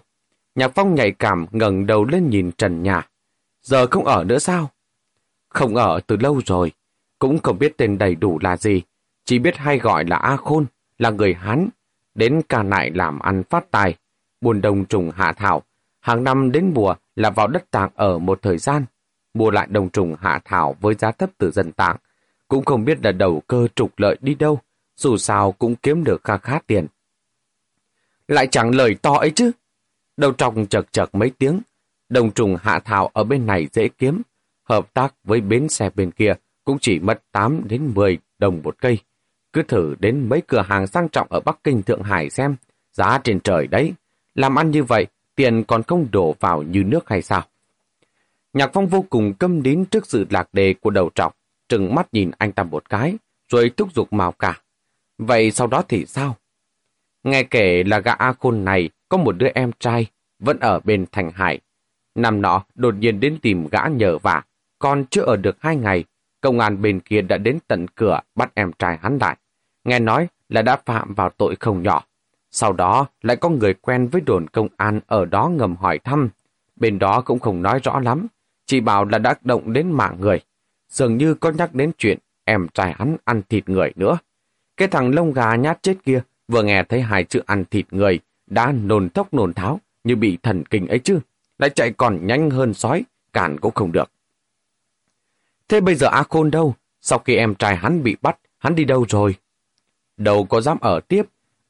Nhạc 0.54 0.72
phong 0.74 0.94
nhạy 0.94 1.10
cảm 1.10 1.46
ngẩng 1.50 1.86
đầu 1.86 2.04
lên 2.04 2.30
nhìn 2.30 2.52
trần 2.52 2.82
nhà. 2.82 3.08
Giờ 3.62 3.86
không 3.86 4.04
ở 4.04 4.24
nữa 4.24 4.38
sao? 4.38 4.70
Không 5.48 5.74
ở 5.76 6.00
từ 6.06 6.16
lâu 6.16 6.40
rồi, 6.46 6.72
cũng 7.18 7.38
không 7.38 7.58
biết 7.58 7.76
tên 7.76 7.98
đầy 7.98 8.14
đủ 8.14 8.38
là 8.42 8.56
gì, 8.56 8.82
chỉ 9.24 9.38
biết 9.38 9.56
hay 9.56 9.78
gọi 9.78 10.04
là 10.04 10.16
A 10.16 10.36
Khôn, 10.36 10.66
là 10.98 11.10
người 11.10 11.34
Hán, 11.34 11.68
đến 12.14 12.40
cả 12.48 12.62
nại 12.62 12.90
làm 12.90 13.18
ăn 13.18 13.42
phát 13.50 13.70
tài, 13.70 13.96
buôn 14.46 14.60
đồng 14.60 14.84
trùng 14.84 15.10
hạ 15.10 15.32
thảo, 15.32 15.62
hàng 16.00 16.24
năm 16.24 16.52
đến 16.52 16.72
mùa 16.74 16.94
là 17.16 17.30
vào 17.30 17.48
đất 17.48 17.70
tạng 17.70 17.90
ở 17.94 18.18
một 18.18 18.42
thời 18.42 18.58
gian, 18.58 18.84
mua 19.34 19.50
lại 19.50 19.66
đồng 19.70 19.88
trùng 19.90 20.16
hạ 20.20 20.40
thảo 20.44 20.76
với 20.80 20.94
giá 20.94 21.10
thấp 21.10 21.30
từ 21.38 21.50
dân 21.50 21.72
tạng, 21.72 21.96
cũng 22.48 22.64
không 22.64 22.84
biết 22.84 23.04
là 23.04 23.12
đầu 23.12 23.42
cơ 23.46 23.68
trục 23.74 23.98
lợi 23.98 24.16
đi 24.20 24.34
đâu, 24.34 24.60
dù 24.96 25.16
sao 25.16 25.52
cũng 25.52 25.76
kiếm 25.76 26.04
được 26.04 26.24
kha 26.24 26.36
khá 26.36 26.58
tiền. 26.66 26.86
Lại 28.28 28.46
chẳng 28.46 28.74
lời 28.74 28.96
to 29.02 29.14
ấy 29.14 29.30
chứ. 29.30 29.50
Đầu 30.16 30.32
trong 30.32 30.66
chật 30.66 30.92
chật 30.92 31.14
mấy 31.14 31.30
tiếng, 31.38 31.60
đồng 32.08 32.30
trùng 32.30 32.56
hạ 32.62 32.78
thảo 32.84 33.10
ở 33.12 33.24
bên 33.24 33.46
này 33.46 33.68
dễ 33.72 33.88
kiếm, 33.88 34.22
hợp 34.64 34.94
tác 34.94 35.14
với 35.24 35.40
bến 35.40 35.68
xe 35.68 35.90
bên 35.94 36.10
kia 36.10 36.34
cũng 36.64 36.78
chỉ 36.80 36.98
mất 36.98 37.22
8 37.32 37.68
đến 37.68 37.92
10 37.94 38.18
đồng 38.38 38.60
một 38.62 38.76
cây. 38.80 38.98
Cứ 39.52 39.62
thử 39.62 39.94
đến 39.98 40.28
mấy 40.28 40.42
cửa 40.46 40.62
hàng 40.68 40.86
sang 40.86 41.08
trọng 41.08 41.26
ở 41.30 41.40
Bắc 41.40 41.58
Kinh 41.64 41.82
Thượng 41.82 42.02
Hải 42.02 42.30
xem, 42.30 42.56
giá 42.92 43.18
trên 43.24 43.40
trời 43.40 43.66
đấy. 43.66 43.94
Làm 44.36 44.58
ăn 44.58 44.70
như 44.70 44.84
vậy, 44.84 45.06
tiền 45.34 45.64
còn 45.64 45.82
không 45.82 46.08
đổ 46.12 46.36
vào 46.40 46.62
như 46.62 46.84
nước 46.84 47.08
hay 47.08 47.22
sao? 47.22 47.42
Nhạc 48.52 48.70
Phong 48.72 48.86
vô 48.86 49.04
cùng 49.10 49.34
câm 49.34 49.62
đến 49.62 49.84
trước 49.84 50.06
sự 50.06 50.26
lạc 50.30 50.48
đề 50.52 50.74
của 50.80 50.90
đầu 50.90 51.10
trọc, 51.14 51.36
trừng 51.68 51.94
mắt 51.94 52.08
nhìn 52.12 52.30
anh 52.38 52.52
ta 52.52 52.62
một 52.62 52.88
cái, 52.88 53.14
rồi 53.48 53.70
thúc 53.76 53.94
giục 53.94 54.12
màu 54.12 54.32
cả. 54.32 54.60
Vậy 55.18 55.50
sau 55.50 55.66
đó 55.66 55.82
thì 55.88 56.06
sao? 56.06 56.36
Nghe 57.24 57.42
kể 57.42 57.84
là 57.84 57.98
gã 57.98 58.12
A 58.12 58.32
Khôn 58.32 58.64
này 58.64 58.90
có 59.08 59.16
một 59.16 59.32
đứa 59.32 59.48
em 59.54 59.70
trai, 59.78 60.06
vẫn 60.38 60.60
ở 60.60 60.80
bên 60.80 61.06
Thành 61.12 61.30
Hải. 61.34 61.60
Năm 62.14 62.42
nọ 62.42 62.64
đột 62.74 62.94
nhiên 62.94 63.20
đến 63.20 63.38
tìm 63.42 63.68
gã 63.70 63.80
nhờ 63.86 64.18
vả, 64.18 64.42
còn 64.78 65.04
chưa 65.10 65.22
ở 65.22 65.36
được 65.36 65.56
hai 65.60 65.76
ngày, 65.76 66.04
công 66.40 66.60
an 66.60 66.82
bên 66.82 67.00
kia 67.00 67.20
đã 67.20 67.38
đến 67.38 67.58
tận 67.68 67.86
cửa 67.94 68.20
bắt 68.34 68.50
em 68.54 68.72
trai 68.78 68.98
hắn 69.02 69.18
lại. 69.20 69.36
Nghe 69.84 69.98
nói 69.98 70.28
là 70.48 70.62
đã 70.62 70.76
phạm 70.76 71.14
vào 71.14 71.30
tội 71.30 71.56
không 71.60 71.82
nhỏ. 71.82 72.04
Sau 72.56 72.72
đó 72.72 73.06
lại 73.22 73.36
có 73.36 73.48
người 73.48 73.74
quen 73.74 74.08
với 74.08 74.20
đồn 74.20 74.48
công 74.48 74.68
an 74.76 75.00
ở 75.06 75.24
đó 75.24 75.48
ngầm 75.48 75.76
hỏi 75.76 75.98
thăm. 75.98 76.28
Bên 76.76 76.98
đó 76.98 77.20
cũng 77.20 77.38
không 77.38 77.62
nói 77.62 77.80
rõ 77.82 78.00
lắm, 78.00 78.26
chỉ 78.66 78.80
bảo 78.80 79.04
là 79.04 79.18
đã 79.18 79.34
động 79.42 79.72
đến 79.72 79.92
mạng 79.92 80.16
người. 80.20 80.40
Dường 80.88 81.16
như 81.16 81.34
có 81.34 81.50
nhắc 81.50 81.74
đến 81.74 81.92
chuyện 81.98 82.18
em 82.44 82.66
trai 82.74 82.94
hắn 82.98 83.16
ăn 83.24 83.42
thịt 83.48 83.68
người 83.68 83.92
nữa. 83.96 84.18
Cái 84.76 84.88
thằng 84.88 85.14
lông 85.14 85.32
gà 85.32 85.56
nhát 85.56 85.82
chết 85.82 85.96
kia 86.04 86.22
vừa 86.48 86.62
nghe 86.62 86.82
thấy 86.82 87.00
hai 87.00 87.24
chữ 87.24 87.42
ăn 87.46 87.64
thịt 87.70 87.86
người 87.90 88.20
đã 88.46 88.72
nồn 88.72 89.10
thốc 89.10 89.34
nồn 89.34 89.54
tháo 89.54 89.80
như 90.04 90.16
bị 90.16 90.38
thần 90.42 90.64
kinh 90.64 90.88
ấy 90.88 90.98
chứ. 90.98 91.20
Lại 91.58 91.70
chạy 91.70 91.92
còn 91.92 92.26
nhanh 92.26 92.50
hơn 92.50 92.74
sói, 92.74 93.04
cản 93.32 93.60
cũng 93.60 93.74
không 93.74 93.92
được. 93.92 94.10
Thế 95.68 95.80
bây 95.80 95.94
giờ 95.94 96.08
A 96.08 96.22
Khôn 96.22 96.50
đâu? 96.50 96.74
Sau 97.00 97.18
khi 97.18 97.36
em 97.36 97.54
trai 97.54 97.76
hắn 97.76 98.02
bị 98.02 98.16
bắt, 98.22 98.38
hắn 98.58 98.74
đi 98.74 98.84
đâu 98.84 99.06
rồi? 99.08 99.34
Đâu 100.16 100.44
có 100.44 100.60
dám 100.60 100.78
ở 100.80 101.00
tiếp. 101.00 101.22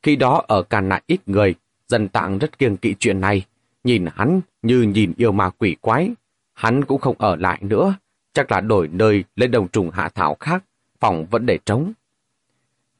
Khi 0.06 0.16
đó 0.16 0.44
ở 0.48 0.62
Càn 0.62 0.88
Nại 0.88 1.02
ít 1.06 1.28
người, 1.28 1.54
dân 1.88 2.08
tạng 2.08 2.38
rất 2.38 2.58
kiêng 2.58 2.76
kỵ 2.76 2.94
chuyện 2.98 3.20
này. 3.20 3.46
Nhìn 3.84 4.06
hắn 4.14 4.40
như 4.62 4.82
nhìn 4.82 5.12
yêu 5.16 5.32
ma 5.32 5.50
quỷ 5.58 5.76
quái. 5.80 6.10
Hắn 6.54 6.84
cũng 6.84 7.00
không 7.00 7.14
ở 7.18 7.36
lại 7.36 7.58
nữa. 7.60 7.94
Chắc 8.32 8.52
là 8.52 8.60
đổi 8.60 8.88
nơi 8.88 9.24
lên 9.36 9.50
đồng 9.50 9.68
trùng 9.68 9.90
hạ 9.90 10.08
thảo 10.14 10.36
khác. 10.40 10.64
Phòng 11.00 11.26
vẫn 11.30 11.46
để 11.46 11.58
trống. 11.66 11.92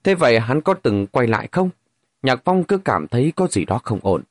Thế 0.05 0.15
vậy 0.15 0.41
hắn 0.41 0.61
có 0.61 0.75
từng 0.75 1.07
quay 1.07 1.27
lại 1.27 1.49
không? 1.53 1.71
Nhạc 2.23 2.41
Phong 2.45 2.65
cứ 2.65 2.79
cảm 2.79 3.09
thấy 3.09 3.33
có 3.37 3.47
gì 3.47 3.65
đó 3.65 3.81
không 3.85 3.99
ổn. 4.03 4.23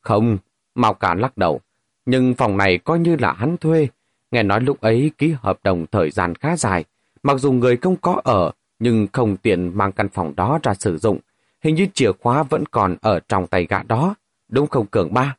Không, 0.00 0.38
Mao 0.74 0.94
Cả 0.94 1.14
lắc 1.14 1.36
đầu. 1.36 1.60
Nhưng 2.06 2.34
phòng 2.34 2.56
này 2.56 2.78
coi 2.78 2.98
như 2.98 3.16
là 3.18 3.32
hắn 3.32 3.56
thuê. 3.56 3.88
Nghe 4.30 4.42
nói 4.42 4.60
lúc 4.60 4.80
ấy 4.80 5.10
ký 5.18 5.34
hợp 5.40 5.58
đồng 5.62 5.86
thời 5.92 6.10
gian 6.10 6.34
khá 6.34 6.56
dài. 6.56 6.84
Mặc 7.22 7.38
dù 7.38 7.52
người 7.52 7.76
không 7.76 7.96
có 7.96 8.20
ở, 8.24 8.52
nhưng 8.78 9.06
không 9.12 9.36
tiện 9.36 9.78
mang 9.78 9.92
căn 9.92 10.08
phòng 10.08 10.36
đó 10.36 10.58
ra 10.62 10.74
sử 10.74 10.98
dụng. 10.98 11.18
Hình 11.64 11.74
như 11.74 11.86
chìa 11.94 12.12
khóa 12.12 12.42
vẫn 12.42 12.66
còn 12.66 12.96
ở 13.00 13.20
trong 13.28 13.46
tay 13.46 13.66
gã 13.66 13.82
đó. 13.82 14.14
Đúng 14.48 14.66
không 14.66 14.86
Cường 14.86 15.14
Ba? 15.14 15.36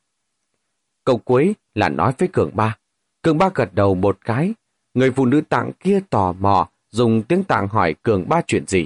Câu 1.04 1.18
cuối 1.18 1.56
là 1.74 1.90
nói 1.90 2.14
với 2.18 2.28
Cường 2.34 2.52
Ba. 2.54 2.78
Cường 3.22 3.38
ba 3.38 3.50
gật 3.56 3.74
đầu 3.74 3.96
một 3.96 4.18
cái. 4.26 4.54
Người 4.94 5.12
phụ 5.12 5.26
nữ 5.26 5.42
tạng 5.42 5.72
kia 5.80 6.00
tò 6.10 6.34
mò, 6.40 6.68
dùng 6.90 7.24
tiếng 7.24 7.44
tạng 7.44 7.68
hỏi 7.68 7.96
Cường 8.04 8.30
ba 8.30 8.42
chuyện 8.48 8.68
gì. 8.68 8.86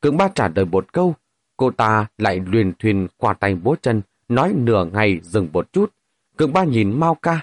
Cường 0.00 0.16
ba 0.16 0.28
trả 0.28 0.48
lời 0.48 0.64
một 0.64 0.92
câu. 0.92 1.14
Cô 1.56 1.70
ta 1.70 2.06
lại 2.18 2.40
luyền 2.46 2.72
thuyền 2.78 3.08
qua 3.16 3.34
tay 3.34 3.54
bố 3.54 3.76
chân, 3.82 4.02
nói 4.28 4.52
nửa 4.56 4.84
ngày 4.84 5.20
dừng 5.22 5.48
một 5.52 5.72
chút. 5.72 5.92
Cường 6.36 6.52
ba 6.52 6.64
nhìn 6.64 7.00
Mao 7.00 7.14
ca. 7.14 7.40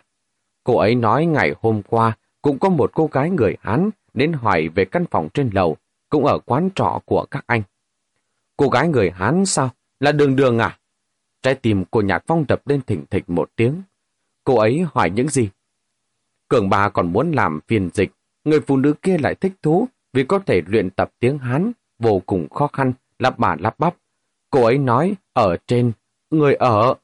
Cô 0.63 0.77
ấy 0.77 0.95
nói 0.95 1.25
ngày 1.25 1.55
hôm 1.61 1.81
qua 1.87 2.17
cũng 2.41 2.59
có 2.59 2.69
một 2.69 2.91
cô 2.93 3.09
gái 3.11 3.29
người 3.29 3.55
Hán 3.61 3.89
đến 4.13 4.33
hỏi 4.33 4.69
về 4.75 4.85
căn 4.85 5.05
phòng 5.11 5.29
trên 5.33 5.49
lầu, 5.53 5.77
cũng 6.09 6.25
ở 6.25 6.39
quán 6.39 6.69
trọ 6.75 7.01
của 7.05 7.25
các 7.31 7.43
anh. 7.47 7.61
Cô 8.61 8.69
gái 8.69 8.87
người 8.87 9.11
Hán 9.11 9.45
sao? 9.45 9.69
Là 9.99 10.11
đường 10.11 10.35
đường 10.35 10.59
à? 10.59 10.79
Trái 11.41 11.55
tim 11.55 11.85
của 11.85 12.01
Nhạc 12.01 12.23
Phong 12.27 12.45
đập 12.47 12.67
lên 12.67 12.81
thỉnh 12.81 13.05
thịch 13.09 13.29
một 13.29 13.49
tiếng. 13.55 13.81
Cô 14.43 14.57
ấy 14.57 14.85
hỏi 14.93 15.09
những 15.09 15.29
gì? 15.29 15.49
Cường 16.47 16.69
bà 16.69 16.89
còn 16.89 17.13
muốn 17.13 17.31
làm 17.31 17.59
phiền 17.67 17.89
dịch, 17.93 18.11
người 18.43 18.59
phụ 18.61 18.77
nữ 18.77 18.93
kia 19.01 19.17
lại 19.17 19.35
thích 19.35 19.53
thú 19.61 19.87
vì 20.13 20.23
có 20.23 20.39
thể 20.39 20.61
luyện 20.67 20.89
tập 20.89 21.11
tiếng 21.19 21.37
Hán 21.37 21.71
vô 21.99 22.21
cùng 22.25 22.49
khó 22.49 22.67
khăn, 22.67 22.93
lắp 23.19 23.39
bà 23.39 23.55
lắp 23.59 23.79
bắp. 23.79 23.95
Cô 24.49 24.63
ấy 24.63 24.77
nói, 24.77 25.15
ở 25.33 25.57
trên, 25.67 25.91
người 26.29 26.53
ở. 26.53 26.95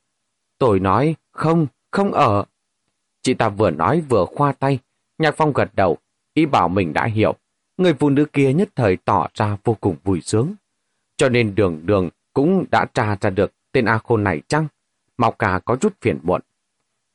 Tôi 0.58 0.80
nói, 0.80 1.16
không, 1.32 1.68
không 1.92 2.12
ở. 2.12 2.46
Chị 3.22 3.34
ta 3.34 3.50
vừa 3.50 3.72
nói 3.72 4.02
vừa 4.02 4.26
khoa 4.26 4.52
tay, 4.52 4.80
Nhạc 5.18 5.36
Phong 5.38 5.54
gật 5.54 5.76
đầu, 5.76 5.98
ý 6.34 6.46
bảo 6.46 6.70
mình 6.70 6.94
đã 6.94 7.06
hiểu. 7.06 7.36
Người 7.78 7.94
phụ 7.94 8.10
nữ 8.10 8.26
kia 8.34 8.54
nhất 8.54 8.70
thời 8.76 8.98
tỏ 8.98 9.28
ra 9.34 9.58
vô 9.64 9.78
cùng 9.82 9.96
vui 10.04 10.22
sướng. 10.22 10.56
Cho 11.18 11.30
nên 11.30 11.56
đường 11.56 11.82
đường 11.86 12.10
cũng 12.34 12.66
đã 12.72 12.86
tra 12.94 13.18
ra 13.22 13.30
được 13.30 13.52
tên 13.72 13.86
A 13.86 13.98
Khôn 13.98 14.24
này 14.24 14.42
chăng? 14.48 14.68
Mạo 15.18 15.32
Cà 15.32 15.60
có 15.66 15.76
chút 15.76 15.94
phiền 16.02 16.20
muộn. 16.24 16.42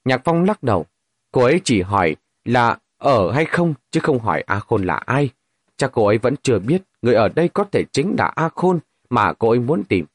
Nhạc 0.04 0.20
Phong 0.24 0.44
lắc 0.44 0.62
đầu. 0.62 0.86
Cô 1.32 1.42
ấy 1.42 1.60
chỉ 1.64 1.82
hỏi 1.82 2.16
là 2.44 2.78
ở 2.98 3.32
hay 3.32 3.44
không, 3.44 3.74
chứ 3.90 4.00
không 4.02 4.18
hỏi 4.18 4.42
A 4.46 4.60
Khôn 4.60 4.84
là 4.84 4.94
ai. 4.94 5.30
Chắc 5.76 5.90
cô 5.92 6.06
ấy 6.06 6.18
vẫn 6.18 6.34
chưa 6.42 6.58
biết 6.58 6.82
người 7.02 7.14
ở 7.14 7.28
đây 7.28 7.48
có 7.48 7.64
thể 7.64 7.84
chính 7.92 8.14
là 8.18 8.26
A 8.26 8.48
Khôn 8.48 8.78
mà 9.10 9.32
cô 9.32 9.50
ấy 9.50 9.58
muốn 9.58 9.84
tìm. 9.84 10.06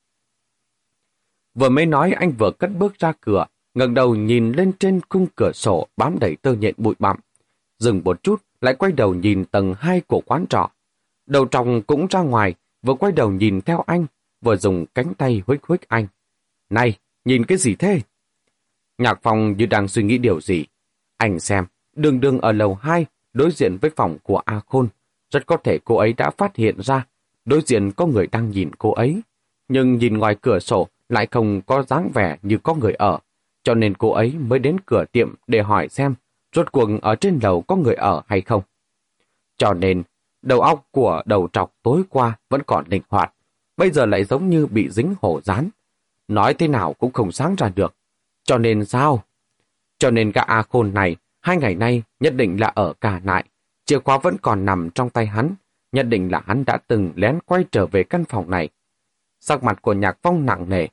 Vừa 1.54 1.70
mới 1.70 1.86
nói 1.86 2.12
anh 2.12 2.32
vừa 2.32 2.52
cất 2.52 2.70
bước 2.78 3.00
ra 3.00 3.14
cửa, 3.22 3.46
ngẩng 3.74 3.94
đầu 3.94 4.16
nhìn 4.16 4.52
lên 4.52 4.72
trên 4.80 5.02
khung 5.10 5.28
cửa 5.36 5.52
sổ 5.54 5.88
bám 5.98 6.20
đầy 6.20 6.36
tơ 6.42 6.54
nhện 6.54 6.76
bụi 6.78 6.96
bặm. 7.00 7.20
Dừng 7.80 8.02
một 8.06 8.24
chút, 8.24 8.42
lại 8.62 8.74
quay 8.74 8.92
đầu 8.92 9.14
nhìn 9.14 9.46
tầng 9.46 9.74
hai 9.78 10.02
của 10.02 10.22
quán 10.26 10.46
trọ. 10.50 10.70
Đầu 11.26 11.48
tròng 11.48 11.82
cũng 11.82 12.08
ra 12.10 12.22
ngoài, 12.22 12.56
vừa 12.88 12.94
quay 12.94 13.12
đầu 13.12 13.32
nhìn 13.32 13.62
theo 13.62 13.84
anh, 13.88 14.06
vừa 14.42 14.56
dùng 14.56 14.86
cánh 14.96 15.14
tay 15.14 15.44
huých 15.48 15.64
huých 15.64 15.88
anh. 15.88 16.08
Này, 16.70 16.98
nhìn 17.26 17.46
cái 17.46 17.58
gì 17.58 17.76
thế? 17.76 18.02
Nhạc 18.98 19.20
phòng 19.22 19.58
như 19.58 19.66
đang 19.66 19.88
suy 19.88 20.04
nghĩ 20.04 20.18
điều 20.18 20.42
gì. 20.42 20.66
Anh 21.18 21.40
xem, 21.40 21.66
đường 21.96 22.20
đường 22.20 22.40
ở 22.40 22.52
lầu 22.52 22.76
2, 22.76 23.06
đối 23.34 23.52
diện 23.52 23.78
với 23.82 23.92
phòng 23.96 24.18
của 24.24 24.42
A 24.46 24.62
Khôn. 24.68 24.88
Rất 25.30 25.46
có 25.46 25.58
thể 25.58 25.80
cô 25.84 25.96
ấy 25.96 26.14
đã 26.14 26.30
phát 26.30 26.56
hiện 26.56 26.82
ra, 26.82 27.08
đối 27.46 27.62
diện 27.66 27.92
có 27.92 28.06
người 28.06 28.28
đang 28.28 28.50
nhìn 28.52 28.72
cô 28.78 28.92
ấy. 28.92 29.22
Nhưng 29.68 29.96
nhìn 29.98 30.18
ngoài 30.18 30.36
cửa 30.42 30.60
sổ 30.60 30.88
lại 31.10 31.28
không 31.32 31.62
có 31.62 31.84
dáng 31.84 32.12
vẻ 32.14 32.38
như 32.42 32.58
có 32.58 32.74
người 32.74 32.94
ở. 32.94 33.20
Cho 33.64 33.74
nên 33.74 33.94
cô 33.94 34.12
ấy 34.12 34.34
mới 34.40 34.60
đến 34.60 34.78
cửa 34.86 35.06
tiệm 35.12 35.36
để 35.48 35.62
hỏi 35.62 35.90
xem 35.90 36.16
rốt 36.56 36.72
cuộc 36.72 36.90
ở 37.02 37.16
trên 37.16 37.40
lầu 37.42 37.62
có 37.62 37.76
người 37.76 37.96
ở 37.96 38.22
hay 38.28 38.42
không. 38.42 38.62
Cho 39.58 39.74
nên, 39.74 40.04
đầu 40.48 40.62
óc 40.62 40.88
của 40.92 41.22
đầu 41.26 41.50
trọc 41.54 41.74
tối 41.84 42.04
qua 42.10 42.38
vẫn 42.50 42.62
còn 42.68 42.86
linh 42.88 43.02
hoạt, 43.10 43.34
bây 43.78 43.92
giờ 43.92 44.06
lại 44.06 44.24
giống 44.24 44.50
như 44.50 44.66
bị 44.66 44.90
dính 44.90 45.14
hổ 45.22 45.42
rán. 45.44 45.70
Nói 46.28 46.54
thế 46.54 46.68
nào 46.68 46.94
cũng 46.94 47.12
không 47.12 47.32
sáng 47.32 47.56
ra 47.56 47.70
được. 47.76 47.96
Cho 48.44 48.58
nên 48.58 48.86
sao? 48.86 49.24
Cho 49.98 50.12
nên 50.12 50.32
cả 50.32 50.42
A 50.42 50.62
Khôn 50.62 50.94
này, 50.94 51.16
hai 51.42 51.58
ngày 51.58 51.76
nay 51.76 52.04
nhất 52.20 52.34
định 52.36 52.60
là 52.60 52.68
ở 52.76 52.94
cả 53.02 53.20
nại. 53.24 53.44
Chìa 53.86 54.00
khóa 54.00 54.18
vẫn 54.18 54.38
còn 54.42 54.66
nằm 54.66 54.90
trong 54.90 55.10
tay 55.10 55.26
hắn, 55.26 55.56
nhất 55.92 56.04
định 56.04 56.32
là 56.32 56.42
hắn 56.46 56.66
đã 56.66 56.78
từng 56.88 57.12
lén 57.16 57.40
quay 57.46 57.66
trở 57.72 57.86
về 57.86 58.04
căn 58.04 58.26
phòng 58.26 58.50
này. 58.50 58.70
Sắc 59.40 59.64
mặt 59.64 59.82
của 59.82 59.94
Nhạc 59.94 60.18
Phong 60.22 60.46
nặng 60.46 60.70
nề, 60.70 60.88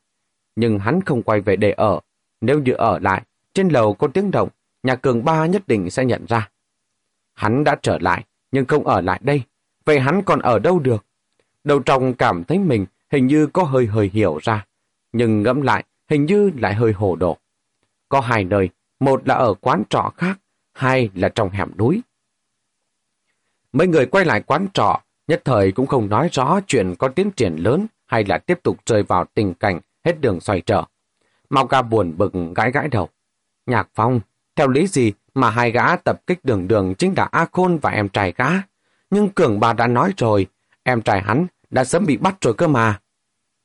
nhưng 0.56 0.78
hắn 0.78 1.00
không 1.02 1.22
quay 1.22 1.40
về 1.40 1.56
để 1.56 1.72
ở. 1.72 2.00
Nếu 2.40 2.60
như 2.60 2.72
ở 2.72 2.98
lại, 2.98 3.22
trên 3.54 3.68
lầu 3.68 3.94
có 3.94 4.08
tiếng 4.08 4.30
động, 4.30 4.48
nhà 4.82 4.94
cường 4.94 5.24
ba 5.24 5.46
nhất 5.46 5.62
định 5.66 5.90
sẽ 5.90 6.04
nhận 6.04 6.24
ra. 6.28 6.50
Hắn 7.34 7.64
đã 7.64 7.76
trở 7.82 7.98
lại, 7.98 8.24
nhưng 8.54 8.66
không 8.66 8.86
ở 8.86 9.00
lại 9.00 9.20
đây. 9.22 9.42
Vậy 9.84 10.00
hắn 10.00 10.22
còn 10.22 10.38
ở 10.38 10.58
đâu 10.58 10.78
được? 10.78 11.04
Đầu 11.64 11.80
trong 11.80 12.14
cảm 12.14 12.44
thấy 12.44 12.58
mình 12.58 12.86
hình 13.10 13.26
như 13.26 13.46
có 13.46 13.62
hơi 13.62 13.86
hơi 13.86 14.10
hiểu 14.12 14.38
ra. 14.42 14.66
Nhưng 15.12 15.42
ngẫm 15.42 15.62
lại, 15.62 15.84
hình 16.10 16.24
như 16.24 16.50
lại 16.58 16.74
hơi 16.74 16.92
hồ 16.92 17.16
đồ. 17.16 17.36
Có 18.08 18.20
hai 18.20 18.44
nơi, 18.44 18.68
một 19.00 19.28
là 19.28 19.34
ở 19.34 19.54
quán 19.54 19.82
trọ 19.90 20.12
khác, 20.16 20.38
hai 20.72 21.10
là 21.14 21.28
trong 21.28 21.50
hẻm 21.50 21.70
núi. 21.78 22.02
Mấy 23.72 23.86
người 23.86 24.06
quay 24.06 24.24
lại 24.24 24.40
quán 24.40 24.66
trọ, 24.74 25.00
nhất 25.28 25.42
thời 25.44 25.72
cũng 25.72 25.86
không 25.86 26.08
nói 26.08 26.28
rõ 26.32 26.60
chuyện 26.66 26.94
có 26.98 27.08
tiến 27.08 27.30
triển 27.30 27.56
lớn 27.56 27.86
hay 28.06 28.24
là 28.24 28.38
tiếp 28.38 28.58
tục 28.62 28.76
rơi 28.86 29.02
vào 29.02 29.24
tình 29.34 29.54
cảnh 29.54 29.80
hết 30.04 30.20
đường 30.20 30.40
xoay 30.40 30.60
trở. 30.60 30.84
Mau 31.50 31.66
ca 31.66 31.82
buồn 31.82 32.14
bực 32.16 32.32
gãi 32.56 32.70
gãi 32.70 32.88
đầu. 32.88 33.08
Nhạc 33.66 33.88
Phong, 33.94 34.20
theo 34.56 34.68
lý 34.68 34.86
gì 34.86 35.12
mà 35.34 35.50
hai 35.50 35.70
gã 35.70 35.96
tập 35.96 36.26
kích 36.26 36.44
đường 36.44 36.68
đường 36.68 36.94
chính 36.94 37.14
là 37.16 37.28
A 37.32 37.46
Khôn 37.52 37.78
và 37.78 37.90
em 37.90 38.08
trai 38.08 38.32
gã? 38.36 38.48
Nhưng 39.10 39.28
Cường 39.28 39.60
bà 39.60 39.72
đã 39.72 39.86
nói 39.86 40.12
rồi, 40.16 40.46
em 40.82 41.02
trai 41.02 41.22
hắn 41.22 41.46
đã 41.70 41.84
sớm 41.84 42.06
bị 42.06 42.16
bắt 42.16 42.36
rồi 42.40 42.54
cơ 42.54 42.68
mà. 42.68 43.00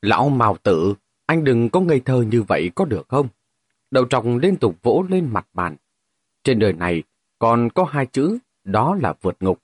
Lão 0.02 0.30
Mào 0.30 0.58
Tử, 0.64 0.94
anh 1.26 1.44
đừng 1.44 1.70
có 1.70 1.80
ngây 1.80 2.00
thơ 2.00 2.22
như 2.22 2.42
vậy 2.42 2.72
có 2.76 2.86
được 2.86 3.10
không? 3.10 3.28
Đầu 3.92 4.06
trọng 4.06 4.38
liên 4.38 4.56
tục 4.56 4.76
vỗ 4.84 5.06
lên 5.10 5.30
mặt 5.34 5.48
bàn. 5.54 5.76
Trên 6.44 6.60
đời 6.60 6.74
này 6.74 7.04
còn 7.40 7.70
có 7.70 7.84
hai 7.84 8.06
chữ, 8.06 8.38
đó 8.64 8.98
là 9.02 9.14
vượt 9.22 9.38
ngục. 9.40 9.62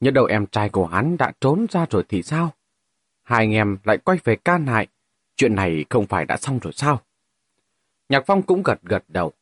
Nhớ 0.00 0.10
đầu 0.10 0.24
em 0.24 0.46
trai 0.46 0.68
của 0.68 0.86
hắn 0.86 1.16
đã 1.16 1.32
trốn 1.40 1.66
ra 1.70 1.86
rồi 1.90 2.04
thì 2.08 2.22
sao? 2.22 2.52
Hai 3.22 3.38
anh 3.38 3.52
em 3.52 3.78
lại 3.84 3.98
quay 3.98 4.18
về 4.24 4.36
can 4.36 4.66
hại. 4.66 4.86
Chuyện 5.36 5.54
này 5.54 5.84
không 5.90 6.06
phải 6.06 6.24
đã 6.24 6.36
xong 6.36 6.58
rồi 6.58 6.72
sao? 6.72 7.00
Nhạc 8.08 8.22
Phong 8.26 8.42
cũng 8.42 8.62
gật 8.62 8.82
gật 8.82 9.04
đầu. 9.08 9.32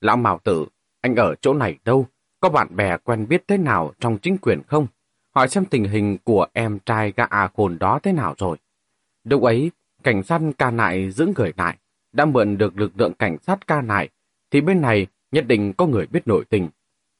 Lão 0.00 0.16
Mào 0.16 0.40
Tử, 0.44 0.66
anh 1.04 1.16
ở 1.16 1.34
chỗ 1.40 1.54
này 1.54 1.78
đâu? 1.84 2.06
Có 2.40 2.48
bạn 2.48 2.76
bè 2.76 2.96
quen 2.96 3.28
biết 3.28 3.44
thế 3.48 3.58
nào 3.58 3.92
trong 4.00 4.18
chính 4.18 4.38
quyền 4.38 4.62
không? 4.66 4.86
Hỏi 5.34 5.48
xem 5.48 5.64
tình 5.64 5.84
hình 5.84 6.18
của 6.24 6.46
em 6.52 6.78
trai 6.86 7.12
gã 7.16 7.24
à 7.24 7.50
khôn 7.56 7.78
đó 7.78 7.98
thế 8.02 8.12
nào 8.12 8.34
rồi. 8.38 8.56
Lúc 9.24 9.42
ấy, 9.42 9.70
cảnh 10.02 10.22
sát 10.22 10.40
ca 10.58 10.70
nại 10.70 11.10
giữ 11.10 11.32
người 11.36 11.52
lại, 11.56 11.76
đã 12.12 12.24
mượn 12.24 12.58
được 12.58 12.78
lực 12.78 12.92
lượng 12.96 13.12
cảnh 13.14 13.36
sát 13.38 13.66
ca 13.66 13.80
nại, 13.80 14.08
thì 14.50 14.60
bên 14.60 14.80
này 14.80 15.06
nhất 15.32 15.46
định 15.46 15.72
có 15.72 15.86
người 15.86 16.06
biết 16.06 16.26
nội 16.26 16.44
tình. 16.48 16.68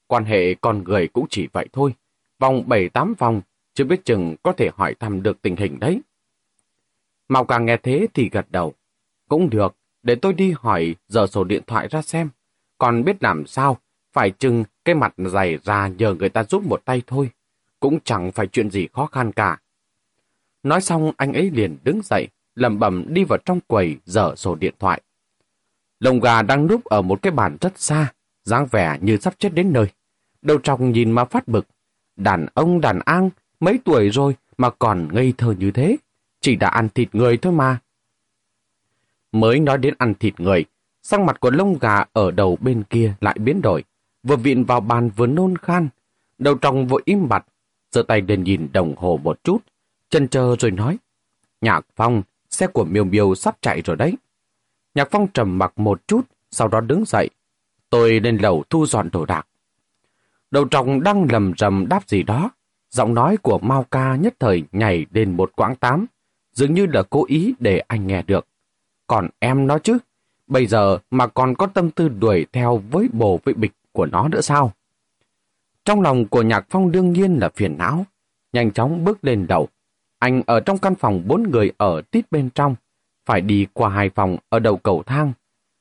Quan 0.07 0.25
hệ 0.25 0.53
con 0.53 0.83
người 0.83 1.07
cũng 1.07 1.25
chỉ 1.29 1.47
vậy 1.51 1.67
thôi. 1.73 1.93
Vòng 2.39 2.63
7-8 2.67 3.13
vòng, 3.17 3.41
chưa 3.73 3.83
biết 3.83 4.05
chừng 4.05 4.35
có 4.43 4.53
thể 4.53 4.69
hỏi 4.75 4.95
thăm 4.99 5.23
được 5.23 5.41
tình 5.41 5.55
hình 5.55 5.79
đấy. 5.79 6.01
Màu 7.27 7.45
càng 7.45 7.65
nghe 7.65 7.77
thế 7.77 8.07
thì 8.13 8.29
gật 8.29 8.45
đầu. 8.49 8.73
Cũng 9.29 9.49
được, 9.49 9.75
để 10.03 10.15
tôi 10.15 10.33
đi 10.33 10.53
hỏi 10.57 10.95
giờ 11.07 11.27
sổ 11.27 11.43
điện 11.43 11.63
thoại 11.67 11.87
ra 11.87 12.01
xem. 12.01 12.29
Còn 12.77 13.03
biết 13.03 13.23
làm 13.23 13.45
sao, 13.47 13.77
phải 14.13 14.31
chừng 14.31 14.63
cái 14.85 14.95
mặt 14.95 15.13
dày 15.17 15.57
ra 15.63 15.87
nhờ 15.87 16.13
người 16.13 16.29
ta 16.29 16.43
giúp 16.43 16.63
một 16.65 16.81
tay 16.85 17.01
thôi. 17.07 17.29
Cũng 17.79 17.99
chẳng 18.03 18.31
phải 18.31 18.47
chuyện 18.47 18.69
gì 18.69 18.87
khó 18.93 19.05
khăn 19.05 19.31
cả. 19.31 19.59
Nói 20.63 20.81
xong 20.81 21.11
anh 21.17 21.33
ấy 21.33 21.51
liền 21.53 21.77
đứng 21.83 22.01
dậy, 22.03 22.27
lầm 22.55 22.79
bầm 22.79 23.05
đi 23.13 23.23
vào 23.23 23.39
trong 23.45 23.59
quầy 23.67 23.97
dở 24.05 24.33
sổ 24.35 24.55
điện 24.55 24.73
thoại. 24.79 25.01
Lồng 25.99 26.19
gà 26.19 26.41
đang 26.41 26.67
núp 26.67 26.83
ở 26.83 27.01
một 27.01 27.21
cái 27.21 27.31
bàn 27.31 27.57
rất 27.61 27.79
xa, 27.79 28.13
dáng 28.43 28.67
vẻ 28.71 28.97
như 29.01 29.17
sắp 29.17 29.33
chết 29.39 29.53
đến 29.53 29.73
nơi. 29.73 29.87
Đầu 30.41 30.57
tròng 30.57 30.91
nhìn 30.91 31.11
mà 31.11 31.25
phát 31.25 31.47
bực. 31.47 31.67
Đàn 32.15 32.45
ông 32.53 32.81
đàn 32.81 32.99
an, 33.05 33.29
mấy 33.59 33.79
tuổi 33.85 34.09
rồi 34.09 34.35
mà 34.57 34.69
còn 34.69 35.09
ngây 35.13 35.33
thơ 35.37 35.55
như 35.59 35.71
thế. 35.71 35.97
Chỉ 36.41 36.55
đã 36.55 36.67
ăn 36.67 36.89
thịt 36.89 37.15
người 37.15 37.37
thôi 37.37 37.53
mà. 37.53 37.79
Mới 39.31 39.59
nói 39.59 39.77
đến 39.77 39.93
ăn 39.97 40.13
thịt 40.19 40.39
người, 40.39 40.65
sang 41.05 41.25
mặt 41.25 41.39
của 41.39 41.51
lông 41.51 41.77
gà 41.79 42.03
ở 42.13 42.31
đầu 42.31 42.57
bên 42.61 42.83
kia 42.83 43.13
lại 43.21 43.35
biến 43.39 43.61
đổi. 43.61 43.83
Vừa 44.23 44.35
vịn 44.35 44.63
vào 44.63 44.79
bàn 44.81 45.09
vừa 45.09 45.27
nôn 45.27 45.57
khan. 45.57 45.89
Đầu 46.37 46.55
trong 46.55 46.87
vội 46.87 47.01
im 47.05 47.29
bặt, 47.29 47.45
giơ 47.91 48.03
tay 48.03 48.21
lên 48.21 48.43
nhìn 48.43 48.67
đồng 48.73 48.95
hồ 48.95 49.19
một 49.23 49.43
chút, 49.43 49.57
chân 50.09 50.27
chờ 50.27 50.55
rồi 50.59 50.71
nói. 50.71 50.97
Nhạc 51.61 51.85
Phong, 51.95 52.21
xe 52.49 52.67
của 52.67 52.83
Miêu 52.83 53.03
Miêu 53.03 53.35
sắp 53.35 53.57
chạy 53.61 53.81
rồi 53.81 53.95
đấy. 53.95 54.17
Nhạc 54.95 55.07
Phong 55.11 55.27
trầm 55.27 55.57
mặc 55.57 55.73
một 55.75 56.07
chút, 56.07 56.21
sau 56.51 56.67
đó 56.67 56.81
đứng 56.81 57.05
dậy. 57.05 57.29
Tôi 57.89 58.19
lên 58.19 58.37
lầu 58.37 58.63
thu 58.69 58.85
dọn 58.85 59.09
đồ 59.11 59.25
đạc. 59.25 59.47
Đầu 60.51 60.65
Trọng 60.65 61.03
đang 61.03 61.27
lầm 61.31 61.53
rầm 61.57 61.87
đáp 61.89 62.09
gì 62.09 62.23
đó. 62.23 62.51
Giọng 62.89 63.13
nói 63.13 63.37
của 63.37 63.59
Mao 63.59 63.83
Ca 63.83 64.15
nhất 64.15 64.33
thời 64.39 64.63
nhảy 64.71 65.05
lên 65.11 65.37
một 65.37 65.51
quãng 65.55 65.75
tám, 65.75 66.05
dường 66.51 66.73
như 66.73 66.85
là 66.85 67.03
cố 67.03 67.25
ý 67.27 67.53
để 67.59 67.79
anh 67.79 68.07
nghe 68.07 68.21
được. 68.21 68.47
Còn 69.07 69.29
em 69.39 69.67
nói 69.67 69.79
chứ, 69.83 69.97
bây 70.47 70.67
giờ 70.67 70.97
mà 71.11 71.27
còn 71.27 71.55
có 71.55 71.67
tâm 71.67 71.91
tư 71.91 72.09
đuổi 72.09 72.45
theo 72.51 72.77
với 72.91 73.09
bồ 73.13 73.39
với 73.43 73.53
bịch 73.53 73.71
của 73.91 74.05
nó 74.05 74.27
nữa 74.27 74.41
sao? 74.41 74.71
Trong 75.85 76.01
lòng 76.01 76.27
của 76.27 76.41
Nhạc 76.41 76.65
Phong 76.69 76.91
đương 76.91 77.13
nhiên 77.13 77.37
là 77.41 77.49
phiền 77.49 77.77
não, 77.77 78.05
nhanh 78.53 78.71
chóng 78.71 79.03
bước 79.03 79.23
lên 79.23 79.47
đầu. 79.47 79.67
Anh 80.19 80.41
ở 80.45 80.59
trong 80.59 80.77
căn 80.77 80.95
phòng 80.95 81.23
bốn 81.27 81.43
người 81.43 81.71
ở 81.77 82.01
tít 82.11 82.31
bên 82.31 82.49
trong, 82.49 82.75
phải 83.25 83.41
đi 83.41 83.67
qua 83.73 83.89
hai 83.89 84.09
phòng 84.09 84.37
ở 84.49 84.59
đầu 84.59 84.77
cầu 84.77 85.03
thang. 85.05 85.33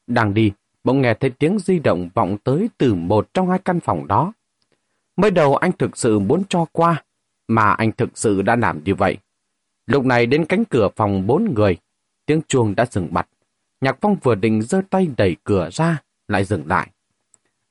Đang 0.07 0.35
đi, 0.35 0.53
bỗng 0.85 1.01
nghe 1.01 1.15
thấy 1.15 1.31
tiếng 1.31 1.59
di 1.59 1.79
động 1.79 2.09
vọng 2.15 2.37
tới 2.45 2.69
từ 2.79 2.95
một 2.95 3.35
trong 3.35 3.51
hai 3.51 3.59
căn 3.59 3.81
phòng 3.81 4.07
đó. 4.07 4.33
Mới 5.17 5.31
đầu 5.31 5.57
anh 5.57 5.73
thực 5.73 5.97
sự 5.97 6.19
muốn 6.19 6.43
cho 6.49 6.67
qua, 6.73 7.05
mà 7.49 7.73
anh 7.73 7.93
thực 7.93 8.19
sự 8.19 8.43
đã 8.43 8.57
làm 8.57 8.85
như 8.85 8.95
vậy. 8.95 9.19
Lúc 9.87 10.05
này 10.05 10.27
đến 10.27 10.45
cánh 10.45 10.65
cửa 10.65 10.89
phòng 10.97 11.27
bốn 11.27 11.55
người, 11.55 11.77
tiếng 12.27 12.41
chuông 12.49 12.75
đã 12.75 12.87
dừng 12.87 13.09
bặt. 13.11 13.29
Nhạc 13.85 13.99
Phong 14.01 14.16
vừa 14.22 14.35
định 14.35 14.62
giơ 14.62 14.82
tay 14.91 15.09
đẩy 15.16 15.37
cửa 15.45 15.68
ra, 15.72 16.03
lại 16.28 16.45
dừng 16.45 16.66
lại. 16.66 16.91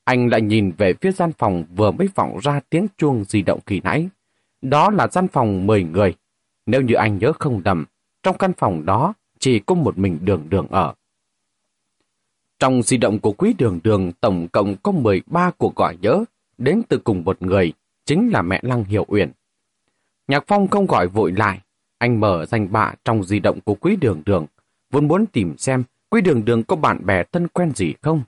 Anh 0.04 0.28
lại 0.28 0.40
nhìn 0.40 0.70
về 0.70 0.94
phía 1.00 1.12
gian 1.12 1.32
phòng 1.32 1.64
vừa 1.76 1.90
mới 1.90 2.08
vọng 2.14 2.38
ra 2.42 2.60
tiếng 2.70 2.86
chuông 2.96 3.24
di 3.24 3.42
động 3.42 3.60
kỳ 3.66 3.80
nãy. 3.80 4.08
Đó 4.62 4.90
là 4.90 5.08
gian 5.08 5.28
phòng 5.28 5.66
10 5.66 5.84
người. 5.84 6.14
Nếu 6.66 6.82
như 6.82 6.94
anh 6.94 7.18
nhớ 7.18 7.32
không 7.38 7.62
đầm, 7.62 7.84
trong 8.22 8.38
căn 8.38 8.52
phòng 8.52 8.86
đó 8.86 9.14
chỉ 9.38 9.58
có 9.58 9.74
một 9.74 9.98
mình 9.98 10.18
đường 10.22 10.46
đường 10.48 10.66
ở. 10.70 10.94
Trong 12.58 12.82
di 12.82 12.96
động 12.96 13.18
của 13.18 13.32
quý 13.32 13.54
đường 13.58 13.80
đường 13.84 14.12
tổng 14.12 14.48
cộng 14.48 14.76
có 14.82 14.92
13 14.92 15.50
cuộc 15.50 15.76
gọi 15.76 15.96
nhớ 16.00 16.24
đến 16.58 16.82
từ 16.88 16.98
cùng 16.98 17.24
một 17.24 17.42
người, 17.42 17.72
chính 18.04 18.30
là 18.32 18.42
mẹ 18.42 18.60
Lăng 18.62 18.84
Hiểu 18.84 19.04
Uyển. 19.08 19.30
Nhạc 20.28 20.44
Phong 20.46 20.68
không 20.68 20.86
gọi 20.86 21.08
vội 21.08 21.32
lại, 21.32 21.60
anh 21.98 22.20
mở 22.20 22.46
danh 22.46 22.72
bạ 22.72 22.94
trong 23.04 23.24
di 23.24 23.38
động 23.40 23.60
của 23.60 23.74
quý 23.74 23.96
đường 23.96 24.22
đường, 24.26 24.46
vốn 24.90 25.08
muốn 25.08 25.26
tìm 25.26 25.58
xem 25.58 25.84
quý 26.14 26.20
đường 26.20 26.44
đường 26.44 26.62
có 26.62 26.76
bạn 26.76 27.06
bè 27.06 27.22
thân 27.32 27.48
quen 27.48 27.72
gì 27.74 27.94
không. 28.02 28.22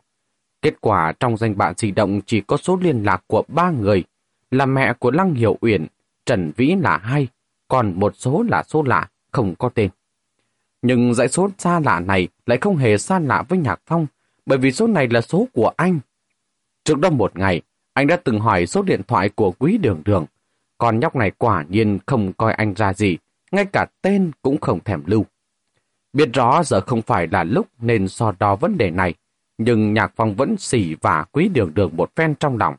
Kết 0.63 0.81
quả 0.81 1.13
trong 1.21 1.37
danh 1.37 1.57
bạ 1.59 1.73
di 1.77 1.91
động 1.91 2.21
chỉ 2.27 2.41
có 2.41 2.57
số 2.57 2.77
liên 2.77 3.03
lạc 3.03 3.25
của 3.27 3.43
ba 3.49 3.71
người, 3.71 4.05
là 4.51 4.67
mẹ 4.67 4.93
của 4.93 5.11
Lăng 5.11 5.35
Hiểu 5.35 5.59
Uyển, 5.61 5.87
Trần 6.25 6.53
Vĩ 6.57 6.75
là 6.81 6.99
hai, 6.99 7.29
còn 7.69 8.01
một 8.01 8.17
số 8.17 8.45
là 8.49 8.63
số 8.63 8.83
lạ, 8.83 9.09
không 9.33 9.55
có 9.55 9.69
tên. 9.69 9.91
Nhưng 10.83 11.15
dãy 11.15 11.29
số 11.29 11.51
xa 11.59 11.81
lạ 11.81 12.01
này 12.01 12.29
lại 12.47 12.59
không 12.61 12.77
hề 12.77 12.99
xa 12.99 13.19
lạ 13.19 13.45
với 13.49 13.59
Nhạc 13.59 13.81
Phong, 13.87 14.07
bởi 14.47 14.59
vì 14.59 14.73
số 14.73 14.87
này 14.87 15.09
là 15.09 15.21
số 15.21 15.49
của 15.53 15.73
anh. 15.77 15.99
Trước 16.85 16.99
đó 16.99 17.11
một 17.11 17.39
ngày, 17.39 17.63
anh 17.93 18.07
đã 18.07 18.17
từng 18.25 18.41
hỏi 18.41 18.67
số 18.67 18.83
điện 18.83 19.01
thoại 19.09 19.29
của 19.29 19.53
quý 19.59 19.79
đường 19.79 20.03
đường. 20.05 20.27
Còn 20.79 21.01
nhóc 21.01 21.17
này 21.17 21.31
quả 21.39 21.65
nhiên 21.69 21.99
không 22.07 22.33
coi 22.33 22.53
anh 22.53 22.75
ra 22.75 22.93
gì, 22.93 23.19
ngay 23.53 23.65
cả 23.65 23.87
tên 24.03 24.31
cũng 24.43 24.61
không 24.61 24.81
thèm 24.85 25.03
lưu. 25.07 25.27
Biết 26.17 26.33
rõ 26.33 26.63
giờ 26.65 26.81
không 26.81 27.03
phải 27.03 27.29
là 27.31 27.45
lúc 27.45 27.67
nên 27.81 28.09
so 28.09 28.33
đo 28.39 28.57
vấn 28.57 28.79
đề 28.79 28.91
này, 28.91 29.15
nhưng 29.59 29.95
Nhạc 29.95 30.13
Phong 30.17 30.35
vẫn 30.35 30.57
xỉ 30.59 30.95
và 31.01 31.25
quý 31.33 31.49
đường 31.49 31.75
đường 31.75 31.97
một 31.97 32.11
phen 32.17 32.35
trong 32.35 32.59
lòng. 32.59 32.75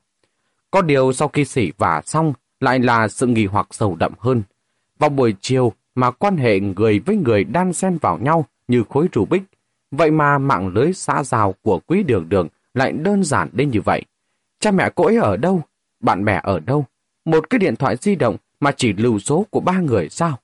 Có 0.72 0.82
điều 0.82 1.14
sau 1.14 1.28
khi 1.28 1.46
xỉ 1.46 1.72
và 1.78 2.02
xong, 2.06 2.34
lại 2.60 2.80
là 2.80 3.08
sự 3.08 3.28
nghỉ 3.28 3.46
hoặc 3.46 3.68
sâu 3.72 3.96
đậm 3.96 4.14
hơn. 4.20 4.44
Vào 5.00 5.10
buổi 5.10 5.36
chiều 5.42 5.74
mà 5.96 6.12
quan 6.12 6.38
hệ 6.38 6.60
người 6.60 7.00
với 7.00 7.16
người 7.16 7.44
đan 7.44 7.74
xen 7.74 7.98
vào 7.98 8.18
nhau 8.18 8.46
như 8.68 8.84
khối 8.90 9.08
Rubik, 9.14 9.44
vậy 9.92 10.12
mà 10.12 10.38
mạng 10.38 10.68
lưới 10.68 10.94
xã 10.94 11.24
giao 11.24 11.56
của 11.62 11.80
quý 11.88 12.04
đường 12.04 12.30
đường 12.30 12.48
lại 12.74 12.92
đơn 12.92 13.24
giản 13.24 13.50
đến 13.52 13.70
như 13.70 13.82
vậy. 13.82 14.04
Cha 14.60 14.72
mẹ 14.72 14.90
cô 14.96 15.06
ấy 15.06 15.18
ở 15.18 15.38
đâu? 15.38 15.62
Bạn 16.00 16.26
bè 16.26 16.40
ở 16.44 16.60
đâu? 16.60 16.86
Một 17.26 17.50
cái 17.50 17.60
điện 17.60 17.76
thoại 17.76 17.96
di 18.02 18.16
động 18.16 18.38
mà 18.60 18.72
chỉ 18.72 18.94
lưu 18.94 19.20
số 19.20 19.46
của 19.50 19.60
ba 19.60 19.80
người 19.80 20.10
sao? 20.10 20.40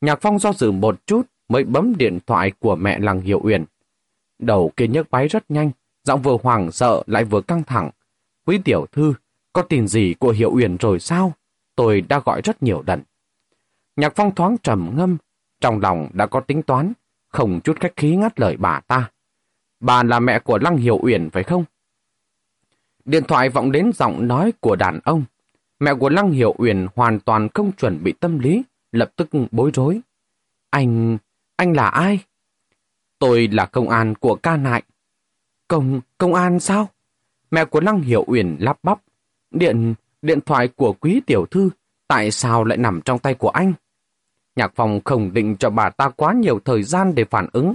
Nhạc 0.00 0.18
Phong 0.20 0.38
do 0.38 0.52
dự 0.52 0.72
một 0.72 1.06
chút 1.06 1.26
mới 1.48 1.64
bấm 1.64 1.96
điện 1.96 2.18
thoại 2.26 2.52
của 2.58 2.76
mẹ 2.76 2.98
Lăng 2.98 3.20
Hiệu 3.20 3.40
Uyển. 3.42 3.64
Đầu 4.38 4.72
kia 4.76 4.86
nhấc 4.86 5.10
máy 5.10 5.28
rất 5.28 5.50
nhanh, 5.50 5.70
giọng 6.04 6.22
vừa 6.22 6.36
hoảng 6.42 6.72
sợ 6.72 7.02
lại 7.06 7.24
vừa 7.24 7.40
căng 7.40 7.62
thẳng. 7.62 7.90
Quý 8.46 8.58
tiểu 8.64 8.86
thư, 8.92 9.14
có 9.52 9.62
tin 9.62 9.86
gì 9.86 10.14
của 10.18 10.30
Hiệu 10.30 10.50
Uyển 10.54 10.76
rồi 10.76 11.00
sao? 11.00 11.32
Tôi 11.76 12.00
đã 12.00 12.20
gọi 12.24 12.40
rất 12.44 12.62
nhiều 12.62 12.82
lần. 12.86 13.02
Nhạc 13.96 14.12
Phong 14.16 14.34
thoáng 14.34 14.56
trầm 14.62 14.92
ngâm, 14.96 15.16
trong 15.60 15.80
lòng 15.80 16.08
đã 16.12 16.26
có 16.26 16.40
tính 16.40 16.62
toán, 16.62 16.92
không 17.28 17.60
chút 17.64 17.80
khách 17.80 17.96
khí 17.96 18.16
ngắt 18.16 18.40
lời 18.40 18.56
bà 18.56 18.80
ta. 18.80 19.10
Bà 19.80 20.02
là 20.02 20.20
mẹ 20.20 20.38
của 20.38 20.58
Lăng 20.58 20.76
Hiệu 20.76 20.98
Uyển 21.02 21.30
phải 21.30 21.42
không? 21.42 21.64
Điện 23.04 23.24
thoại 23.28 23.48
vọng 23.48 23.72
đến 23.72 23.92
giọng 23.92 24.28
nói 24.28 24.52
của 24.60 24.76
đàn 24.76 25.00
ông. 25.04 25.24
Mẹ 25.80 25.94
của 25.94 26.08
Lăng 26.08 26.30
Hiểu 26.30 26.54
Uyển 26.58 26.86
hoàn 26.94 27.20
toàn 27.20 27.48
không 27.54 27.72
chuẩn 27.72 28.04
bị 28.04 28.12
tâm 28.12 28.38
lý, 28.38 28.62
lập 28.92 29.12
tức 29.16 29.28
bối 29.50 29.70
rối. 29.74 30.00
Anh 30.70 31.18
anh 31.56 31.72
là 31.72 31.88
ai? 31.88 32.24
Tôi 33.18 33.48
là 33.52 33.66
công 33.66 33.88
an 33.88 34.14
của 34.14 34.34
ca 34.34 34.56
nại. 34.56 34.82
Công... 35.68 36.00
công 36.18 36.34
an 36.34 36.60
sao? 36.60 36.88
Mẹ 37.50 37.64
của 37.64 37.80
Lăng 37.80 38.00
Hiểu 38.00 38.24
Uyển 38.26 38.56
lắp 38.60 38.78
bắp. 38.82 38.98
Điện... 39.50 39.94
điện 40.22 40.40
thoại 40.40 40.68
của 40.68 40.92
quý 40.92 41.20
tiểu 41.26 41.46
thư, 41.46 41.70
tại 42.08 42.30
sao 42.30 42.64
lại 42.64 42.78
nằm 42.78 43.00
trong 43.00 43.18
tay 43.18 43.34
của 43.34 43.48
anh? 43.48 43.72
Nhạc 44.56 44.72
phòng 44.74 45.00
không 45.04 45.32
định 45.32 45.56
cho 45.56 45.70
bà 45.70 45.90
ta 45.90 46.08
quá 46.08 46.32
nhiều 46.32 46.60
thời 46.64 46.82
gian 46.82 47.14
để 47.14 47.24
phản 47.24 47.46
ứng. 47.52 47.74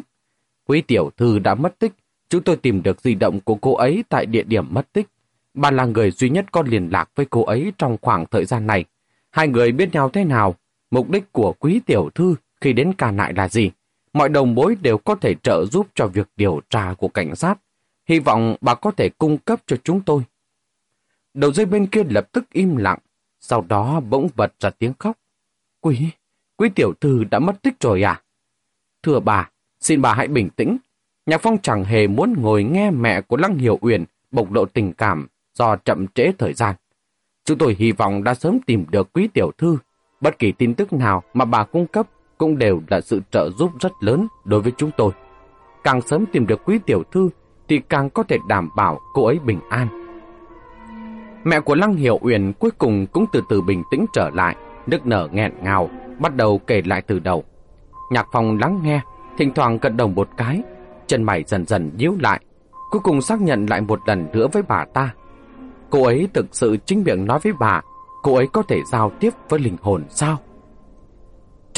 Quý 0.67 0.81
tiểu 0.81 1.09
thư 1.17 1.39
đã 1.39 1.55
mất 1.55 1.79
tích, 1.79 1.91
chúng 2.29 2.43
tôi 2.43 2.57
tìm 2.57 2.83
được 2.83 3.01
di 3.01 3.15
động 3.15 3.39
của 3.39 3.55
cô 3.55 3.75
ấy 3.75 4.03
tại 4.09 4.25
địa 4.25 4.43
điểm 4.43 4.65
mất 4.69 4.93
tích. 4.93 5.07
Bà 5.53 5.71
là 5.71 5.85
người 5.85 6.11
duy 6.11 6.29
nhất 6.29 6.45
có 6.51 6.63
liên 6.67 6.89
lạc 6.91 7.09
với 7.15 7.25
cô 7.29 7.43
ấy 7.43 7.73
trong 7.77 7.97
khoảng 8.01 8.25
thời 8.25 8.45
gian 8.45 8.67
này. 8.67 8.85
Hai 9.29 9.47
người 9.47 9.71
biết 9.71 9.93
nhau 9.93 10.09
thế 10.09 10.23
nào? 10.23 10.55
Mục 10.91 11.09
đích 11.09 11.31
của 11.31 11.53
quý 11.59 11.81
tiểu 11.85 12.09
thư 12.15 12.35
khi 12.61 12.73
đến 12.73 12.93
ca 12.97 13.11
nại 13.11 13.33
là 13.33 13.49
gì? 13.49 13.71
Mọi 14.13 14.29
đồng 14.29 14.55
bối 14.55 14.75
đều 14.81 14.97
có 14.97 15.15
thể 15.15 15.35
trợ 15.43 15.65
giúp 15.65 15.87
cho 15.95 16.07
việc 16.07 16.27
điều 16.35 16.61
tra 16.69 16.93
của 16.97 17.07
cảnh 17.07 17.35
sát. 17.35 17.55
Hy 18.05 18.19
vọng 18.19 18.55
bà 18.61 18.75
có 18.75 18.91
thể 18.91 19.09
cung 19.09 19.37
cấp 19.37 19.61
cho 19.67 19.77
chúng 19.83 20.01
tôi. 20.01 20.23
Đầu 21.33 21.51
dây 21.51 21.65
bên 21.65 21.87
kia 21.87 22.03
lập 22.09 22.29
tức 22.31 22.45
im 22.51 22.75
lặng, 22.75 22.99
sau 23.39 23.65
đó 23.69 23.99
bỗng 23.99 24.29
bật 24.35 24.53
ra 24.59 24.69
tiếng 24.69 24.93
khóc. 24.99 25.17
Quý, 25.81 26.09
quý 26.57 26.69
tiểu 26.69 26.93
thư 27.01 27.23
đã 27.23 27.39
mất 27.39 27.61
tích 27.61 27.73
rồi 27.79 28.01
à? 28.03 28.21
Thưa 29.03 29.19
bà, 29.19 29.49
xin 29.79 30.01
bà 30.01 30.13
hãy 30.13 30.27
bình 30.27 30.49
tĩnh. 30.49 30.77
Nhạc 31.25 31.41
Phong 31.41 31.57
chẳng 31.61 31.83
hề 31.83 32.07
muốn 32.07 32.33
ngồi 32.41 32.63
nghe 32.63 32.91
mẹ 32.91 33.21
của 33.21 33.37
Lăng 33.37 33.57
Hiểu 33.57 33.77
Uyển 33.81 34.05
bộc 34.31 34.51
lộ 34.51 34.65
tình 34.65 34.93
cảm 34.93 35.27
do 35.53 35.75
chậm 35.75 36.07
trễ 36.07 36.31
thời 36.37 36.53
gian. 36.53 36.75
Chúng 37.45 37.57
tôi 37.57 37.75
hy 37.79 37.91
vọng 37.91 38.23
đã 38.23 38.33
sớm 38.33 38.59
tìm 38.59 38.85
được 38.89 39.13
quý 39.13 39.27
tiểu 39.33 39.51
thư. 39.57 39.77
Bất 40.21 40.39
kỳ 40.39 40.51
tin 40.51 40.73
tức 40.73 40.93
nào 40.93 41.23
mà 41.33 41.45
bà 41.45 41.63
cung 41.63 41.87
cấp 41.87 42.07
cũng 42.39 42.57
đều 42.57 42.81
là 42.87 43.01
sự 43.01 43.21
trợ 43.31 43.49
giúp 43.49 43.71
rất 43.79 43.91
lớn 43.99 44.27
đối 44.45 44.61
với 44.61 44.71
chúng 44.77 44.91
tôi. 44.97 45.11
Càng 45.83 46.01
sớm 46.01 46.25
tìm 46.25 46.47
được 46.47 46.61
quý 46.65 46.79
tiểu 46.85 47.03
thư 47.11 47.29
thì 47.67 47.79
càng 47.89 48.09
có 48.09 48.23
thể 48.23 48.37
đảm 48.47 48.69
bảo 48.75 48.99
cô 49.13 49.25
ấy 49.25 49.39
bình 49.45 49.59
an. 49.69 49.87
Mẹ 51.43 51.59
của 51.59 51.75
Lăng 51.75 51.93
Hiểu 51.93 52.19
Uyển 52.21 52.53
cuối 52.53 52.71
cùng 52.71 53.05
cũng 53.07 53.25
từ 53.31 53.41
từ 53.49 53.61
bình 53.61 53.83
tĩnh 53.91 54.05
trở 54.13 54.29
lại, 54.29 54.55
nước 54.87 55.05
nở 55.05 55.27
nghẹn 55.31 55.53
ngào, 55.61 55.89
bắt 56.19 56.35
đầu 56.35 56.57
kể 56.57 56.81
lại 56.85 57.01
từ 57.01 57.19
đầu. 57.19 57.43
Nhạc 58.11 58.27
phòng 58.31 58.57
lắng 58.57 58.79
nghe, 58.83 59.01
thỉnh 59.37 59.51
thoảng 59.53 59.79
cận 59.79 59.97
đồng 59.97 60.15
một 60.15 60.29
cái, 60.37 60.61
chân 61.07 61.23
mày 61.23 61.43
dần 61.47 61.65
dần 61.65 61.91
nhíu 61.97 62.15
lại, 62.19 62.39
cuối 62.91 63.01
cùng 63.03 63.21
xác 63.21 63.41
nhận 63.41 63.65
lại 63.65 63.81
một 63.81 63.99
lần 64.05 64.27
nữa 64.31 64.47
với 64.53 64.63
bà 64.67 64.85
ta 64.93 65.13
Cô 65.89 66.03
ấy 66.03 66.27
thực 66.33 66.45
sự 66.51 66.77
chính 66.85 67.03
miệng 67.03 67.25
nói 67.25 67.39
với 67.43 67.53
bà, 67.59 67.81
cô 68.23 68.35
ấy 68.35 68.47
có 68.53 68.61
thể 68.61 68.81
giao 68.91 69.11
tiếp 69.19 69.29
với 69.49 69.59
linh 69.59 69.77
hồn 69.81 70.03
sao? 70.09 70.37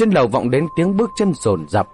Trên 0.02 0.10
lầu 0.10 0.26
vọng 0.26 0.50
đến 0.50 0.66
tiếng 0.76 0.96
bước 0.96 1.10
chân 1.16 1.32
rồn 1.34 1.68
rập, 1.68 1.88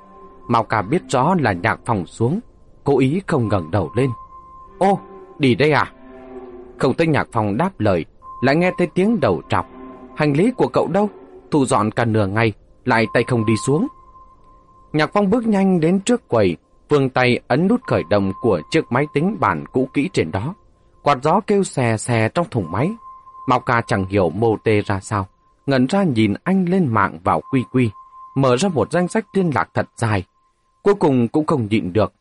Mao 0.46 0.64
cả 0.64 0.82
biết 0.82 1.02
rõ 1.08 1.34
là 1.40 1.52
nhạc 1.52 1.80
phòng 1.86 2.06
xuống, 2.06 2.40
cố 2.84 2.98
ý 2.98 3.20
không 3.26 3.48
ngẩng 3.48 3.70
đầu 3.70 3.90
lên. 3.96 4.10
Ô, 4.78 5.00
đi 5.38 5.54
đây 5.54 5.72
à? 5.72 5.92
Không 6.78 6.94
thấy 6.94 7.06
nhạc 7.06 7.28
phòng 7.32 7.56
đáp 7.56 7.80
lời, 7.80 8.04
lại 8.42 8.56
nghe 8.56 8.72
thấy 8.78 8.86
tiếng 8.94 9.20
đầu 9.20 9.42
trọc. 9.48 9.66
Hành 10.16 10.32
lý 10.36 10.50
của 10.56 10.68
cậu 10.68 10.88
đâu? 10.88 11.10
Thu 11.50 11.66
dọn 11.66 11.90
cả 11.90 12.04
nửa 12.04 12.26
ngày, 12.26 12.52
lại 12.84 13.06
tay 13.14 13.24
không 13.24 13.46
đi 13.46 13.54
xuống. 13.66 13.86
Nhạc 14.92 15.10
phong 15.12 15.30
bước 15.30 15.46
nhanh 15.46 15.80
đến 15.80 16.00
trước 16.00 16.28
quầy, 16.28 16.56
vương 16.88 17.10
tay 17.10 17.40
ấn 17.48 17.68
nút 17.68 17.80
khởi 17.86 18.02
động 18.10 18.32
của 18.40 18.60
chiếc 18.70 18.92
máy 18.92 19.06
tính 19.14 19.36
bản 19.40 19.64
cũ 19.72 19.88
kỹ 19.94 20.10
trên 20.12 20.30
đó. 20.30 20.54
Quạt 21.02 21.18
gió 21.22 21.40
kêu 21.46 21.64
xè 21.64 21.96
xè 21.96 22.28
trong 22.28 22.46
thùng 22.50 22.72
máy. 22.72 22.90
Mao 23.48 23.60
ca 23.60 23.82
chẳng 23.86 24.06
hiểu 24.06 24.30
mô 24.30 24.56
tê 24.64 24.80
ra 24.80 25.00
sao. 25.00 25.26
Ngẩn 25.66 25.86
ra 25.86 26.02
nhìn 26.02 26.34
anh 26.44 26.64
lên 26.68 26.86
mạng 26.86 27.18
vào 27.24 27.40
quy 27.50 27.64
quy. 27.72 27.90
Mở 28.38 28.56
ra 28.56 28.68
một 28.68 28.92
danh 28.92 29.08
sách 29.08 29.26
liên 29.32 29.50
lạc 29.54 29.70
thật 29.74 29.88
dài. 29.96 30.24
Cuối 30.82 30.94
cùng 30.94 31.28
cũng 31.28 31.46
không 31.46 31.68
nhịn 31.70 31.92
được. 31.92 32.12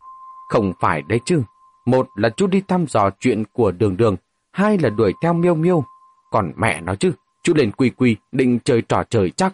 Không 0.50 0.74
phải 0.80 1.02
đấy 1.02 1.20
chứ. 1.26 1.42
Một 1.86 2.08
là 2.16 2.30
chú 2.30 2.48
đi 2.48 2.62
thăm 2.68 2.86
dò 2.88 3.10
chuyện 3.20 3.44
của 3.54 3.72
đường 3.72 3.98
đường. 3.98 4.16
Hai 4.52 4.78
là 4.78 4.90
đuổi 4.90 5.14
theo 5.22 5.34
miêu 5.34 5.56
miêu. 5.56 5.84
Còn 6.32 6.52
mẹ 6.56 6.82
nó 6.82 6.96
chứ. 6.96 7.12
Chú 7.44 7.54
lên 7.54 7.72
quy 7.72 7.90
quy 7.90 8.16
định 8.32 8.60
chơi 8.64 8.82
trò 8.82 9.04
chơi 9.10 9.30
chắc. 9.30 9.54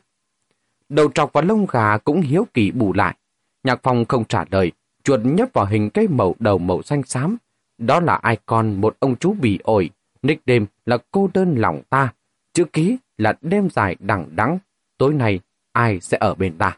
Đầu 0.90 1.10
trọc 1.16 1.34
và 1.34 1.42
lông 1.42 1.66
gà 1.72 1.98
cũng 1.98 2.22
hiếu 2.22 2.48
kỳ 2.54 2.72
bù 2.72 2.94
lại. 2.94 3.16
Nhạc 3.64 3.80
phong 3.84 4.06
không 4.06 4.26
trả 4.26 4.46
lời. 4.52 4.72
Chuột 5.04 5.20
nhấp 5.24 5.50
vào 5.54 5.66
hình 5.66 5.90
cây 5.90 6.08
màu 6.08 6.36
đầu 6.40 6.58
màu 6.58 6.82
xanh 6.82 7.04
xám 7.04 7.38
đó 7.78 8.00
là 8.00 8.22
icon 8.30 8.82
một 8.82 8.96
ông 9.00 9.16
chú 9.16 9.34
bị 9.34 9.60
ổi, 9.64 9.90
nickname 10.22 10.66
là 10.86 10.98
cô 11.12 11.30
đơn 11.34 11.56
lòng 11.58 11.82
ta, 11.90 12.14
chữ 12.54 12.66
ký 12.74 12.98
là 13.18 13.34
đêm 13.42 13.70
dài 13.70 13.96
đằng 14.00 14.36
đắng, 14.36 14.58
tối 14.98 15.14
nay 15.14 15.40
ai 15.74 16.00
sẽ 16.00 16.18
ở 16.22 16.36
bên 16.36 16.58
ta. 16.58 16.78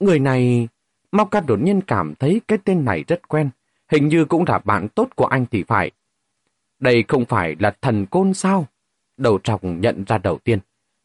Người 0.00 0.18
này, 0.18 0.68
Mau 1.12 1.26
Ca 1.26 1.40
đột 1.40 1.60
nhiên 1.60 1.80
cảm 1.80 2.14
thấy 2.14 2.40
cái 2.48 2.58
tên 2.64 2.84
này 2.84 3.04
rất 3.08 3.28
quen, 3.28 3.50
hình 3.88 4.08
như 4.08 4.24
cũng 4.24 4.44
là 4.48 4.58
bạn 4.58 4.88
tốt 4.88 5.08
của 5.16 5.26
anh 5.26 5.46
thì 5.50 5.62
phải. 5.62 5.90
Đây 6.78 7.04
không 7.08 7.24
phải 7.24 7.56
là 7.58 7.74
thần 7.82 8.06
côn 8.06 8.34
sao? 8.34 8.66
Đầu 9.16 9.38
trọc 9.38 9.64
nhận 9.64 10.04
ra 10.04 10.18
đầu 10.18 10.38
tiên. 10.44 10.58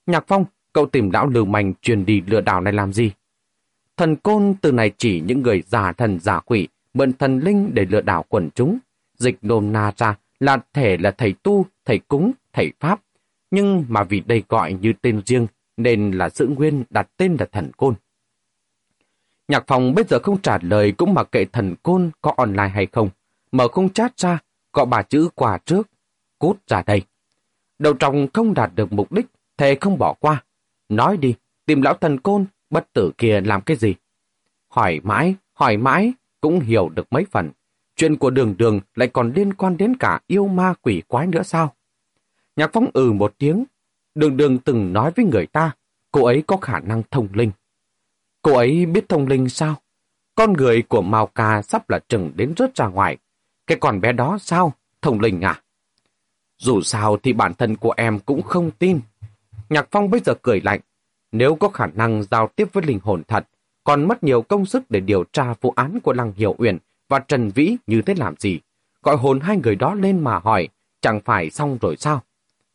Nhạc 0.06 0.24
Phong, 0.28 0.46
cậu 0.74 0.86
tìm 0.86 1.10
lão 1.10 1.28
lưu 1.28 1.46
manh 1.46 1.74
truyền 1.82 2.06
đi 2.06 2.22
lừa 2.28 2.42
đảo 2.42 2.62
này 2.62 2.74
làm 2.74 2.94
gì? 2.94 3.12
Thần 3.98 4.16
côn 4.16 4.56
từ 4.62 4.72
này 4.72 4.92
chỉ 4.98 5.22
những 5.22 5.42
người 5.42 5.64
giả 5.68 5.92
thần 5.92 6.20
giả 6.20 6.40
quỷ 6.40 6.68
mượn 6.94 7.14
thần 7.14 7.40
linh 7.40 7.72
để 7.74 7.86
lừa 7.86 8.02
đảo 8.02 8.26
quần 8.30 8.50
chúng. 8.56 8.78
Dịch 9.18 9.38
nôm 9.42 9.72
na 9.72 9.92
ra 9.98 10.16
là 10.40 10.58
thể 10.74 10.98
là 10.98 11.12
thầy 11.12 11.34
tu, 11.44 11.66
thầy 11.86 12.00
cúng, 12.00 12.32
thầy 12.54 12.72
pháp. 12.80 13.00
Nhưng 13.52 13.86
mà 13.88 14.04
vì 14.04 14.20
đây 14.20 14.44
gọi 14.50 14.74
như 14.74 14.94
tên 15.02 15.22
riêng, 15.26 15.48
nên 15.80 16.12
là 16.12 16.30
giữ 16.30 16.48
nguyên 16.48 16.84
đặt 16.90 17.10
tên 17.18 17.36
là 17.40 17.46
thần 17.52 17.72
côn. 17.78 17.96
Nhạc 19.48 19.64
phòng 19.68 19.94
bây 19.96 20.06
giờ 20.10 20.20
không 20.24 20.42
trả 20.42 20.58
lời 20.62 20.92
cũng 20.92 21.14
mặc 21.14 21.28
kệ 21.32 21.46
thần 21.46 21.76
côn 21.84 22.12
có 22.22 22.34
online 22.38 22.68
hay 22.68 22.86
không. 22.92 23.10
Mở 23.52 23.68
khung 23.68 23.90
chat 23.90 24.18
ra, 24.18 24.40
gọi 24.74 24.86
bà 24.86 25.02
chữ 25.02 25.30
quà 25.36 25.58
trước, 25.58 25.90
cút 26.40 26.68
ra 26.68 26.84
đây. 26.86 27.02
Đầu 27.80 27.94
trọng 27.94 28.28
không 28.34 28.54
đạt 28.54 28.72
được 28.76 28.94
mục 28.94 29.12
đích, 29.12 29.26
thề 29.58 29.78
không 29.82 29.98
bỏ 29.98 30.14
qua. 30.14 30.44
Nói 30.90 31.18
đi, 31.18 31.36
tìm 31.66 31.82
lão 31.82 31.94
thần 31.94 32.20
côn, 32.20 32.46
bất 32.70 32.94
tử 32.94 33.12
kia 33.18 33.42
làm 33.42 33.62
cái 33.62 33.78
gì? 33.78 33.96
Hỏi 34.68 35.00
mãi, 35.04 35.36
hỏi 35.54 35.78
mãi, 35.78 36.14
cũng 36.42 36.60
hiểu 36.60 36.90
được 36.90 37.08
mấy 37.12 37.26
phần. 37.32 37.52
Chuyện 37.96 38.16
của 38.16 38.30
đường 38.30 38.56
đường 38.58 38.80
lại 38.96 39.08
còn 39.08 39.34
liên 39.36 39.54
quan 39.54 39.78
đến 39.78 39.96
cả 39.96 40.20
yêu 40.28 40.48
ma 40.48 40.74
quỷ 40.82 41.02
quái 41.08 41.28
nữa 41.28 41.44
sao? 41.44 41.76
Nhạc 42.56 42.74
phóng 42.74 42.90
ừ 42.94 43.12
một 43.12 43.34
tiếng. 43.38 43.64
Đường 44.16 44.38
đường 44.38 44.58
từng 44.58 44.94
nói 44.94 45.12
với 45.16 45.26
người 45.26 45.48
ta, 45.48 45.72
cô 46.12 46.26
ấy 46.26 46.44
có 46.48 46.58
khả 46.58 46.80
năng 46.80 47.04
thông 47.12 47.28
linh. 47.34 47.52
Cô 48.42 48.54
ấy 48.54 48.86
biết 48.86 49.10
thông 49.10 49.28
linh 49.28 49.50
sao? 49.50 49.76
Con 50.36 50.54
người 50.54 50.82
của 50.82 51.02
Mao 51.02 51.28
Ca 51.28 51.62
sắp 51.62 51.90
là 51.90 52.00
chừng 52.00 52.32
đến 52.36 52.54
rớt 52.58 52.76
ra 52.76 52.88
ngoài. 52.88 53.18
Cái 53.68 53.78
con 53.82 54.02
bé 54.02 54.12
đó 54.12 54.38
sao? 54.42 54.74
Thông 55.02 55.20
linh 55.20 55.42
à? 55.42 55.62
Dù 56.58 56.82
sao 56.82 57.18
thì 57.18 57.34
bản 57.34 57.54
thân 57.54 57.76
của 57.76 57.94
em 57.98 58.20
cũng 58.20 58.42
không 58.42 58.72
tin. 58.72 59.00
Nhạc 59.70 59.88
Phong 59.92 60.10
bây 60.10 60.22
giờ 60.26 60.34
cười 60.42 60.62
lạnh. 60.62 60.80
Nếu 61.32 61.56
có 61.56 61.70
khả 61.70 61.86
năng 61.88 62.24
giao 62.24 62.48
tiếp 62.56 62.68
với 62.74 62.84
linh 62.84 63.00
hồn 63.04 63.24
thật, 63.28 63.48
còn 63.84 64.08
mất 64.08 64.24
nhiều 64.24 64.42
công 64.42 64.66
sức 64.66 64.92
để 64.92 65.00
điều 65.00 65.24
tra 65.24 65.54
vụ 65.62 65.74
án 65.76 66.00
của 66.00 66.14
Lăng 66.14 66.34
Hiểu 66.36 66.56
Uyển 66.58 66.78
và 67.10 67.20
Trần 67.20 67.50
Vĩ 67.50 67.78
như 67.88 68.02
thế 68.02 68.16
làm 68.18 68.36
gì? 68.38 68.60
Gọi 69.04 69.18
hồn 69.18 69.40
hai 69.40 69.58
người 69.58 69.76
đó 69.76 69.94
lên 69.94 70.20
mà 70.20 70.40
hỏi, 70.40 70.68
chẳng 71.02 71.20
phải 71.26 71.50
xong 71.50 71.78
rồi 71.82 71.98
sao? 71.98 72.22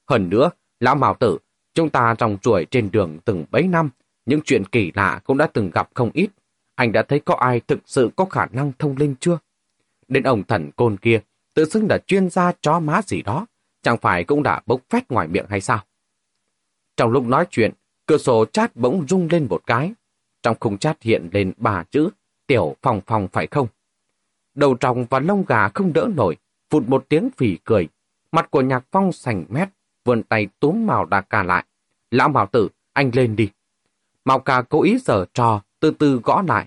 Hơn 0.09 0.29
nữa, 0.29 0.51
Lão 0.81 0.95
Mạo 0.95 1.15
Tử, 1.15 1.39
chúng 1.75 1.91
ta 1.91 2.15
trong 2.19 2.39
chuỗi 2.39 2.67
trên 2.71 2.91
đường 2.91 3.19
từng 3.25 3.45
bấy 3.51 3.63
năm, 3.63 3.91
những 4.27 4.41
chuyện 4.45 4.65
kỳ 4.65 4.93
lạ 4.95 5.21
cũng 5.25 5.39
đã 5.39 5.47
từng 5.47 5.71
gặp 5.71 5.89
không 5.95 6.11
ít. 6.15 6.31
Anh 6.75 6.93
đã 6.93 7.03
thấy 7.03 7.21
có 7.21 7.35
ai 7.35 7.61
thực 7.61 7.79
sự 7.87 8.11
có 8.17 8.25
khả 8.25 8.47
năng 8.47 8.73
thông 8.79 8.97
linh 8.97 9.15
chưa? 9.21 9.39
Đến 10.09 10.23
ông 10.23 10.43
thần 10.45 10.71
côn 10.77 10.97
kia, 10.97 11.21
tự 11.55 11.65
xưng 11.65 11.87
là 11.91 11.99
chuyên 11.99 12.31
gia 12.31 12.53
chó 12.61 12.81
má 12.81 13.03
gì 13.03 13.23
đó, 13.23 13.47
chẳng 13.83 13.99
phải 13.99 14.25
cũng 14.25 14.43
đã 14.43 14.61
bốc 14.67 14.81
phét 14.91 15.11
ngoài 15.11 15.29
miệng 15.29 15.47
hay 15.49 15.61
sao? 15.61 15.85
Trong 16.97 17.11
lúc 17.11 17.27
nói 17.27 17.47
chuyện, 17.51 17.73
cửa 18.07 18.19
sổ 18.19 18.45
chat 18.45 18.77
bỗng 18.77 19.07
rung 19.09 19.29
lên 19.31 19.47
một 19.51 19.63
cái. 19.67 19.93
Trong 20.43 20.57
khung 20.61 20.79
chat 20.79 21.03
hiện 21.03 21.29
lên 21.33 21.53
ba 21.57 21.85
chữ, 21.91 22.09
tiểu 22.47 22.77
phòng 22.83 23.01
phòng 23.07 23.29
phải 23.33 23.47
không? 23.47 23.69
Đầu 24.55 24.77
tròng 24.77 25.07
và 25.11 25.21
lông 25.21 25.45
gà 25.49 25.69
không 25.69 25.93
đỡ 25.93 26.09
nổi, 26.15 26.37
phụt 26.71 26.89
một 26.89 27.05
tiếng 27.09 27.29
phì 27.37 27.59
cười. 27.65 27.89
Mặt 28.33 28.51
của 28.51 28.61
nhạc 28.61 28.85
phong 28.91 29.13
sành 29.13 29.45
mét, 29.49 29.69
vươn 30.05 30.23
tay 30.23 30.49
túm 30.61 30.87
màu 30.87 31.05
Đa 31.05 31.21
cà 31.21 31.43
lại. 31.43 31.65
Lão 32.11 32.29
mao 32.29 32.47
Tử, 32.47 32.69
anh 32.93 33.11
lên 33.15 33.37
đi. 33.37 33.51
Mao 34.25 34.39
ca 34.39 34.63
cố 34.63 34.83
ý 34.83 34.99
giở 34.99 35.25
trò, 35.35 35.61
từ 35.81 35.91
từ 35.91 36.21
gõ 36.25 36.43
lại. 36.49 36.67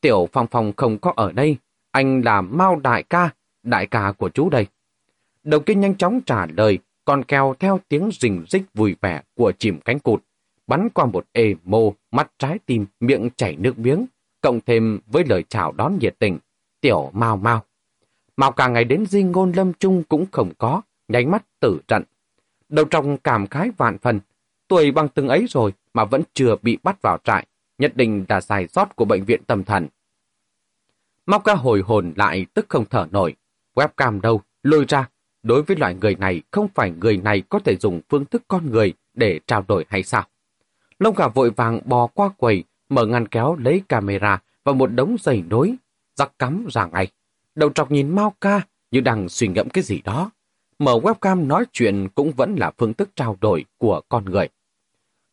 Tiểu 0.00 0.28
Phong 0.32 0.46
Phong 0.50 0.72
không 0.76 0.98
có 0.98 1.12
ở 1.16 1.32
đây, 1.32 1.56
anh 1.90 2.22
là 2.24 2.40
Mao 2.40 2.76
Đại 2.76 3.02
ca, 3.02 3.30
đại 3.62 3.86
ca 3.86 4.12
của 4.12 4.28
chú 4.28 4.50
đây. 4.50 4.66
Đầu 5.44 5.60
kia 5.60 5.74
nhanh 5.74 5.96
chóng 5.96 6.20
trả 6.26 6.46
lời, 6.46 6.78
còn 7.04 7.24
kèo 7.24 7.54
theo 7.58 7.80
tiếng 7.88 8.10
rình 8.12 8.44
rích 8.48 8.62
vui 8.74 8.96
vẻ 9.00 9.22
của 9.34 9.52
chìm 9.58 9.80
cánh 9.80 9.98
cụt, 9.98 10.22
bắn 10.66 10.88
qua 10.88 11.06
một 11.06 11.26
ê 11.32 11.54
mô, 11.64 11.94
mắt 12.10 12.30
trái 12.38 12.58
tim, 12.66 12.86
miệng 13.00 13.28
chảy 13.36 13.56
nước 13.56 13.78
miếng, 13.78 14.06
cộng 14.40 14.60
thêm 14.60 15.00
với 15.06 15.24
lời 15.24 15.44
chào 15.48 15.72
đón 15.72 15.98
nhiệt 16.00 16.18
tình. 16.18 16.38
Tiểu 16.80 17.10
Mao 17.12 17.36
Mao. 17.36 17.64
Mao 18.36 18.52
cả 18.52 18.68
ngày 18.68 18.84
đến 18.84 19.06
di 19.06 19.22
ngôn 19.22 19.52
lâm 19.52 19.72
trung 19.72 20.02
cũng 20.08 20.26
không 20.32 20.52
có, 20.58 20.82
nháy 21.08 21.26
mắt 21.26 21.44
tử 21.60 21.80
trận. 21.88 22.02
Đầu 22.68 22.84
trong 22.84 23.18
cảm 23.18 23.46
khái 23.46 23.70
vạn 23.76 23.98
phần, 23.98 24.20
tuổi 24.68 24.90
bằng 24.90 25.08
từng 25.08 25.28
ấy 25.28 25.46
rồi 25.48 25.72
mà 25.94 26.04
vẫn 26.04 26.22
chưa 26.34 26.56
bị 26.62 26.78
bắt 26.82 27.02
vào 27.02 27.18
trại, 27.24 27.46
nhất 27.78 27.96
định 27.96 28.24
là 28.28 28.40
sai 28.40 28.68
sót 28.68 28.96
của 28.96 29.04
bệnh 29.04 29.24
viện 29.24 29.42
tâm 29.46 29.64
thần. 29.64 29.86
Mao 31.26 31.40
ca 31.40 31.54
hồi 31.54 31.82
hồn 31.86 32.12
lại 32.16 32.46
tức 32.54 32.66
không 32.68 32.84
thở 32.90 33.06
nổi, 33.10 33.34
webcam 33.74 34.20
đâu, 34.20 34.42
lôi 34.62 34.84
ra. 34.88 35.08
Đối 35.42 35.62
với 35.62 35.76
loại 35.76 35.94
người 35.94 36.14
này, 36.14 36.42
không 36.50 36.68
phải 36.74 36.90
người 36.90 37.16
này 37.16 37.42
có 37.48 37.58
thể 37.58 37.76
dùng 37.76 38.00
phương 38.08 38.24
thức 38.24 38.42
con 38.48 38.70
người 38.70 38.94
để 39.14 39.40
trao 39.46 39.64
đổi 39.68 39.84
hay 39.88 40.02
sao? 40.02 40.24
Lông 40.98 41.14
gà 41.14 41.28
vội 41.28 41.50
vàng 41.50 41.80
bò 41.84 42.06
qua 42.06 42.28
quầy, 42.36 42.64
mở 42.88 43.06
ngăn 43.06 43.28
kéo 43.28 43.56
lấy 43.56 43.82
camera 43.88 44.42
và 44.64 44.72
một 44.72 44.86
đống 44.86 45.16
giày 45.20 45.44
nối, 45.50 45.74
giặc 46.16 46.32
cắm 46.38 46.66
ra 46.70 46.86
ngay. 46.86 47.08
Đầu 47.54 47.70
trọc 47.70 47.90
nhìn 47.90 48.14
Mao 48.14 48.34
ca 48.40 48.60
như 48.90 49.00
đang 49.00 49.28
suy 49.28 49.48
ngẫm 49.48 49.70
cái 49.70 49.84
gì 49.84 50.00
đó. 50.04 50.30
Mở 50.78 51.00
webcam 51.02 51.46
nói 51.46 51.64
chuyện 51.72 52.08
cũng 52.14 52.32
vẫn 52.36 52.54
là 52.54 52.72
phương 52.78 52.94
thức 52.94 53.10
trao 53.16 53.36
đổi 53.40 53.64
của 53.78 54.00
con 54.08 54.24
người. 54.24 54.48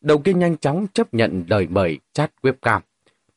Đầu 0.00 0.18
kia 0.18 0.32
nhanh 0.32 0.56
chóng 0.56 0.86
chấp 0.92 1.14
nhận 1.14 1.44
lời 1.48 1.66
mời 1.70 1.98
chat 2.12 2.32
webcam. 2.42 2.80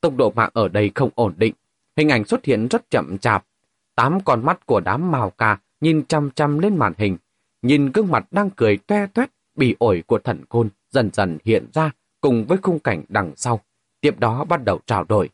Tốc 0.02 0.16
độ 0.16 0.32
mạng 0.36 0.50
ở 0.54 0.68
đây 0.68 0.92
không 0.96 1.10
ổn 1.16 1.34
định. 1.38 1.54
Hình 1.98 2.10
ảnh 2.10 2.26
xuất 2.26 2.46
hiện 2.46 2.68
rất 2.68 2.90
chậm 2.90 3.18
chạp. 3.18 3.46
Tám 3.96 4.20
con 4.26 4.46
mắt 4.46 4.66
của 4.66 4.80
đám 4.80 5.12
màu 5.12 5.30
ca 5.30 5.58
nhìn 5.82 6.06
chăm 6.06 6.32
chăm 6.32 6.60
lên 6.60 6.78
màn 6.78 6.94
hình. 6.98 7.18
Nhìn 7.62 7.92
gương 7.92 8.12
mặt 8.12 8.28
đang 8.32 8.50
cười 8.50 8.78
toe 8.78 9.08
toét 9.08 9.30
bị 9.56 9.76
ổi 9.80 10.04
của 10.08 10.20
thần 10.20 10.46
côn 10.46 10.70
dần 10.90 11.10
dần 11.14 11.38
hiện 11.46 11.68
ra 11.74 11.92
cùng 12.22 12.46
với 12.46 12.58
khung 12.62 12.80
cảnh 12.80 13.04
đằng 13.10 13.34
sau. 13.36 13.60
Tiếp 14.02 14.20
đó 14.20 14.44
bắt 14.44 14.64
đầu 14.64 14.80
trao 14.86 15.04
đổi. 15.04 15.30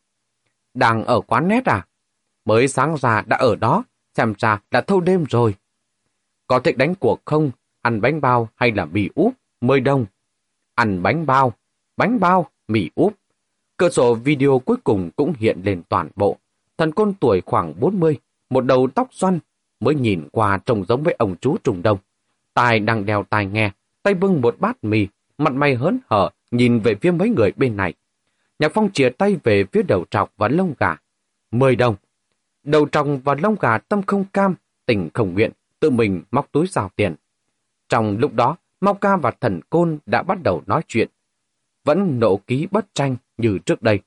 Đang 0.73 1.05
ở 1.05 1.21
quán 1.21 1.47
nét 1.47 1.65
à? 1.65 1.85
Mới 2.45 2.67
sáng 2.67 2.95
ra 2.97 3.23
đã 3.27 3.37
ở 3.37 3.55
đó, 3.55 3.83
xem 4.13 4.33
ra 4.37 4.59
đã 4.71 4.81
thâu 4.81 5.01
đêm 5.01 5.23
rồi. 5.29 5.55
Có 6.47 6.59
thích 6.59 6.77
đánh 6.77 6.95
cuộc 6.95 7.21
không? 7.25 7.51
Ăn 7.81 8.01
bánh 8.01 8.21
bao 8.21 8.49
hay 8.55 8.71
là 8.71 8.85
mì 8.85 9.09
úp? 9.15 9.33
Mời 9.61 9.79
đông 9.79 10.05
ăn 10.75 11.03
bánh 11.03 11.25
bao, 11.25 11.53
bánh 11.97 12.19
bao, 12.19 12.49
mì 12.67 12.89
úp. 12.95 13.13
Cửa 13.77 13.89
sổ 13.89 14.15
video 14.15 14.59
cuối 14.59 14.77
cùng 14.83 15.11
cũng 15.15 15.33
hiện 15.39 15.61
lên 15.63 15.81
toàn 15.89 16.09
bộ. 16.15 16.37
Thần 16.77 16.91
côn 16.91 17.13
tuổi 17.13 17.41
khoảng 17.45 17.79
40, 17.79 18.17
một 18.49 18.65
đầu 18.65 18.87
tóc 18.95 19.07
xoăn, 19.11 19.39
mới 19.79 19.95
nhìn 19.95 20.27
qua 20.31 20.59
trông 20.65 20.85
giống 20.85 21.03
với 21.03 21.15
ông 21.17 21.35
chú 21.41 21.57
Trùng 21.63 21.81
Đông. 21.83 21.97
Tài 22.53 22.79
đang 22.79 23.05
đeo 23.05 23.23
tai 23.23 23.45
nghe, 23.45 23.71
tay 24.03 24.13
bưng 24.13 24.41
một 24.41 24.55
bát 24.59 24.83
mì, 24.83 25.07
mặt 25.37 25.53
mày 25.53 25.75
hớn 25.75 25.99
hở, 26.09 26.29
nhìn 26.51 26.79
về 26.79 26.95
phía 26.95 27.11
mấy 27.11 27.29
người 27.29 27.51
bên 27.55 27.77
này. 27.77 27.93
Nhạc 28.59 28.71
Phong 28.73 28.91
chìa 28.91 29.09
tay 29.09 29.37
về 29.43 29.63
phía 29.71 29.83
đầu 29.83 30.05
trọc 30.11 30.33
và 30.37 30.47
lông 30.47 30.73
gà. 30.79 30.97
Mười 31.51 31.75
đồng. 31.75 31.95
Đầu 32.63 32.87
trọc 32.91 33.07
và 33.23 33.35
lông 33.41 33.55
gà 33.59 33.77
tâm 33.77 34.03
không 34.03 34.25
cam, 34.33 34.55
tình 34.85 35.09
không 35.13 35.33
nguyện, 35.33 35.51
tự 35.85 35.89
mình 35.89 36.23
móc 36.31 36.51
túi 36.51 36.67
rào 36.67 36.89
tiền. 36.95 37.15
Trong 37.89 38.17
lúc 38.17 38.33
đó, 38.33 38.57
Mau 38.81 38.93
Ca 38.93 39.17
và 39.17 39.31
Thần 39.31 39.59
Côn 39.69 39.97
đã 40.05 40.23
bắt 40.23 40.43
đầu 40.43 40.63
nói 40.65 40.81
chuyện. 40.87 41.09
Vẫn 41.83 42.19
nộ 42.19 42.37
ký 42.37 42.67
bất 42.71 42.85
tranh 42.93 43.15
như 43.37 43.57
trước 43.65 43.81
đây. 43.81 43.99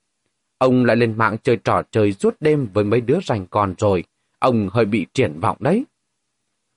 Ông 0.58 0.84
lại 0.84 0.96
lên 0.96 1.18
mạng 1.18 1.36
chơi 1.42 1.56
trò 1.56 1.82
chơi 1.90 2.12
suốt 2.12 2.36
đêm 2.40 2.68
với 2.74 2.84
mấy 2.84 3.00
đứa 3.00 3.18
rành 3.22 3.46
con 3.46 3.74
rồi. 3.78 4.04
Ông 4.38 4.68
hơi 4.72 4.84
bị 4.84 5.06
triển 5.14 5.40
vọng 5.40 5.56
đấy. 5.60 5.84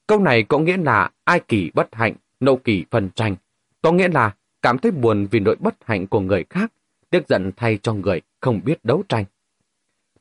Câu 0.08 0.20
này 0.20 0.43
có 0.43 0.60
nghĩa 0.60 0.78
là 0.78 1.12
ai 1.24 1.39
kỳ 1.39 1.72
bất 1.74 1.95
hạnh, 1.95 2.14
nộ 2.39 2.56
kỳ 2.56 2.86
phần 2.91 3.10
tranh. 3.16 3.36
Có 3.82 3.91
nghĩa 3.91 4.08
là 4.08 4.36
cảm 4.62 4.78
thấy 4.78 4.91
buồn 4.91 5.28
vì 5.32 5.39
nỗi 5.39 5.56
bất 5.60 5.76
hạnh 5.86 6.08
của 6.08 6.20
người 6.20 6.45
khác, 6.49 6.72
tiếc 7.10 7.28
giận 7.28 7.52
thay 7.58 7.80
cho 7.82 7.93
người 7.93 8.22
không 8.39 8.62
biết 8.66 8.86
đấu 8.86 9.04
tranh. 9.10 9.26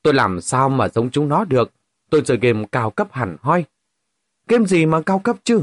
Tôi 0.02 0.14
làm 0.14 0.40
sao 0.40 0.68
mà 0.68 0.88
giống 0.88 1.10
chúng 1.10 1.28
nó 1.28 1.44
được? 1.44 1.72
Tôi 2.10 2.22
chơi 2.24 2.38
game 2.40 2.64
cao 2.72 2.90
cấp 2.90 3.08
hẳn 3.12 3.36
hoi. 3.40 3.64
Game 4.48 4.66
gì 4.66 4.86
mà 4.86 5.02
cao 5.02 5.18
cấp 5.18 5.36
chứ? 5.44 5.62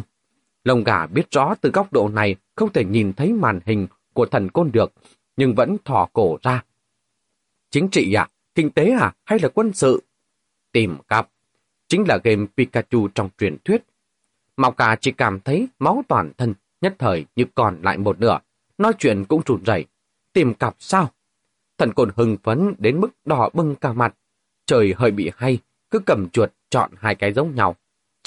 Lông 0.63 0.83
gà 0.83 1.07
biết 1.07 1.31
rõ 1.31 1.55
từ 1.61 1.71
góc 1.71 1.93
độ 1.93 2.09
này 2.09 2.35
không 2.55 2.73
thể 2.73 2.85
nhìn 2.85 3.13
thấy 3.13 3.33
màn 3.33 3.59
hình 3.65 3.87
của 4.13 4.25
thần 4.25 4.49
côn 4.49 4.71
được, 4.71 4.93
nhưng 5.37 5.55
vẫn 5.55 5.77
thò 5.85 6.09
cổ 6.13 6.37
ra. 6.41 6.63
Chính 7.71 7.89
trị 7.89 8.13
à? 8.13 8.29
Kinh 8.55 8.71
tế 8.71 8.91
à? 8.91 9.13
Hay 9.25 9.39
là 9.39 9.49
quân 9.49 9.73
sự? 9.73 10.03
Tìm 10.71 10.97
cặp. 11.07 11.29
Chính 11.87 12.07
là 12.07 12.19
game 12.23 12.45
Pikachu 12.57 13.07
trong 13.07 13.29
truyền 13.37 13.57
thuyết. 13.65 13.83
Mạo 14.57 14.71
cả 14.71 14.97
chỉ 15.01 15.11
cảm 15.11 15.39
thấy 15.39 15.67
máu 15.79 16.03
toàn 16.07 16.31
thân, 16.37 16.53
nhất 16.81 16.95
thời 16.99 17.25
như 17.35 17.45
còn 17.55 17.81
lại 17.81 17.97
một 17.97 18.19
nửa. 18.19 18.39
Nói 18.77 18.93
chuyện 18.99 19.25
cũng 19.25 19.41
rụt 19.47 19.63
rẩy. 19.63 19.85
Tìm 20.33 20.53
cặp 20.53 20.75
sao? 20.79 21.11
Thần 21.77 21.93
côn 21.93 22.11
hưng 22.15 22.37
phấn 22.43 22.73
đến 22.77 22.99
mức 22.99 23.09
đỏ 23.25 23.49
bưng 23.53 23.75
cả 23.75 23.93
mặt. 23.93 24.15
Trời 24.65 24.93
hơi 24.97 25.11
bị 25.11 25.31
hay, 25.37 25.59
cứ 25.89 25.99
cầm 25.99 26.29
chuột 26.29 26.51
chọn 26.69 26.91
hai 26.97 27.15
cái 27.15 27.33
giống 27.33 27.55
nhau. 27.55 27.75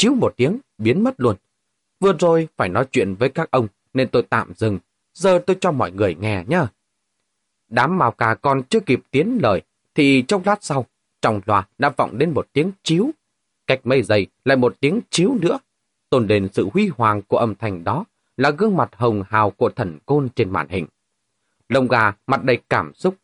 Chiếu 0.00 0.14
một 0.14 0.34
tiếng, 0.36 0.58
biến 0.78 1.04
mất 1.04 1.14
luôn. 1.20 1.36
Vừa 2.00 2.12
rồi 2.12 2.48
phải 2.56 2.68
nói 2.68 2.86
chuyện 2.92 3.14
với 3.14 3.28
các 3.28 3.50
ông 3.50 3.68
nên 3.94 4.08
tôi 4.08 4.22
tạm 4.22 4.52
dừng. 4.54 4.78
Giờ 5.14 5.40
tôi 5.46 5.56
cho 5.60 5.72
mọi 5.72 5.90
người 5.90 6.14
nghe 6.14 6.44
nhá. 6.46 6.66
Đám 7.68 7.98
màu 7.98 8.10
cà 8.10 8.34
còn 8.34 8.62
chưa 8.62 8.80
kịp 8.80 9.00
tiến 9.10 9.38
lời 9.42 9.62
thì 9.94 10.24
trong 10.28 10.42
lát 10.44 10.56
sau, 10.60 10.86
trong 11.22 11.40
loa 11.46 11.68
đã 11.78 11.88
vọng 11.96 12.18
đến 12.18 12.30
một 12.30 12.48
tiếng 12.52 12.72
chiếu. 12.82 13.10
Cách 13.66 13.80
mấy 13.84 14.02
giây 14.02 14.26
lại 14.44 14.56
một 14.56 14.76
tiếng 14.80 15.00
chiếu 15.10 15.36
nữa. 15.40 15.58
Tôn 16.10 16.26
đền 16.26 16.48
sự 16.52 16.68
huy 16.72 16.88
hoàng 16.88 17.22
của 17.22 17.38
âm 17.38 17.54
thanh 17.54 17.84
đó 17.84 18.04
là 18.36 18.50
gương 18.50 18.76
mặt 18.76 18.90
hồng 18.92 19.22
hào 19.28 19.50
của 19.50 19.70
thần 19.70 19.98
côn 20.06 20.28
trên 20.28 20.50
màn 20.50 20.68
hình. 20.68 20.86
Lông 21.68 21.88
gà 21.88 22.12
mặt 22.26 22.44
đầy 22.44 22.58
cảm 22.68 22.94
xúc. 22.94 23.14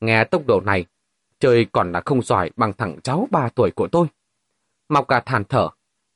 Nghe 0.00 0.24
tốc 0.24 0.46
độ 0.46 0.60
này, 0.60 0.84
trời 1.40 1.66
còn 1.72 1.92
là 1.92 2.02
không 2.04 2.22
giỏi 2.22 2.50
bằng 2.56 2.72
thằng 2.72 3.00
cháu 3.02 3.28
ba 3.30 3.48
tuổi 3.54 3.70
của 3.70 3.88
tôi. 3.88 4.06
Mao 4.88 5.04
gà 5.08 5.20
than 5.20 5.44
thở. 5.44 5.68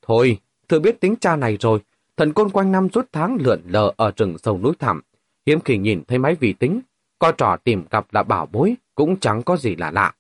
Thôi, 0.07 0.39
thừa 0.69 0.79
biết 0.79 1.01
tính 1.01 1.15
cha 1.21 1.37
này 1.37 1.57
rồi, 1.61 1.81
thần 2.17 2.33
côn 2.33 2.51
quanh 2.51 2.73
năm 2.73 2.89
suốt 2.91 3.07
tháng 3.13 3.37
lượn 3.41 3.61
lờ 3.67 3.93
ở 3.97 4.13
rừng 4.17 4.39
sâu 4.39 4.59
núi 4.59 4.73
thẳm. 4.79 5.01
Hiếm 5.47 5.61
khi 5.61 5.79
nhìn 5.79 6.03
thấy 6.09 6.19
máy 6.19 6.35
vi 6.35 6.53
tính, 6.53 6.81
coi 7.19 7.33
trò 7.39 7.57
tìm 7.65 7.85
gặp 7.91 8.07
là 8.13 8.23
bảo 8.23 8.47
bối, 8.47 8.77
cũng 8.95 9.17
chẳng 9.21 9.43
có 9.43 9.57
gì 9.57 9.77
là 9.77 9.91
lạ. 9.91 10.15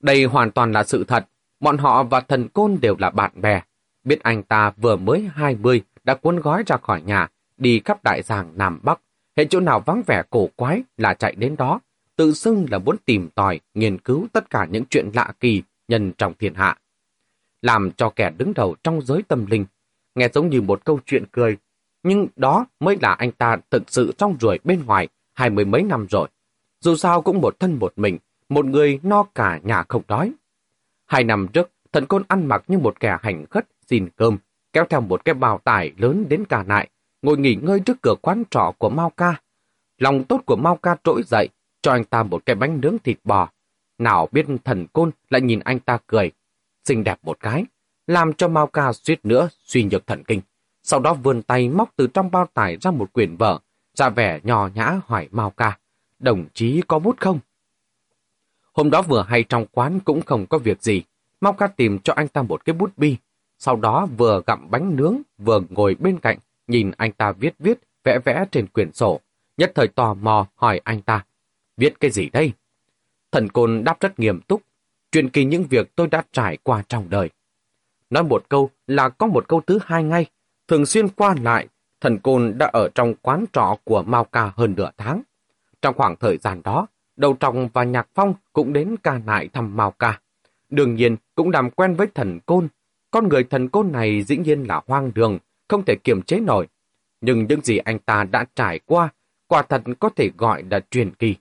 Đây 0.00 0.24
hoàn 0.24 0.50
toàn 0.50 0.72
là 0.72 0.84
sự 0.84 1.04
thật, 1.04 1.26
bọn 1.60 1.78
họ 1.78 2.02
và 2.02 2.20
thần 2.20 2.48
côn 2.48 2.78
đều 2.80 2.96
là 2.98 3.10
bạn 3.10 3.40
bè. 3.40 3.62
Biết 4.04 4.22
anh 4.22 4.42
ta 4.42 4.70
vừa 4.76 4.96
mới 4.96 5.30
20 5.34 5.82
đã 6.04 6.14
cuốn 6.14 6.40
gói 6.40 6.62
ra 6.66 6.76
khỏi 6.76 7.02
nhà, 7.02 7.28
đi 7.56 7.80
khắp 7.84 8.04
đại 8.04 8.22
giang 8.22 8.52
Nam 8.56 8.80
Bắc. 8.82 9.00
Hệ 9.36 9.44
chỗ 9.44 9.60
nào 9.60 9.80
vắng 9.80 10.02
vẻ 10.06 10.22
cổ 10.30 10.48
quái 10.56 10.82
là 10.96 11.14
chạy 11.14 11.34
đến 11.34 11.56
đó, 11.56 11.80
tự 12.16 12.32
xưng 12.32 12.66
là 12.70 12.78
muốn 12.78 12.96
tìm 13.04 13.28
tòi, 13.34 13.60
nghiên 13.74 13.98
cứu 13.98 14.26
tất 14.32 14.50
cả 14.50 14.66
những 14.70 14.84
chuyện 14.90 15.10
lạ 15.14 15.32
kỳ 15.40 15.62
nhân 15.88 16.12
trong 16.18 16.34
thiên 16.38 16.54
hạ. 16.54 16.78
Làm 17.66 17.90
cho 17.90 18.10
kẻ 18.10 18.30
đứng 18.38 18.54
đầu 18.54 18.76
trong 18.84 19.00
giới 19.00 19.22
tâm 19.22 19.46
linh, 19.46 19.66
nghe 20.14 20.28
giống 20.34 20.50
như 20.50 20.62
một 20.62 20.84
câu 20.84 21.00
chuyện 21.06 21.24
cười, 21.32 21.56
nhưng 22.02 22.26
đó 22.36 22.66
mới 22.80 22.96
là 23.00 23.12
anh 23.12 23.32
ta 23.32 23.56
thực 23.70 23.82
sự 23.86 24.12
trong 24.18 24.36
ruồi 24.40 24.58
bên 24.64 24.86
ngoài 24.86 25.08
hai 25.34 25.50
mươi 25.50 25.64
mấy 25.64 25.82
năm 25.82 26.06
rồi. 26.10 26.28
Dù 26.80 26.96
sao 26.96 27.22
cũng 27.22 27.40
một 27.40 27.60
thân 27.60 27.78
một 27.78 27.92
mình, 27.96 28.18
một 28.48 28.64
người 28.64 29.00
no 29.02 29.22
cả 29.22 29.60
nhà 29.62 29.84
không 29.88 30.02
đói. 30.08 30.32
Hai 31.06 31.24
năm 31.24 31.48
trước, 31.52 31.70
thần 31.92 32.06
côn 32.06 32.22
ăn 32.28 32.46
mặc 32.46 32.64
như 32.68 32.78
một 32.78 33.00
kẻ 33.00 33.16
hành 33.22 33.46
khất 33.50 33.66
xin 33.86 34.08
cơm, 34.16 34.38
kéo 34.72 34.84
theo 34.90 35.00
một 35.00 35.24
cái 35.24 35.34
bao 35.34 35.58
tải 35.64 35.92
lớn 35.96 36.26
đến 36.28 36.44
cả 36.44 36.62
nại, 36.62 36.88
ngồi 37.22 37.38
nghỉ 37.38 37.54
ngơi 37.54 37.80
trước 37.80 38.02
cửa 38.02 38.14
quán 38.22 38.42
trọ 38.50 38.72
của 38.78 38.88
Mao 38.88 39.10
Ca. 39.10 39.40
Lòng 39.98 40.24
tốt 40.24 40.40
của 40.46 40.56
Mao 40.56 40.76
Ca 40.76 40.96
trỗi 41.04 41.22
dậy, 41.22 41.48
cho 41.82 41.92
anh 41.92 42.04
ta 42.04 42.22
một 42.22 42.42
cái 42.46 42.56
bánh 42.56 42.80
nướng 42.80 42.98
thịt 42.98 43.18
bò. 43.24 43.48
Nào 43.98 44.28
biết 44.32 44.46
thần 44.64 44.86
côn 44.92 45.10
lại 45.30 45.40
nhìn 45.40 45.60
anh 45.60 45.78
ta 45.78 45.98
cười, 46.06 46.32
xinh 46.86 47.04
đẹp 47.04 47.18
một 47.22 47.40
cái, 47.40 47.64
làm 48.06 48.32
cho 48.32 48.48
Mao 48.48 48.66
Ca 48.66 48.92
suýt 48.92 49.24
nữa 49.24 49.48
suy 49.64 49.84
nhược 49.84 50.06
thần 50.06 50.24
kinh. 50.24 50.40
Sau 50.82 51.00
đó 51.00 51.14
vươn 51.14 51.42
tay 51.42 51.68
móc 51.68 51.90
từ 51.96 52.06
trong 52.06 52.30
bao 52.30 52.46
tải 52.54 52.76
ra 52.80 52.90
một 52.90 53.12
quyển 53.12 53.36
vở, 53.36 53.58
ra 53.94 54.08
vẻ 54.08 54.40
nhỏ 54.42 54.68
nhã 54.74 55.00
hỏi 55.06 55.28
Mao 55.30 55.50
Ca, 55.50 55.78
đồng 56.18 56.46
chí 56.54 56.82
có 56.88 56.98
bút 56.98 57.20
không? 57.20 57.38
Hôm 58.72 58.90
đó 58.90 59.02
vừa 59.02 59.22
hay 59.28 59.42
trong 59.42 59.66
quán 59.72 60.00
cũng 60.00 60.22
không 60.22 60.46
có 60.46 60.58
việc 60.58 60.82
gì, 60.82 61.02
Mao 61.40 61.52
Ca 61.52 61.66
tìm 61.66 61.98
cho 61.98 62.12
anh 62.12 62.28
ta 62.28 62.42
một 62.42 62.64
cái 62.64 62.74
bút 62.74 62.98
bi, 62.98 63.16
sau 63.58 63.76
đó 63.76 64.06
vừa 64.16 64.42
gặm 64.46 64.70
bánh 64.70 64.96
nướng, 64.96 65.16
vừa 65.38 65.60
ngồi 65.70 65.94
bên 65.94 66.18
cạnh, 66.18 66.38
nhìn 66.66 66.90
anh 66.96 67.12
ta 67.12 67.32
viết 67.32 67.54
viết, 67.58 67.78
vẽ 68.04 68.18
vẽ 68.24 68.44
trên 68.50 68.66
quyển 68.66 68.92
sổ. 68.92 69.20
Nhất 69.56 69.72
thời 69.74 69.88
tò 69.88 70.14
mò 70.14 70.46
hỏi 70.54 70.80
anh 70.84 71.02
ta, 71.02 71.24
viết 71.76 72.00
cái 72.00 72.10
gì 72.10 72.30
đây? 72.30 72.52
Thần 73.32 73.48
Côn 73.48 73.84
đáp 73.84 74.00
rất 74.00 74.18
nghiêm 74.18 74.40
túc, 74.40 74.62
truyền 75.16 75.30
kỳ 75.30 75.44
những 75.44 75.64
việc 75.70 75.96
tôi 75.96 76.06
đã 76.06 76.22
trải 76.32 76.58
qua 76.62 76.82
trong 76.88 77.10
đời. 77.10 77.30
Nói 78.10 78.24
một 78.24 78.48
câu 78.48 78.70
là 78.86 79.08
có 79.08 79.26
một 79.26 79.48
câu 79.48 79.60
thứ 79.66 79.78
hai 79.82 80.04
ngay, 80.04 80.26
thường 80.68 80.86
xuyên 80.86 81.08
qua 81.08 81.34
lại, 81.42 81.68
thần 82.00 82.18
Côn 82.18 82.58
đã 82.58 82.66
ở 82.66 82.88
trong 82.94 83.14
quán 83.22 83.44
trọ 83.52 83.76
của 83.84 84.02
Mao 84.02 84.24
Ca 84.24 84.52
hơn 84.56 84.74
nửa 84.76 84.90
tháng. 84.96 85.22
Trong 85.82 85.94
khoảng 85.94 86.16
thời 86.16 86.38
gian 86.38 86.62
đó, 86.62 86.86
Đầu 87.16 87.34
Trọng 87.40 87.68
và 87.72 87.84
Nhạc 87.84 88.08
Phong 88.14 88.34
cũng 88.52 88.72
đến 88.72 88.96
ca 89.02 89.18
nại 89.26 89.48
thăm 89.48 89.76
Mao 89.76 89.90
Ca. 89.90 90.20
Đương 90.68 90.94
nhiên 90.94 91.16
cũng 91.34 91.50
làm 91.50 91.70
quen 91.70 91.94
với 91.94 92.06
thần 92.14 92.40
Côn. 92.46 92.68
Con 93.10 93.28
người 93.28 93.44
thần 93.44 93.68
Côn 93.68 93.92
này 93.92 94.22
dĩ 94.22 94.36
nhiên 94.36 94.62
là 94.62 94.82
hoang 94.86 95.10
đường, 95.14 95.38
không 95.68 95.84
thể 95.84 95.96
kiềm 96.04 96.22
chế 96.22 96.40
nổi. 96.40 96.66
Nhưng 97.20 97.46
những 97.48 97.60
gì 97.60 97.78
anh 97.78 97.98
ta 97.98 98.24
đã 98.24 98.44
trải 98.54 98.80
qua, 98.86 99.08
quả 99.48 99.62
thật 99.62 99.82
có 100.00 100.08
thể 100.16 100.30
gọi 100.38 100.62
là 100.70 100.80
truyền 100.90 101.14
kỳ. 101.14 101.34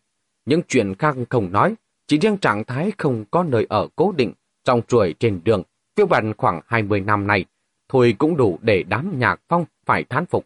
Những 0.45 0.61
chuyện 0.67 0.95
khác 0.95 1.15
không 1.30 1.51
nói, 1.51 1.76
chỉ 2.08 2.18
riêng 2.20 2.38
trạng 2.38 2.64
thái 2.64 2.91
không 2.97 3.26
có 3.32 3.43
nơi 3.43 3.66
ở 3.70 3.88
cố 3.95 4.12
định 4.12 4.34
trong 4.64 4.82
chuỗi 4.88 5.16
trên 5.20 5.41
đường, 5.43 5.64
phiêu 5.95 6.06
bạt 6.06 6.24
khoảng 6.38 6.62
20 6.68 7.01
năm 7.01 7.28
này, 7.28 7.45
thôi 7.89 8.16
cũng 8.18 8.38
đủ 8.38 8.60
để 8.62 8.84
đám 8.84 9.20
nhạc 9.20 9.41
phong 9.47 9.66
phải 9.86 10.03
thán 10.03 10.26
phục. 10.26 10.45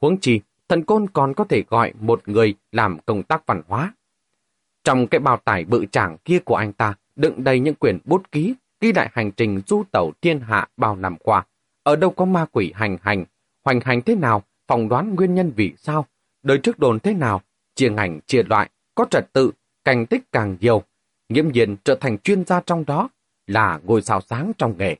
Huống 0.00 0.16
chi, 0.16 0.40
thần 0.68 0.84
côn 0.84 1.06
còn 1.12 1.34
có 1.34 1.44
thể 1.44 1.64
gọi 1.68 1.92
một 2.00 2.28
người 2.28 2.54
làm 2.72 2.98
công 3.06 3.22
tác 3.22 3.46
văn 3.46 3.62
hóa. 3.68 3.94
Trong 4.84 5.06
cái 5.06 5.18
bao 5.18 5.36
tải 5.36 5.64
bự 5.64 5.86
trảng 5.86 6.16
kia 6.18 6.38
của 6.38 6.54
anh 6.54 6.72
ta, 6.72 6.94
đựng 7.16 7.44
đầy 7.44 7.60
những 7.60 7.74
quyển 7.74 7.98
bút 8.04 8.32
ký, 8.32 8.54
ghi 8.80 8.92
lại 8.92 9.10
hành 9.12 9.32
trình 9.32 9.60
du 9.66 9.82
tẩu 9.92 10.12
thiên 10.22 10.40
hạ 10.40 10.68
bao 10.76 10.96
năm 10.96 11.16
qua. 11.16 11.46
Ở 11.82 11.96
đâu 11.96 12.10
có 12.10 12.24
ma 12.24 12.46
quỷ 12.52 12.72
hành 12.74 12.96
hành, 13.02 13.24
hoành 13.64 13.80
hành 13.80 14.02
thế 14.02 14.14
nào, 14.14 14.42
phỏng 14.66 14.88
đoán 14.88 15.14
nguyên 15.14 15.34
nhân 15.34 15.52
vì 15.56 15.72
sao, 15.76 16.06
đời 16.42 16.58
trước 16.58 16.78
đồn 16.78 17.00
thế 17.00 17.14
nào, 17.14 17.40
chia 17.74 17.90
ngành, 17.90 18.20
chia 18.26 18.42
loại, 18.42 18.70
có 18.94 19.06
trật 19.10 19.32
tự, 19.32 19.52
cảnh 19.84 20.06
tích 20.06 20.22
càng 20.32 20.56
nhiều. 20.60 20.82
Nghiễm 21.28 21.48
nhiên 21.48 21.76
trở 21.84 21.94
thành 22.00 22.18
chuyên 22.18 22.44
gia 22.44 22.60
trong 22.60 22.84
đó, 22.84 23.08
là 23.46 23.80
ngôi 23.84 24.02
sao 24.02 24.20
sáng 24.20 24.52
trong 24.58 24.74
nghề. 24.78 24.96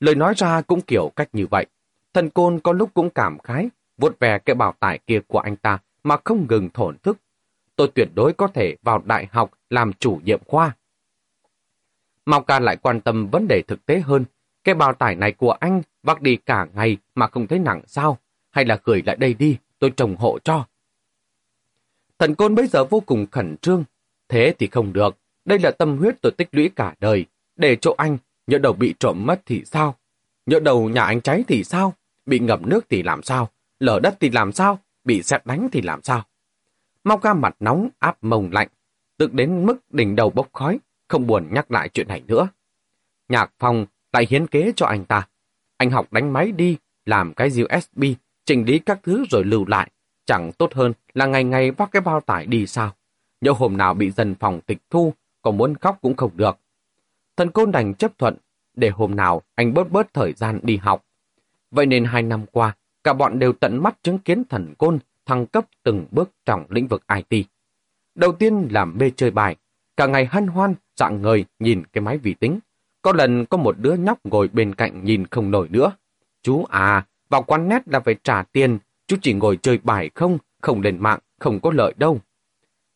Lời 0.00 0.14
nói 0.14 0.34
ra 0.36 0.60
cũng 0.60 0.80
kiểu 0.80 1.12
cách 1.16 1.28
như 1.32 1.46
vậy. 1.46 1.66
Thần 2.14 2.30
côn 2.30 2.60
có 2.60 2.72
lúc 2.72 2.90
cũng 2.94 3.10
cảm 3.10 3.38
khái, 3.38 3.68
vuốt 3.98 4.18
về 4.18 4.38
cái 4.38 4.54
bảo 4.54 4.74
tải 4.80 4.98
kia 5.06 5.20
của 5.26 5.38
anh 5.38 5.56
ta 5.56 5.78
mà 6.02 6.16
không 6.24 6.46
ngừng 6.48 6.70
thổn 6.70 6.98
thức. 6.98 7.18
Tôi 7.76 7.90
tuyệt 7.94 8.08
đối 8.14 8.32
có 8.32 8.48
thể 8.48 8.76
vào 8.82 9.02
đại 9.04 9.28
học 9.30 9.50
làm 9.70 9.92
chủ 9.92 10.20
nhiệm 10.24 10.40
khoa. 10.46 10.76
Mao 12.26 12.40
ca 12.42 12.60
lại 12.60 12.76
quan 12.76 13.00
tâm 13.00 13.28
vấn 13.28 13.48
đề 13.48 13.62
thực 13.62 13.86
tế 13.86 14.00
hơn. 14.00 14.24
Cái 14.64 14.74
bao 14.74 14.92
tải 14.92 15.14
này 15.14 15.32
của 15.32 15.52
anh 15.52 15.82
vác 16.02 16.22
đi 16.22 16.36
cả 16.36 16.66
ngày 16.74 16.96
mà 17.14 17.26
không 17.26 17.46
thấy 17.46 17.58
nặng 17.58 17.82
sao? 17.86 18.18
Hay 18.50 18.64
là 18.64 18.80
gửi 18.84 19.02
lại 19.06 19.16
đây 19.16 19.34
đi, 19.34 19.58
tôi 19.78 19.90
trồng 19.96 20.16
hộ 20.16 20.38
cho. 20.44 20.66
Thần 22.18 22.34
côn 22.34 22.54
bây 22.54 22.66
giờ 22.66 22.84
vô 22.84 23.00
cùng 23.00 23.26
khẩn 23.30 23.56
trương. 23.56 23.84
Thế 24.32 24.54
thì 24.58 24.66
không 24.66 24.92
được. 24.92 25.18
Đây 25.44 25.58
là 25.58 25.70
tâm 25.70 25.98
huyết 25.98 26.14
tôi 26.20 26.32
tích 26.32 26.48
lũy 26.52 26.70
cả 26.76 26.94
đời. 27.00 27.24
Để 27.56 27.76
chỗ 27.76 27.94
anh, 27.98 28.18
nhỡ 28.46 28.58
đầu 28.58 28.72
bị 28.72 28.94
trộm 29.00 29.26
mất 29.26 29.40
thì 29.46 29.64
sao? 29.64 29.94
Nhỡ 30.46 30.60
đầu 30.60 30.88
nhà 30.88 31.04
anh 31.04 31.20
cháy 31.20 31.44
thì 31.48 31.64
sao? 31.64 31.94
Bị 32.26 32.38
ngập 32.38 32.66
nước 32.66 32.86
thì 32.88 33.02
làm 33.02 33.22
sao? 33.22 33.48
Lở 33.78 34.00
đất 34.02 34.16
thì 34.20 34.30
làm 34.30 34.52
sao? 34.52 34.78
Bị 35.04 35.22
xét 35.22 35.46
đánh 35.46 35.68
thì 35.72 35.80
làm 35.80 36.02
sao? 36.02 36.22
Mau 37.04 37.18
ca 37.18 37.34
mặt 37.34 37.56
nóng, 37.60 37.88
áp 37.98 38.16
mông 38.24 38.50
lạnh. 38.52 38.68
Tức 39.16 39.32
đến 39.32 39.66
mức 39.66 39.76
đỉnh 39.90 40.16
đầu 40.16 40.30
bốc 40.30 40.48
khói, 40.52 40.78
không 41.08 41.26
buồn 41.26 41.48
nhắc 41.50 41.70
lại 41.70 41.88
chuyện 41.88 42.08
này 42.08 42.22
nữa. 42.26 42.48
Nhạc 43.28 43.52
Phong 43.58 43.86
lại 44.12 44.26
hiến 44.30 44.46
kế 44.46 44.72
cho 44.76 44.86
anh 44.86 45.04
ta. 45.04 45.28
Anh 45.76 45.90
học 45.90 46.12
đánh 46.12 46.32
máy 46.32 46.52
đi, 46.52 46.76
làm 47.06 47.34
cái 47.34 47.48
USB, 47.48 48.04
chỉnh 48.44 48.64
lý 48.64 48.78
các 48.78 49.00
thứ 49.02 49.24
rồi 49.30 49.44
lưu 49.44 49.66
lại. 49.66 49.90
Chẳng 50.26 50.52
tốt 50.52 50.74
hơn 50.74 50.92
là 51.14 51.26
ngày 51.26 51.44
ngày 51.44 51.70
vác 51.70 51.90
cái 51.90 52.02
bao 52.02 52.20
tải 52.20 52.46
đi 52.46 52.66
sao. 52.66 52.92
Nhớ 53.42 53.52
hôm 53.52 53.76
nào 53.76 53.94
bị 53.94 54.10
dân 54.10 54.34
phòng 54.34 54.60
tịch 54.60 54.78
thu, 54.90 55.14
còn 55.42 55.56
muốn 55.56 55.74
khóc 55.74 55.98
cũng 56.02 56.16
không 56.16 56.30
được. 56.36 56.58
Thần 57.36 57.50
côn 57.50 57.72
đành 57.72 57.94
chấp 57.94 58.18
thuận, 58.18 58.36
để 58.74 58.90
hôm 58.90 59.16
nào 59.16 59.42
anh 59.54 59.74
bớt 59.74 59.90
bớt 59.90 60.14
thời 60.14 60.32
gian 60.32 60.60
đi 60.62 60.76
học. 60.76 61.04
Vậy 61.70 61.86
nên 61.86 62.04
hai 62.04 62.22
năm 62.22 62.46
qua, 62.52 62.76
cả 63.04 63.12
bọn 63.12 63.38
đều 63.38 63.52
tận 63.52 63.82
mắt 63.82 63.98
chứng 64.02 64.18
kiến 64.18 64.44
thần 64.44 64.74
côn 64.78 64.98
thăng 65.26 65.46
cấp 65.46 65.66
từng 65.82 66.06
bước 66.10 66.30
trong 66.44 66.64
lĩnh 66.68 66.88
vực 66.88 67.02
IT. 67.28 67.46
Đầu 68.14 68.32
tiên 68.32 68.68
là 68.70 68.84
mê 68.84 69.10
chơi 69.16 69.30
bài, 69.30 69.56
cả 69.96 70.06
ngày 70.06 70.26
hân 70.26 70.46
hoan, 70.46 70.74
dạng 70.96 71.22
người 71.22 71.44
nhìn 71.58 71.82
cái 71.92 72.02
máy 72.02 72.18
vi 72.18 72.34
tính. 72.34 72.58
Có 73.02 73.12
lần 73.12 73.46
có 73.46 73.56
một 73.56 73.78
đứa 73.78 73.94
nhóc 73.94 74.18
ngồi 74.24 74.48
bên 74.48 74.74
cạnh 74.74 75.04
nhìn 75.04 75.26
không 75.26 75.50
nổi 75.50 75.68
nữa. 75.68 75.92
Chú 76.42 76.64
à, 76.64 77.06
vào 77.28 77.42
quán 77.42 77.68
nét 77.68 77.88
là 77.88 78.00
phải 78.00 78.16
trả 78.22 78.42
tiền, 78.42 78.78
chú 79.06 79.16
chỉ 79.22 79.32
ngồi 79.32 79.58
chơi 79.62 79.78
bài 79.82 80.10
không, 80.14 80.38
không 80.60 80.80
lên 80.80 80.98
mạng, 81.00 81.18
không 81.38 81.60
có 81.60 81.72
lợi 81.74 81.94
đâu. 81.96 82.20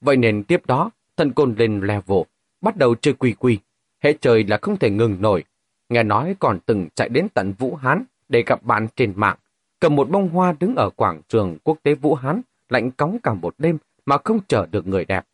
Vậy 0.01 0.17
nên 0.17 0.45
tiếp 0.45 0.67
đó, 0.67 0.91
thần 1.17 1.33
côn 1.33 1.55
lên 1.59 1.81
level, 1.81 2.19
bắt 2.61 2.77
đầu 2.77 2.95
chơi 2.95 3.15
quỳ 3.15 3.33
quỳ. 3.39 3.59
Hệ 4.01 4.13
trời 4.21 4.45
là 4.45 4.59
không 4.63 4.77
thể 4.77 4.91
ngừng 4.91 5.17
nổi. 5.21 5.45
Nghe 5.89 6.03
nói 6.03 6.37
còn 6.39 6.59
từng 6.67 6.89
chạy 6.95 7.09
đến 7.09 7.29
tận 7.35 7.53
Vũ 7.59 7.75
Hán 7.75 8.05
để 8.29 8.43
gặp 8.47 8.63
bạn 8.63 8.87
trên 8.97 9.13
mạng. 9.17 9.37
Cầm 9.81 9.97
một 9.97 10.11
bông 10.11 10.29
hoa 10.29 10.55
đứng 10.61 10.75
ở 10.77 10.91
quảng 10.91 11.21
trường 11.29 11.59
quốc 11.65 11.79
tế 11.83 11.95
Vũ 11.95 12.15
Hán, 12.15 12.43
lạnh 12.69 12.91
cóng 12.91 13.19
cả 13.23 13.35
một 13.35 13.55
đêm 13.59 13.79
mà 14.07 14.17
không 14.25 14.41
chờ 14.49 14.67
được 14.67 14.87
người 14.87 15.05
đẹp. 15.05 15.27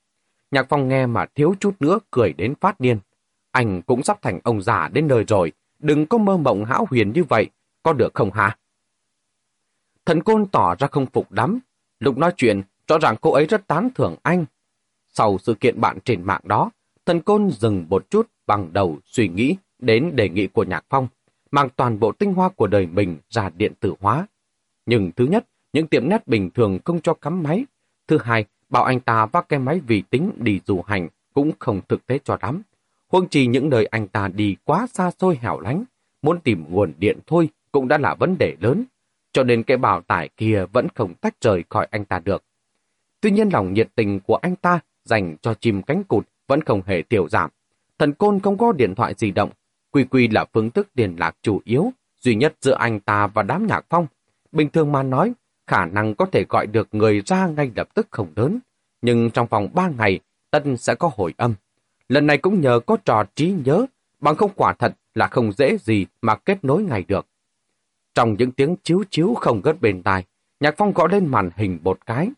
Nhạc 0.50 0.66
phong 0.68 0.88
nghe 0.88 1.06
mà 1.06 1.26
thiếu 1.34 1.54
chút 1.60 1.74
nữa 1.80 1.98
cười 2.10 2.32
đến 2.32 2.54
phát 2.60 2.80
điên. 2.80 2.98
Anh 3.50 3.82
cũng 3.82 4.02
sắp 4.02 4.22
thành 4.22 4.40
ông 4.44 4.62
già 4.62 4.88
đến 4.88 5.08
nơi 5.08 5.24
rồi, 5.24 5.52
đừng 5.78 6.06
có 6.06 6.18
mơ 6.18 6.36
mộng 6.36 6.64
hão 6.64 6.86
huyền 6.90 7.12
như 7.12 7.24
vậy, 7.24 7.50
có 7.82 7.92
được 7.92 8.14
không 8.14 8.32
hả? 8.32 8.56
Thần 10.04 10.22
côn 10.22 10.46
tỏ 10.46 10.74
ra 10.78 10.86
không 10.86 11.06
phục 11.06 11.32
lắm. 11.32 11.58
Lúc 12.00 12.18
nói 12.18 12.32
chuyện, 12.36 12.62
rõ 12.88 12.98
ràng 12.98 13.16
cô 13.20 13.32
ấy 13.32 13.46
rất 13.46 13.66
tán 13.66 13.88
thưởng 13.94 14.16
anh. 14.22 14.44
Sau 15.08 15.38
sự 15.38 15.54
kiện 15.54 15.80
bạn 15.80 15.98
trên 16.04 16.22
mạng 16.22 16.40
đó, 16.44 16.70
thần 17.06 17.20
côn 17.20 17.50
dừng 17.50 17.86
một 17.88 18.10
chút 18.10 18.28
bằng 18.46 18.72
đầu 18.72 18.98
suy 19.04 19.28
nghĩ 19.28 19.56
đến 19.78 20.16
đề 20.16 20.28
nghị 20.28 20.46
của 20.46 20.64
Nhạc 20.64 20.84
Phong, 20.88 21.08
mang 21.50 21.68
toàn 21.76 22.00
bộ 22.00 22.12
tinh 22.12 22.34
hoa 22.34 22.48
của 22.48 22.66
đời 22.66 22.86
mình 22.86 23.16
ra 23.28 23.50
điện 23.56 23.72
tử 23.80 23.94
hóa. 24.00 24.26
Nhưng 24.86 25.12
thứ 25.16 25.26
nhất, 25.26 25.46
những 25.72 25.86
tiệm 25.86 26.08
nét 26.08 26.28
bình 26.28 26.50
thường 26.50 26.78
không 26.84 27.00
cho 27.00 27.14
cắm 27.14 27.42
máy. 27.42 27.64
Thứ 28.08 28.18
hai, 28.18 28.44
bảo 28.68 28.84
anh 28.84 29.00
ta 29.00 29.26
vác 29.26 29.48
cái 29.48 29.58
máy 29.58 29.80
vi 29.86 30.02
tính 30.10 30.30
đi 30.36 30.60
du 30.66 30.82
hành 30.86 31.08
cũng 31.34 31.52
không 31.58 31.80
thực 31.88 32.06
tế 32.06 32.18
cho 32.24 32.38
lắm. 32.42 32.62
Huông 33.08 33.28
chỉ 33.28 33.46
những 33.46 33.68
nơi 33.68 33.86
anh 33.86 34.08
ta 34.08 34.28
đi 34.28 34.56
quá 34.64 34.86
xa 34.92 35.10
xôi 35.18 35.38
hẻo 35.40 35.60
lánh, 35.60 35.84
muốn 36.22 36.40
tìm 36.40 36.64
nguồn 36.68 36.92
điện 36.98 37.18
thôi 37.26 37.48
cũng 37.72 37.88
đã 37.88 37.98
là 37.98 38.14
vấn 38.14 38.38
đề 38.38 38.56
lớn, 38.60 38.84
cho 39.32 39.42
nên 39.42 39.62
cái 39.62 39.76
bảo 39.76 40.00
tải 40.00 40.28
kia 40.36 40.64
vẫn 40.72 40.88
không 40.94 41.14
tách 41.14 41.34
rời 41.40 41.64
khỏi 41.68 41.88
anh 41.90 42.04
ta 42.04 42.18
được. 42.18 42.44
Tuy 43.22 43.30
nhiên 43.30 43.48
lòng 43.52 43.72
nhiệt 43.72 43.88
tình 43.94 44.20
của 44.20 44.36
anh 44.36 44.56
ta 44.56 44.80
dành 45.04 45.36
cho 45.42 45.54
chim 45.54 45.82
cánh 45.82 46.04
cụt 46.04 46.28
vẫn 46.48 46.62
không 46.62 46.82
hề 46.86 47.02
tiểu 47.08 47.28
giảm. 47.28 47.50
Thần 47.98 48.12
côn 48.12 48.40
không 48.40 48.58
có 48.58 48.72
điện 48.72 48.94
thoại 48.94 49.14
di 49.18 49.30
động, 49.30 49.50
Quy 49.92 50.04
quy 50.04 50.28
là 50.28 50.44
phương 50.52 50.70
thức 50.70 50.88
liên 50.94 51.16
lạc 51.18 51.36
chủ 51.42 51.60
yếu, 51.64 51.92
duy 52.20 52.34
nhất 52.34 52.54
giữa 52.60 52.74
anh 52.74 53.00
ta 53.00 53.26
và 53.26 53.42
đám 53.42 53.66
nhạc 53.66 53.86
phong. 53.88 54.06
Bình 54.52 54.70
thường 54.70 54.92
mà 54.92 55.02
nói, 55.02 55.32
khả 55.66 55.86
năng 55.86 56.14
có 56.14 56.26
thể 56.26 56.44
gọi 56.48 56.66
được 56.66 56.88
người 56.92 57.22
ra 57.26 57.46
ngay 57.46 57.70
lập 57.76 57.88
tức 57.94 58.06
không 58.10 58.32
lớn, 58.36 58.58
nhưng 59.02 59.30
trong 59.30 59.46
vòng 59.46 59.68
3 59.74 59.88
ngày, 59.88 60.20
Tân 60.50 60.76
sẽ 60.76 60.94
có 60.94 61.10
hồi 61.14 61.34
âm. 61.36 61.54
Lần 62.08 62.26
này 62.26 62.38
cũng 62.38 62.60
nhờ 62.60 62.80
có 62.86 62.96
trò 63.04 63.24
trí 63.34 63.54
nhớ, 63.64 63.86
bằng 64.20 64.36
không 64.36 64.50
quả 64.56 64.72
thật 64.72 64.94
là 65.14 65.26
không 65.26 65.52
dễ 65.52 65.76
gì 65.78 66.06
mà 66.22 66.36
kết 66.36 66.64
nối 66.64 66.82
ngay 66.82 67.04
được. 67.08 67.26
Trong 68.14 68.36
những 68.38 68.52
tiếng 68.52 68.76
chiếu 68.82 69.04
chiếu 69.10 69.34
không 69.34 69.60
gớt 69.62 69.80
bên 69.80 70.02
tai, 70.02 70.24
Nhạc 70.60 70.74
Phong 70.76 70.92
gõ 70.92 71.06
lên 71.06 71.26
màn 71.26 71.50
hình 71.56 71.78
một 71.82 72.06
cái. 72.06 72.30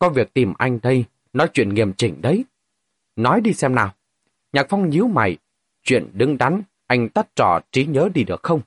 Có 0.00 0.08
việc 0.08 0.34
tìm 0.34 0.52
anh 0.58 0.78
đây, 0.82 1.04
nói 1.32 1.48
chuyện 1.52 1.74
nghiêm 1.74 1.92
chỉnh 1.92 2.22
đấy. 2.22 2.44
Nói 3.16 3.40
đi 3.40 3.52
xem 3.52 3.74
nào. 3.74 3.94
Nhạc 4.52 4.66
Phong 4.68 4.90
nhíu 4.90 5.06
mày. 5.06 5.36
Chuyện 5.84 6.10
đứng 6.12 6.38
đắn, 6.38 6.62
anh 6.86 7.08
tắt 7.08 7.28
trò 7.36 7.60
trí 7.72 7.86
nhớ 7.86 8.08
đi 8.14 8.24
được 8.24 8.42
không? 8.42 8.60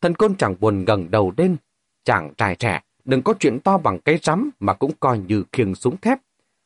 Thần 0.00 0.14
côn 0.14 0.36
chẳng 0.36 0.54
buồn 0.60 0.84
gần 0.84 1.10
đầu 1.10 1.32
lên. 1.36 1.56
Chàng 2.04 2.34
trai 2.36 2.56
trẻ, 2.56 2.80
đừng 3.04 3.22
có 3.22 3.34
chuyện 3.40 3.60
to 3.60 3.78
bằng 3.78 3.98
cái 3.98 4.18
rắm 4.22 4.50
mà 4.60 4.74
cũng 4.74 4.92
coi 5.00 5.18
như 5.18 5.44
khiêng 5.52 5.74
súng 5.74 5.96
thép. 5.96 6.18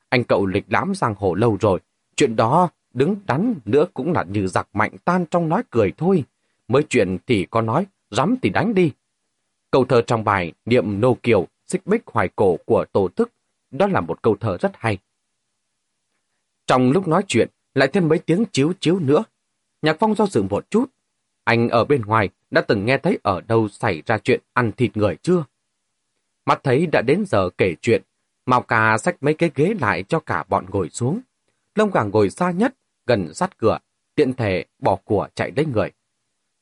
Anh 0.08 0.24
cậu 0.24 0.46
lịch 0.46 0.64
lãm 0.68 0.94
giang 0.94 1.14
hồ 1.18 1.34
lâu 1.34 1.56
rồi. 1.60 1.80
Chuyện 2.16 2.36
đó 2.36 2.68
đứng 2.94 3.16
đắn 3.26 3.54
nữa 3.64 3.86
cũng 3.94 4.12
là 4.12 4.24
như 4.24 4.46
giặc 4.46 4.68
mạnh 4.72 4.92
tan 5.04 5.26
trong 5.30 5.48
nói 5.48 5.62
cười 5.70 5.92
thôi. 5.96 6.24
Mới 6.68 6.82
chuyện 6.88 7.18
thì 7.26 7.46
có 7.50 7.60
nói, 7.60 7.86
rắm 8.10 8.34
thì 8.42 8.50
đánh 8.50 8.74
đi. 8.74 8.92
Câu 9.70 9.84
thơ 9.84 10.02
trong 10.06 10.24
bài 10.24 10.52
Niệm 10.64 11.00
Nô 11.00 11.16
Kiều, 11.22 11.46
Xích 11.66 11.86
Bích 11.86 12.02
Hoài 12.06 12.28
Cổ 12.36 12.58
của 12.64 12.84
Tổ 12.92 13.08
Thức, 13.08 13.32
đó 13.72 13.86
là 13.86 14.00
một 14.00 14.22
câu 14.22 14.36
thơ 14.40 14.56
rất 14.60 14.72
hay. 14.74 14.98
Trong 16.66 16.92
lúc 16.92 17.08
nói 17.08 17.22
chuyện, 17.28 17.48
lại 17.74 17.88
thêm 17.92 18.08
mấy 18.08 18.18
tiếng 18.18 18.44
chiếu 18.52 18.72
chiếu 18.80 18.98
nữa. 18.98 19.24
Nhạc 19.82 19.96
Phong 20.00 20.14
do 20.14 20.26
dự 20.26 20.42
một 20.42 20.70
chút. 20.70 20.86
Anh 21.44 21.68
ở 21.68 21.84
bên 21.84 22.02
ngoài 22.02 22.28
đã 22.50 22.60
từng 22.60 22.84
nghe 22.84 22.98
thấy 22.98 23.18
ở 23.22 23.40
đâu 23.40 23.68
xảy 23.68 24.02
ra 24.06 24.18
chuyện 24.18 24.40
ăn 24.52 24.72
thịt 24.72 24.96
người 24.96 25.16
chưa? 25.22 25.44
Mắt 26.44 26.60
thấy 26.64 26.86
đã 26.86 27.02
đến 27.02 27.24
giờ 27.26 27.50
kể 27.58 27.74
chuyện, 27.82 28.02
Mao 28.46 28.62
Cà 28.62 28.98
xách 28.98 29.22
mấy 29.22 29.34
cái 29.34 29.50
ghế 29.54 29.74
lại 29.80 30.04
cho 30.08 30.20
cả 30.20 30.44
bọn 30.48 30.66
ngồi 30.70 30.90
xuống. 30.90 31.20
Lông 31.74 31.90
gà 31.90 32.02
ngồi 32.02 32.30
xa 32.30 32.50
nhất, 32.50 32.74
gần 33.06 33.34
sát 33.34 33.58
cửa, 33.58 33.78
tiện 34.14 34.34
thể 34.34 34.64
bỏ 34.78 34.96
của 34.96 35.28
chạy 35.34 35.52
lấy 35.56 35.66
người. 35.66 35.90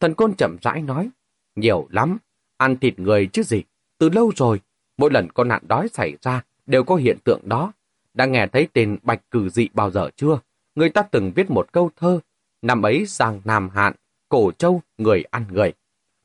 Thần 0.00 0.14
côn 0.14 0.34
chậm 0.34 0.56
rãi 0.62 0.82
nói, 0.82 1.10
nhiều 1.56 1.86
lắm, 1.90 2.18
ăn 2.56 2.76
thịt 2.76 2.98
người 2.98 3.26
chứ 3.32 3.42
gì, 3.42 3.62
từ 3.98 4.08
lâu 4.08 4.32
rồi, 4.36 4.60
mỗi 4.96 5.10
lần 5.10 5.28
con 5.34 5.48
nạn 5.48 5.62
đói 5.68 5.88
xảy 5.88 6.16
ra 6.22 6.42
đều 6.70 6.84
có 6.84 6.96
hiện 6.96 7.18
tượng 7.24 7.40
đó. 7.44 7.72
Đã 8.14 8.26
nghe 8.26 8.46
thấy 8.46 8.68
tên 8.72 8.98
bạch 9.02 9.30
cử 9.30 9.48
dị 9.48 9.68
bao 9.74 9.90
giờ 9.90 10.10
chưa? 10.16 10.40
Người 10.74 10.90
ta 10.90 11.02
từng 11.02 11.32
viết 11.34 11.50
một 11.50 11.72
câu 11.72 11.90
thơ, 11.96 12.20
năm 12.62 12.82
ấy 12.82 13.06
sang 13.06 13.40
Nam 13.44 13.68
Hạn, 13.68 13.92
cổ 14.28 14.52
châu, 14.52 14.82
người 14.98 15.24
ăn 15.30 15.44
người. 15.50 15.72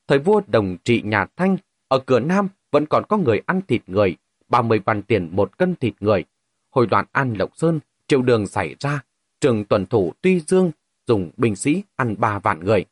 Thời 0.08 0.20
vua 0.20 0.42
đồng 0.48 0.78
trị 0.84 1.02
nhà 1.02 1.26
Thanh, 1.36 1.58
ở 1.88 2.00
cửa 2.00 2.20
Nam 2.20 2.48
vẫn 2.72 2.86
còn 2.86 3.04
có 3.10 3.18
người 3.18 3.42
ăn 3.46 3.62
thịt 3.68 3.82
người, 3.88 4.16
30 4.50 4.80
văn 4.86 5.02
tiền 5.02 5.30
một 5.32 5.58
cân 5.58 5.76
thịt 5.76 5.94
người. 6.00 6.26
Hồi 6.72 6.88
đoạn 6.88 7.06
An 7.12 7.34
Lộc 7.34 7.58
Sơn, 7.58 7.80
triều 8.08 8.22
đường 8.22 8.48
xảy 8.48 8.76
ra, 8.80 9.04
trường 9.42 9.66
tuần 9.66 9.86
thủ 9.86 10.14
Tuy 10.22 10.40
Dương 10.40 10.72
dùng 11.08 11.32
binh 11.38 11.56
sĩ 11.56 11.84
ăn 11.96 12.16
ba 12.18 12.40
vạn 12.40 12.60
người. 12.60 12.86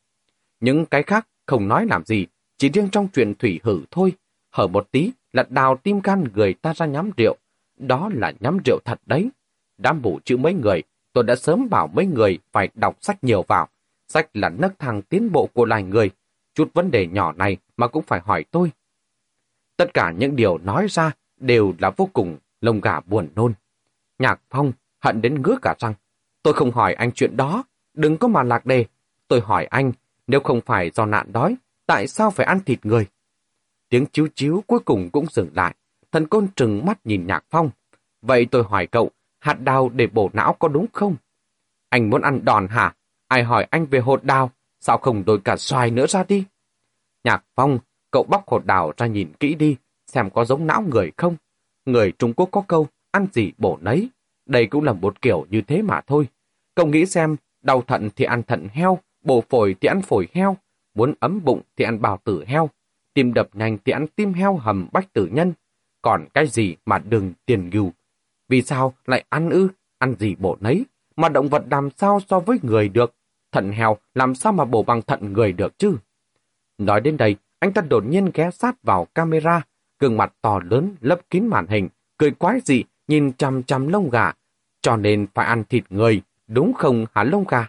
Những 0.60 0.86
cái 0.86 1.04
khác 1.04 1.28
không 1.46 1.68
nói 1.68 1.86
làm 1.86 2.06
gì, 2.06 2.26
chỉ 2.58 2.70
riêng 2.70 2.90
trong 2.92 3.08
chuyện 3.14 3.34
thủy 3.36 3.60
hử 3.64 3.80
thôi, 3.92 4.14
hở 4.52 4.68
một 4.68 4.92
tí 4.92 5.12
là 5.34 5.46
đào 5.50 5.78
tim 5.84 6.02
can 6.02 6.24
người 6.36 6.54
ta 6.54 6.74
ra 6.74 6.86
nhắm 6.86 7.12
rượu. 7.18 7.36
Đó 7.78 8.10
là 8.14 8.34
nhắm 8.40 8.58
rượu 8.66 8.80
thật 8.86 9.02
đấy. 9.06 9.30
Đám 9.78 10.02
bủ 10.02 10.20
chữ 10.26 10.38
mấy 10.38 10.54
người, 10.54 10.84
tôi 11.14 11.24
đã 11.24 11.36
sớm 11.36 11.70
bảo 11.70 11.88
mấy 11.88 12.06
người 12.06 12.40
phải 12.52 12.70
đọc 12.76 12.98
sách 13.02 13.24
nhiều 13.24 13.42
vào. 13.42 13.68
Sách 14.08 14.30
là 14.34 14.50
nấc 14.50 14.80
thang 14.80 15.02
tiến 15.02 15.32
bộ 15.32 15.50
của 15.54 15.66
loài 15.66 15.84
người. 15.84 16.12
Chút 16.54 16.70
vấn 16.74 16.92
đề 16.92 17.08
nhỏ 17.08 17.32
này 17.32 17.58
mà 17.78 17.88
cũng 17.88 18.04
phải 18.04 18.20
hỏi 18.20 18.46
tôi. 18.52 18.72
Tất 19.78 19.94
cả 19.94 20.12
những 20.12 20.36
điều 20.36 20.58
nói 20.58 20.88
ra 20.90 21.12
đều 21.40 21.74
là 21.80 21.90
vô 21.98 22.10
cùng 22.14 22.38
lông 22.62 22.82
gà 22.82 23.00
buồn 23.00 23.30
nôn. 23.36 23.54
Nhạc 24.20 24.42
Phong 24.50 24.72
hận 25.00 25.22
đến 25.22 25.42
ngứa 25.42 25.58
cả 25.62 25.76
răng. 25.80 25.94
Tôi 26.44 26.54
không 26.54 26.72
hỏi 26.72 26.94
anh 26.94 27.12
chuyện 27.12 27.38
đó, 27.38 27.64
đừng 27.94 28.18
có 28.18 28.28
mà 28.28 28.44
lạc 28.44 28.66
đề. 28.66 28.86
Tôi 29.28 29.42
hỏi 29.42 29.66
anh, 29.66 29.92
nếu 30.28 30.40
không 30.40 30.62
phải 30.62 30.90
do 30.90 31.06
nạn 31.06 31.32
đói, 31.34 31.56
tại 31.86 32.08
sao 32.08 32.32
phải 32.32 32.46
ăn 32.46 32.60
thịt 32.66 32.86
người? 32.86 33.08
Tiếng 33.90 34.06
chiếu 34.06 34.28
chiếu 34.36 34.64
cuối 34.68 34.80
cùng 34.80 35.10
cũng 35.12 35.26
dừng 35.32 35.50
lại. 35.56 35.76
Thần 36.14 36.28
côn 36.28 36.48
trừng 36.56 36.86
mắt 36.86 37.00
nhìn 37.04 37.28
Nhạc 37.28 37.46
Phong. 37.50 37.70
Vậy 38.22 38.48
tôi 38.52 38.64
hỏi 38.64 38.88
cậu, 38.88 39.12
hạt 39.40 39.62
đào 39.62 39.90
để 39.90 40.08
bổ 40.08 40.30
não 40.34 40.54
có 40.60 40.68
đúng 40.68 40.86
không? 40.94 41.16
Anh 41.90 42.10
muốn 42.10 42.22
ăn 42.22 42.46
đòn 42.46 42.68
hả? 42.68 42.96
Ai 43.28 43.44
hỏi 43.44 43.68
anh 43.70 43.86
về 43.86 44.00
hột 44.00 44.24
đào? 44.24 44.52
Sao 44.80 44.98
không 44.98 45.26
đổi 45.26 45.40
cả 45.44 45.58
xoài 45.58 45.92
nữa 45.92 46.08
ra 46.08 46.24
đi? 46.24 46.46
Nhạc 47.24 47.44
Phong, 47.56 47.80
cậu 48.12 48.24
bóc 48.24 48.44
hột 48.48 48.66
đào 48.66 48.92
ra 48.98 49.08
nhìn 49.08 49.34
kỹ 49.40 49.56
đi, 49.56 49.76
xem 50.08 50.30
có 50.30 50.46
giống 50.46 50.68
não 50.68 50.82
người 50.82 51.12
không. 51.18 51.36
Người 51.86 52.12
Trung 52.12 52.34
Quốc 52.34 52.50
có 52.52 52.64
câu, 52.68 52.88
ăn 53.12 53.28
gì 53.34 53.52
bổ 53.58 53.78
nấy. 53.82 54.10
Đây 54.46 54.68
cũng 54.68 54.84
là 54.84 54.94
một 54.94 55.22
kiểu 55.22 55.46
như 55.50 55.62
thế 55.62 55.82
mà 55.82 56.02
thôi. 56.08 56.28
Cậu 56.76 56.88
nghĩ 56.88 57.06
xem, 57.06 57.36
đau 57.62 57.82
thận 57.82 58.10
thì 58.16 58.26
ăn 58.26 58.44
thận 58.44 58.68
heo, 58.72 59.00
bổ 59.24 59.44
phổi 59.50 59.76
thì 59.82 59.88
ăn 59.88 60.02
phổi 60.02 60.28
heo, 60.34 60.58
muốn 60.94 61.14
ấm 61.20 61.44
bụng 61.44 61.62
thì 61.78 61.86
ăn 61.86 62.02
bào 62.02 62.20
tử 62.24 62.44
heo, 62.48 62.70
tim 63.14 63.34
đập 63.34 63.50
nhanh 63.54 63.78
thì 63.86 63.92
ăn 63.92 64.08
tim 64.16 64.34
heo 64.34 64.58
hầm 64.58 64.88
bách 64.92 65.14
tử 65.14 65.30
nhân. 65.32 65.54
Còn 66.04 66.26
cái 66.34 66.48
gì 66.48 66.76
mà 66.86 67.00
đừng 67.00 67.34
tiền 67.46 67.70
ngưu? 67.70 67.92
Vì 68.50 68.62
sao 68.62 68.94
lại 69.06 69.26
ăn 69.30 69.50
ư? 69.50 69.68
Ăn 69.98 70.16
gì 70.20 70.36
bổ 70.36 70.58
nấy? 70.60 70.86
Mà 71.16 71.30
động 71.30 71.50
vật 71.50 71.64
làm 71.72 71.90
sao 71.98 72.20
so 72.28 72.40
với 72.40 72.60
người 72.62 72.90
được? 72.90 73.16
Thận 73.52 73.72
heo 73.72 73.98
làm 74.14 74.36
sao 74.36 74.54
mà 74.54 74.66
bổ 74.66 74.84
bằng 74.84 75.02
thận 75.02 75.34
người 75.34 75.52
được 75.52 75.80
chứ? 75.80 75.98
Nói 76.78 77.02
đến 77.02 77.18
đây, 77.18 77.36
anh 77.60 77.74
ta 77.74 77.82
đột 77.82 78.06
nhiên 78.06 78.32
ghé 78.34 78.52
sát 78.52 78.84
vào 78.84 79.06
camera, 79.16 79.62
gương 80.00 80.18
mặt 80.18 80.34
to 80.42 80.60
lớn 80.70 80.96
lấp 81.02 81.20
kín 81.30 81.48
màn 81.48 81.68
hình, 81.68 81.90
cười 82.18 82.32
quái 82.32 82.60
dị, 82.66 82.84
nhìn 83.08 83.34
chằm 83.34 83.64
chằm 83.64 83.88
lông 83.88 84.10
gà. 84.10 84.32
Cho 84.82 84.96
nên 84.96 85.28
phải 85.34 85.46
ăn 85.46 85.64
thịt 85.70 85.84
người, 85.90 86.22
đúng 86.48 86.74
không 86.74 87.06
hả 87.16 87.24
lông 87.24 87.46
gà? 87.48 87.68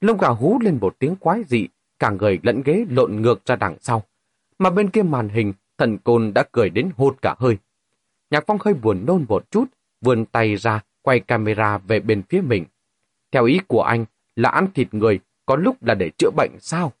Lông 0.00 0.18
gà 0.18 0.28
hú 0.28 0.58
lên 0.62 0.78
một 0.80 0.96
tiếng 0.98 1.16
quái 1.16 1.44
dị, 1.48 1.68
cả 1.98 2.10
người 2.10 2.38
lẫn 2.42 2.62
ghế 2.64 2.84
lộn 2.90 3.22
ngược 3.22 3.46
ra 3.46 3.56
đằng 3.56 3.76
sau. 3.80 4.02
Mà 4.58 4.70
bên 4.70 4.90
kia 4.90 5.02
màn 5.02 5.28
hình, 5.28 5.52
thần 5.78 5.98
côn 5.98 6.32
đã 6.34 6.44
cười 6.52 6.70
đến 6.70 6.90
hụt 6.96 7.22
cả 7.22 7.34
hơi. 7.38 7.58
Nhạc 8.30 8.44
Phong 8.46 8.58
hơi 8.64 8.74
buồn 8.74 9.04
nôn 9.06 9.24
một 9.28 9.50
chút, 9.50 9.64
vươn 10.00 10.24
tay 10.24 10.56
ra, 10.56 10.80
quay 11.02 11.20
camera 11.20 11.78
về 11.78 12.00
bên 12.00 12.22
phía 12.22 12.40
mình. 12.40 12.64
Theo 13.32 13.44
ý 13.44 13.60
của 13.66 13.82
anh 13.82 14.04
là 14.36 14.48
ăn 14.48 14.66
thịt 14.74 14.94
người, 14.94 15.20
có 15.46 15.56
lúc 15.56 15.82
là 15.82 15.94
để 15.94 16.10
chữa 16.18 16.30
bệnh 16.36 16.50
sao? 16.60 16.92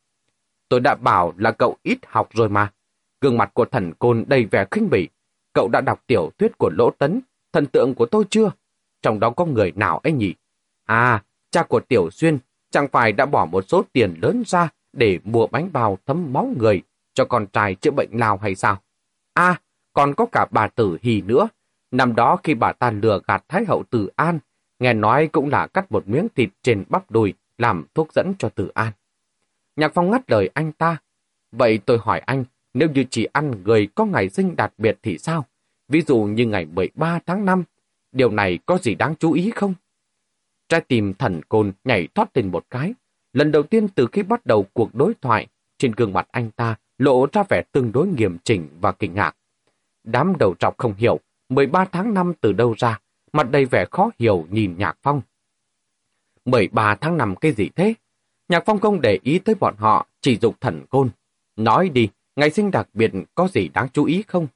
Tôi 0.68 0.80
đã 0.80 0.94
bảo 0.94 1.34
là 1.36 1.52
cậu 1.52 1.76
ít 1.82 1.98
học 2.06 2.28
rồi 2.32 2.48
mà. 2.48 2.72
Gương 3.20 3.38
mặt 3.38 3.50
của 3.54 3.64
thần 3.64 3.92
côn 3.98 4.24
đầy 4.26 4.44
vẻ 4.44 4.66
khinh 4.70 4.90
bỉ. 4.90 5.08
Cậu 5.52 5.68
đã 5.72 5.80
đọc 5.80 6.02
tiểu 6.06 6.30
thuyết 6.38 6.58
của 6.58 6.70
Lỗ 6.70 6.90
Tấn, 6.90 7.20
thần 7.52 7.66
tượng 7.66 7.94
của 7.94 8.06
tôi 8.06 8.24
chưa? 8.30 8.50
Trong 9.02 9.20
đó 9.20 9.30
có 9.30 9.44
người 9.44 9.72
nào 9.76 9.98
ấy 9.98 10.12
nhỉ? 10.12 10.34
À, 10.84 11.24
cha 11.50 11.62
của 11.62 11.80
Tiểu 11.80 12.10
Xuyên 12.10 12.38
chẳng 12.70 12.88
phải 12.88 13.12
đã 13.12 13.26
bỏ 13.26 13.44
một 13.44 13.64
số 13.68 13.84
tiền 13.92 14.14
lớn 14.22 14.42
ra 14.46 14.68
để 14.92 15.18
mua 15.24 15.46
bánh 15.46 15.72
bao 15.72 15.98
thấm 16.06 16.32
máu 16.32 16.54
người 16.58 16.82
cho 17.18 17.24
con 17.24 17.46
trai 17.46 17.74
chữa 17.74 17.90
bệnh 17.90 18.10
lao 18.12 18.36
hay 18.36 18.54
sao? 18.54 18.82
À, 19.34 19.60
còn 19.92 20.14
có 20.14 20.26
cả 20.32 20.46
bà 20.50 20.68
Tử 20.68 20.98
Hì 21.02 21.20
nữa. 21.20 21.48
Năm 21.90 22.14
đó 22.14 22.36
khi 22.44 22.54
bà 22.54 22.72
ta 22.72 22.90
lừa 22.90 23.20
gạt 23.26 23.44
Thái 23.48 23.64
hậu 23.64 23.82
Tử 23.90 24.10
An, 24.16 24.38
nghe 24.78 24.92
nói 24.94 25.28
cũng 25.32 25.48
là 25.48 25.66
cắt 25.66 25.92
một 25.92 26.08
miếng 26.08 26.28
thịt 26.36 26.48
trên 26.62 26.84
bắp 26.88 27.10
đùi 27.10 27.34
làm 27.58 27.84
thuốc 27.94 28.12
dẫn 28.12 28.32
cho 28.38 28.48
Tử 28.48 28.68
An. 28.74 28.92
Nhạc 29.76 29.94
Phong 29.94 30.10
ngắt 30.10 30.30
lời 30.30 30.50
anh 30.54 30.72
ta. 30.72 30.96
Vậy 31.52 31.78
tôi 31.86 31.98
hỏi 31.98 32.18
anh, 32.18 32.44
nếu 32.74 32.88
như 32.90 33.04
chỉ 33.10 33.24
ăn 33.24 33.62
người 33.64 33.88
có 33.94 34.04
ngày 34.04 34.28
sinh 34.28 34.56
đặc 34.56 34.72
biệt 34.78 34.98
thì 35.02 35.18
sao? 35.18 35.44
Ví 35.88 36.02
dụ 36.06 36.18
như 36.18 36.46
ngày 36.46 36.66
13 36.66 37.18
tháng 37.26 37.44
5, 37.44 37.64
điều 38.12 38.30
này 38.30 38.58
có 38.66 38.78
gì 38.78 38.94
đáng 38.94 39.14
chú 39.18 39.32
ý 39.32 39.50
không? 39.54 39.74
Trái 40.68 40.80
tim 40.80 41.14
thần 41.14 41.40
côn 41.48 41.72
nhảy 41.84 42.08
thoát 42.14 42.36
lên 42.36 42.50
một 42.50 42.64
cái. 42.70 42.94
Lần 43.32 43.52
đầu 43.52 43.62
tiên 43.62 43.88
từ 43.88 44.06
khi 44.12 44.22
bắt 44.22 44.46
đầu 44.46 44.66
cuộc 44.72 44.94
đối 44.94 45.14
thoại, 45.14 45.46
trên 45.78 45.92
gương 45.92 46.12
mặt 46.12 46.28
anh 46.30 46.50
ta 46.50 46.76
lộ 46.98 47.26
ra 47.32 47.42
vẻ 47.48 47.62
tương 47.72 47.92
đối 47.92 48.06
nghiêm 48.06 48.38
chỉnh 48.44 48.68
và 48.80 48.92
kinh 48.92 49.14
ngạc. 49.14 49.36
Đám 50.04 50.32
đầu 50.38 50.54
trọc 50.58 50.78
không 50.78 50.94
hiểu, 50.94 51.20
13 51.48 51.84
tháng 51.84 52.14
5 52.14 52.32
từ 52.40 52.52
đâu 52.52 52.74
ra, 52.78 53.00
mặt 53.32 53.50
đầy 53.50 53.64
vẻ 53.64 53.84
khó 53.90 54.10
hiểu 54.18 54.46
nhìn 54.50 54.74
Nhạc 54.78 54.98
Phong. 55.02 55.20
13 56.44 56.94
tháng 56.94 57.16
5 57.16 57.36
cái 57.36 57.52
gì 57.52 57.68
thế? 57.76 57.94
Nhạc 58.48 58.62
Phong 58.66 58.80
không 58.80 59.00
để 59.00 59.18
ý 59.22 59.38
tới 59.38 59.54
bọn 59.54 59.74
họ, 59.78 60.06
chỉ 60.20 60.38
dục 60.40 60.60
thần 60.60 60.86
côn. 60.90 61.10
Nói 61.56 61.88
đi, 61.88 62.08
ngày 62.36 62.50
sinh 62.50 62.70
đặc 62.70 62.88
biệt 62.94 63.12
có 63.34 63.48
gì 63.48 63.68
đáng 63.68 63.88
chú 63.92 64.04
ý 64.04 64.22
không? 64.22 64.46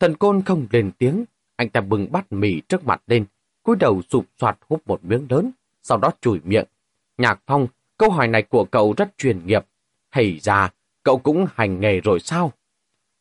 Thần 0.00 0.16
côn 0.16 0.42
không 0.42 0.66
lên 0.70 0.90
tiếng, 0.98 1.24
anh 1.56 1.68
ta 1.68 1.80
bừng 1.80 2.12
bát 2.12 2.32
mì 2.32 2.60
trước 2.60 2.84
mặt 2.84 3.02
lên, 3.06 3.24
cúi 3.62 3.76
đầu 3.76 4.02
sụp 4.08 4.26
soạt 4.38 4.58
hút 4.68 4.82
một 4.86 5.04
miếng 5.04 5.26
lớn, 5.28 5.50
sau 5.82 5.98
đó 5.98 6.10
chùi 6.20 6.40
miệng. 6.44 6.64
Nhạc 7.18 7.40
Phong, 7.46 7.66
câu 7.98 8.10
hỏi 8.10 8.28
này 8.28 8.42
của 8.42 8.64
cậu 8.64 8.94
rất 8.96 9.18
chuyên 9.18 9.46
nghiệp. 9.46 9.66
Hay 10.10 10.38
ra, 10.38 10.70
cậu 11.02 11.18
cũng 11.18 11.46
hành 11.54 11.80
nghề 11.80 12.00
rồi 12.00 12.20
sao? 12.20 12.52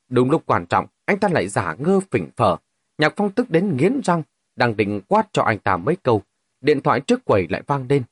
Đúng 0.10 0.32
lúc 0.32 0.44
quan 0.46 0.66
trọng, 0.66 0.86
anh 1.06 1.20
ta 1.20 1.28
lại 1.32 1.48
giả 1.48 1.76
ngơ 1.80 2.00
phỉnh 2.12 2.30
phở. 2.36 2.56
Nhạc 2.98 3.14
Phong 3.16 3.32
tức 3.32 3.50
đến 3.50 3.78
nghiến 3.78 4.02
răng, 4.04 4.24
đang 4.56 4.78
định 4.78 5.02
quát 5.08 5.28
cho 5.32 5.44
anh 5.44 5.60
ta 5.60 5.78
mấy 5.78 5.96
câu. 5.96 6.22
Điện 6.62 6.82
thoại 6.82 7.02
trước 7.02 7.26
quầy 7.26 7.48
lại 7.50 7.62
vang 7.68 7.86
lên. 7.90 8.04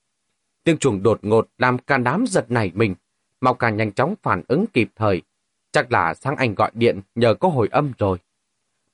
Tiếng 0.63 0.77
chuồng 0.77 1.03
đột 1.03 1.19
ngột 1.21 1.47
làm 1.57 1.77
cả 1.77 1.97
đám 1.97 2.25
giật 2.27 2.51
nảy 2.51 2.71
mình. 2.75 2.95
Mau 3.41 3.53
Ca 3.53 3.69
nhanh 3.69 3.91
chóng 3.91 4.15
phản 4.23 4.41
ứng 4.47 4.65
kịp 4.73 4.89
thời. 4.95 5.21
Chắc 5.71 5.91
là 5.91 6.13
sáng 6.13 6.35
anh 6.35 6.55
gọi 6.55 6.71
điện 6.73 7.01
nhờ 7.15 7.33
có 7.33 7.49
hồi 7.49 7.67
âm 7.71 7.91
rồi. 7.97 8.17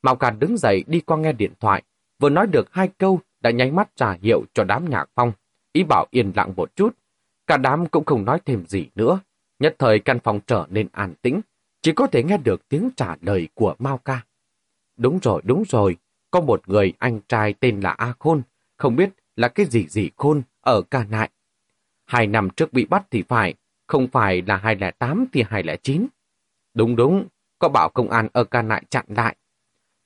Mau 0.02 0.16
Ca 0.16 0.30
đứng 0.30 0.56
dậy 0.56 0.84
đi 0.86 1.00
qua 1.00 1.16
nghe 1.16 1.32
điện 1.32 1.52
thoại. 1.60 1.82
Vừa 2.18 2.28
nói 2.28 2.46
được 2.46 2.72
hai 2.72 2.88
câu 2.98 3.20
đã 3.40 3.50
nháy 3.50 3.70
mắt 3.70 3.88
trả 3.96 4.12
hiệu 4.12 4.44
cho 4.54 4.64
đám 4.64 4.90
nhạc 4.90 5.10
phong. 5.14 5.32
Ý 5.72 5.84
bảo 5.88 6.06
yên 6.10 6.32
lặng 6.36 6.52
một 6.56 6.76
chút. 6.76 6.96
Cả 7.46 7.56
đám 7.56 7.86
cũng 7.86 8.04
không 8.04 8.24
nói 8.24 8.40
thêm 8.44 8.66
gì 8.66 8.86
nữa. 8.94 9.20
Nhất 9.64 9.76
thời 9.78 9.98
căn 9.98 10.20
phòng 10.20 10.40
trở 10.46 10.66
nên 10.70 10.88
an 10.92 11.14
tĩnh. 11.22 11.40
Chỉ 11.82 11.92
có 11.92 12.06
thể 12.06 12.22
nghe 12.22 12.36
được 12.36 12.68
tiếng 12.68 12.90
trả 12.96 13.16
lời 13.20 13.48
của 13.54 13.74
Mao 13.78 13.98
Ca. 13.98 14.24
Đúng 14.96 15.18
rồi, 15.22 15.42
đúng 15.44 15.62
rồi. 15.68 15.96
Có 16.30 16.40
một 16.40 16.68
người 16.68 16.92
anh 16.98 17.20
trai 17.28 17.54
tên 17.60 17.80
là 17.80 17.90
A 17.90 18.14
Khôn. 18.18 18.42
Không 18.76 18.96
biết 18.96 19.10
là 19.36 19.48
cái 19.48 19.66
gì 19.66 19.86
gì 19.86 20.10
Khôn 20.16 20.42
ở 20.60 20.82
Ca 20.82 21.04
Nại. 21.04 21.30
Hai 22.04 22.26
năm 22.26 22.50
trước 22.50 22.72
bị 22.72 22.84
bắt 22.84 23.06
thì 23.10 23.22
phải. 23.22 23.54
Không 23.86 24.08
phải 24.08 24.42
là 24.46 24.56
208 24.56 25.26
thì 25.32 25.44
209. 25.48 26.06
Đúng 26.74 26.96
đúng, 26.96 27.26
có 27.58 27.68
bảo 27.68 27.88
công 27.88 28.10
an 28.10 28.28
ở 28.32 28.44
Ca 28.44 28.62
Nại 28.62 28.84
chặn 28.90 29.04
lại. 29.08 29.36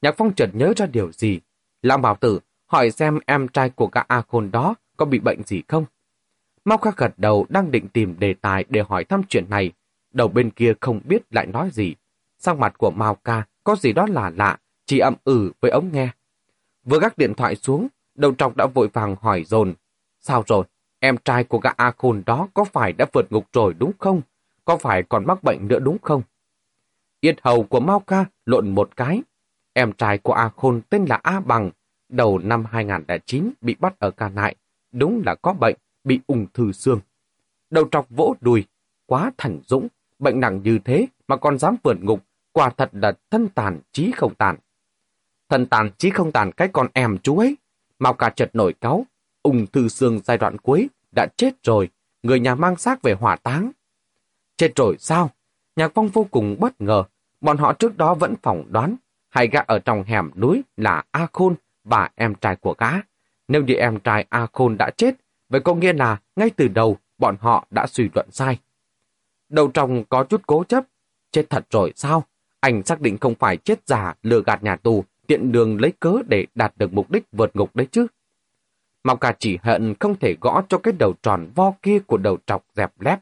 Nhạc 0.02 0.14
Phong 0.16 0.34
chợt 0.34 0.50
nhớ 0.52 0.72
ra 0.76 0.86
điều 0.86 1.12
gì. 1.12 1.40
Lão 1.82 1.98
Bảo 1.98 2.16
Tử 2.16 2.40
hỏi 2.66 2.90
xem 2.90 3.18
em 3.26 3.48
trai 3.48 3.70
của 3.70 3.86
cả 3.86 4.04
A 4.08 4.22
Khôn 4.28 4.50
đó 4.50 4.74
có 4.96 5.04
bị 5.04 5.18
bệnh 5.18 5.42
gì 5.42 5.62
không. 5.68 5.84
Mau 6.68 6.78
khắc 6.78 6.96
gật 6.96 7.14
đầu 7.16 7.46
đang 7.48 7.70
định 7.70 7.88
tìm 7.88 8.16
đề 8.18 8.34
tài 8.34 8.64
để 8.68 8.82
hỏi 8.88 9.04
thăm 9.04 9.22
chuyện 9.28 9.44
này. 9.50 9.72
Đầu 10.12 10.28
bên 10.28 10.50
kia 10.50 10.72
không 10.80 11.00
biết 11.04 11.22
lại 11.30 11.46
nói 11.46 11.70
gì. 11.72 11.94
Sang 12.38 12.60
mặt 12.60 12.78
của 12.78 12.90
Mao 12.90 13.14
Ca 13.14 13.46
có 13.64 13.76
gì 13.76 13.92
đó 13.92 14.06
là 14.10 14.30
lạ, 14.36 14.58
chỉ 14.86 14.98
ậm 14.98 15.14
ừ 15.24 15.52
với 15.60 15.70
ống 15.70 15.90
nghe. 15.92 16.08
Vừa 16.84 17.00
gác 17.00 17.18
điện 17.18 17.34
thoại 17.34 17.56
xuống, 17.56 17.88
đầu 18.14 18.34
trọc 18.34 18.56
đã 18.56 18.66
vội 18.66 18.88
vàng 18.92 19.16
hỏi 19.20 19.44
dồn 19.44 19.74
Sao 20.20 20.44
rồi? 20.46 20.64
Em 21.00 21.16
trai 21.16 21.44
của 21.44 21.58
gã 21.58 21.70
A 21.76 21.90
Khôn 21.90 22.22
đó 22.26 22.48
có 22.54 22.64
phải 22.64 22.92
đã 22.92 23.06
vượt 23.12 23.32
ngục 23.32 23.46
rồi 23.52 23.74
đúng 23.78 23.92
không? 23.98 24.20
Có 24.64 24.76
phải 24.76 25.02
còn 25.02 25.26
mắc 25.26 25.42
bệnh 25.42 25.68
nữa 25.68 25.78
đúng 25.78 25.98
không? 26.02 26.22
Yết 27.20 27.36
hầu 27.42 27.62
của 27.62 27.80
Mao 27.80 28.00
Ca 28.00 28.24
lộn 28.46 28.70
một 28.70 28.96
cái. 28.96 29.22
Em 29.72 29.92
trai 29.92 30.18
của 30.18 30.32
A 30.32 30.48
Khôn 30.48 30.80
tên 30.90 31.04
là 31.04 31.20
A 31.22 31.40
Bằng, 31.40 31.70
đầu 32.08 32.38
năm 32.38 32.64
2009 32.64 33.50
bị 33.60 33.76
bắt 33.80 33.98
ở 33.98 34.10
Ca 34.10 34.28
Nại. 34.28 34.56
Đúng 34.92 35.22
là 35.26 35.34
có 35.34 35.52
bệnh, 35.52 35.76
bị 36.08 36.20
ung 36.26 36.46
thư 36.54 36.72
xương. 36.72 37.00
Đầu 37.70 37.88
trọc 37.90 38.06
vỗ 38.10 38.34
đùi, 38.40 38.64
quá 39.06 39.30
thần 39.38 39.60
dũng, 39.66 39.88
bệnh 40.18 40.40
nặng 40.40 40.60
như 40.64 40.78
thế 40.84 41.06
mà 41.28 41.36
còn 41.36 41.58
dám 41.58 41.76
vượt 41.82 41.96
ngục, 42.00 42.24
quả 42.52 42.70
thật 42.70 42.90
là 42.92 43.12
thân 43.30 43.48
tàn 43.48 43.80
trí 43.92 44.10
không 44.10 44.34
tàn. 44.34 44.56
Thân 45.48 45.66
tàn 45.66 45.90
trí 45.98 46.10
không 46.10 46.32
tàn 46.32 46.52
cái 46.52 46.68
con 46.72 46.88
em 46.92 47.18
chú 47.18 47.38
ấy. 47.38 47.56
mau 47.98 48.14
cả 48.14 48.30
chợt 48.30 48.50
nổi 48.52 48.74
cáu, 48.80 49.06
ung 49.42 49.66
thư 49.66 49.88
xương 49.88 50.20
giai 50.24 50.38
đoạn 50.38 50.58
cuối 50.58 50.88
đã 51.16 51.26
chết 51.36 51.54
rồi, 51.62 51.88
người 52.22 52.40
nhà 52.40 52.54
mang 52.54 52.76
xác 52.76 53.02
về 53.02 53.12
hỏa 53.12 53.36
táng. 53.36 53.70
Chết 54.56 54.72
rồi 54.76 54.96
sao? 54.98 55.30
Nhạc 55.76 55.92
Phong 55.94 56.08
vô 56.08 56.26
cùng 56.30 56.56
bất 56.60 56.80
ngờ, 56.80 57.04
bọn 57.40 57.56
họ 57.56 57.72
trước 57.72 57.96
đó 57.96 58.14
vẫn 58.14 58.34
phỏng 58.42 58.64
đoán 58.72 58.96
hai 59.28 59.48
gã 59.48 59.60
ở 59.66 59.78
trong 59.78 60.02
hẻm 60.02 60.30
núi 60.36 60.62
là 60.76 61.04
A 61.10 61.26
Khôn 61.32 61.54
và 61.84 62.10
em 62.14 62.34
trai 62.34 62.56
của 62.56 62.74
gã. 62.78 62.90
Nếu 63.48 63.62
như 63.62 63.74
em 63.74 64.00
trai 64.00 64.26
A 64.28 64.46
Khôn 64.52 64.76
đã 64.78 64.90
chết, 64.96 65.14
vậy 65.48 65.60
có 65.60 65.74
nghĩa 65.74 65.92
là 65.92 66.20
ngay 66.36 66.50
từ 66.50 66.68
đầu 66.68 66.96
bọn 67.18 67.36
họ 67.40 67.66
đã 67.70 67.86
suy 67.86 68.08
luận 68.14 68.26
sai. 68.30 68.58
Đầu 69.48 69.70
trong 69.74 70.04
có 70.04 70.24
chút 70.24 70.42
cố 70.46 70.64
chấp, 70.64 70.84
chết 71.30 71.50
thật 71.50 71.66
rồi 71.70 71.92
sao? 71.96 72.24
Anh 72.60 72.82
xác 72.82 73.00
định 73.00 73.18
không 73.18 73.34
phải 73.34 73.56
chết 73.56 73.80
giả 73.86 74.14
lừa 74.22 74.42
gạt 74.46 74.62
nhà 74.62 74.76
tù, 74.76 75.04
tiện 75.26 75.52
đường 75.52 75.80
lấy 75.80 75.92
cớ 76.00 76.12
để 76.28 76.46
đạt 76.54 76.72
được 76.76 76.92
mục 76.92 77.10
đích 77.10 77.24
vượt 77.32 77.56
ngục 77.56 77.76
đấy 77.76 77.86
chứ. 77.90 78.06
Mạo 79.04 79.16
cả 79.16 79.36
chỉ 79.38 79.58
hận 79.62 79.94
không 80.00 80.16
thể 80.16 80.36
gõ 80.40 80.62
cho 80.68 80.78
cái 80.78 80.94
đầu 80.98 81.14
tròn 81.22 81.50
vo 81.54 81.72
kia 81.82 81.98
của 82.06 82.16
đầu 82.16 82.38
trọc 82.46 82.64
dẹp 82.74 83.00
lép. 83.00 83.20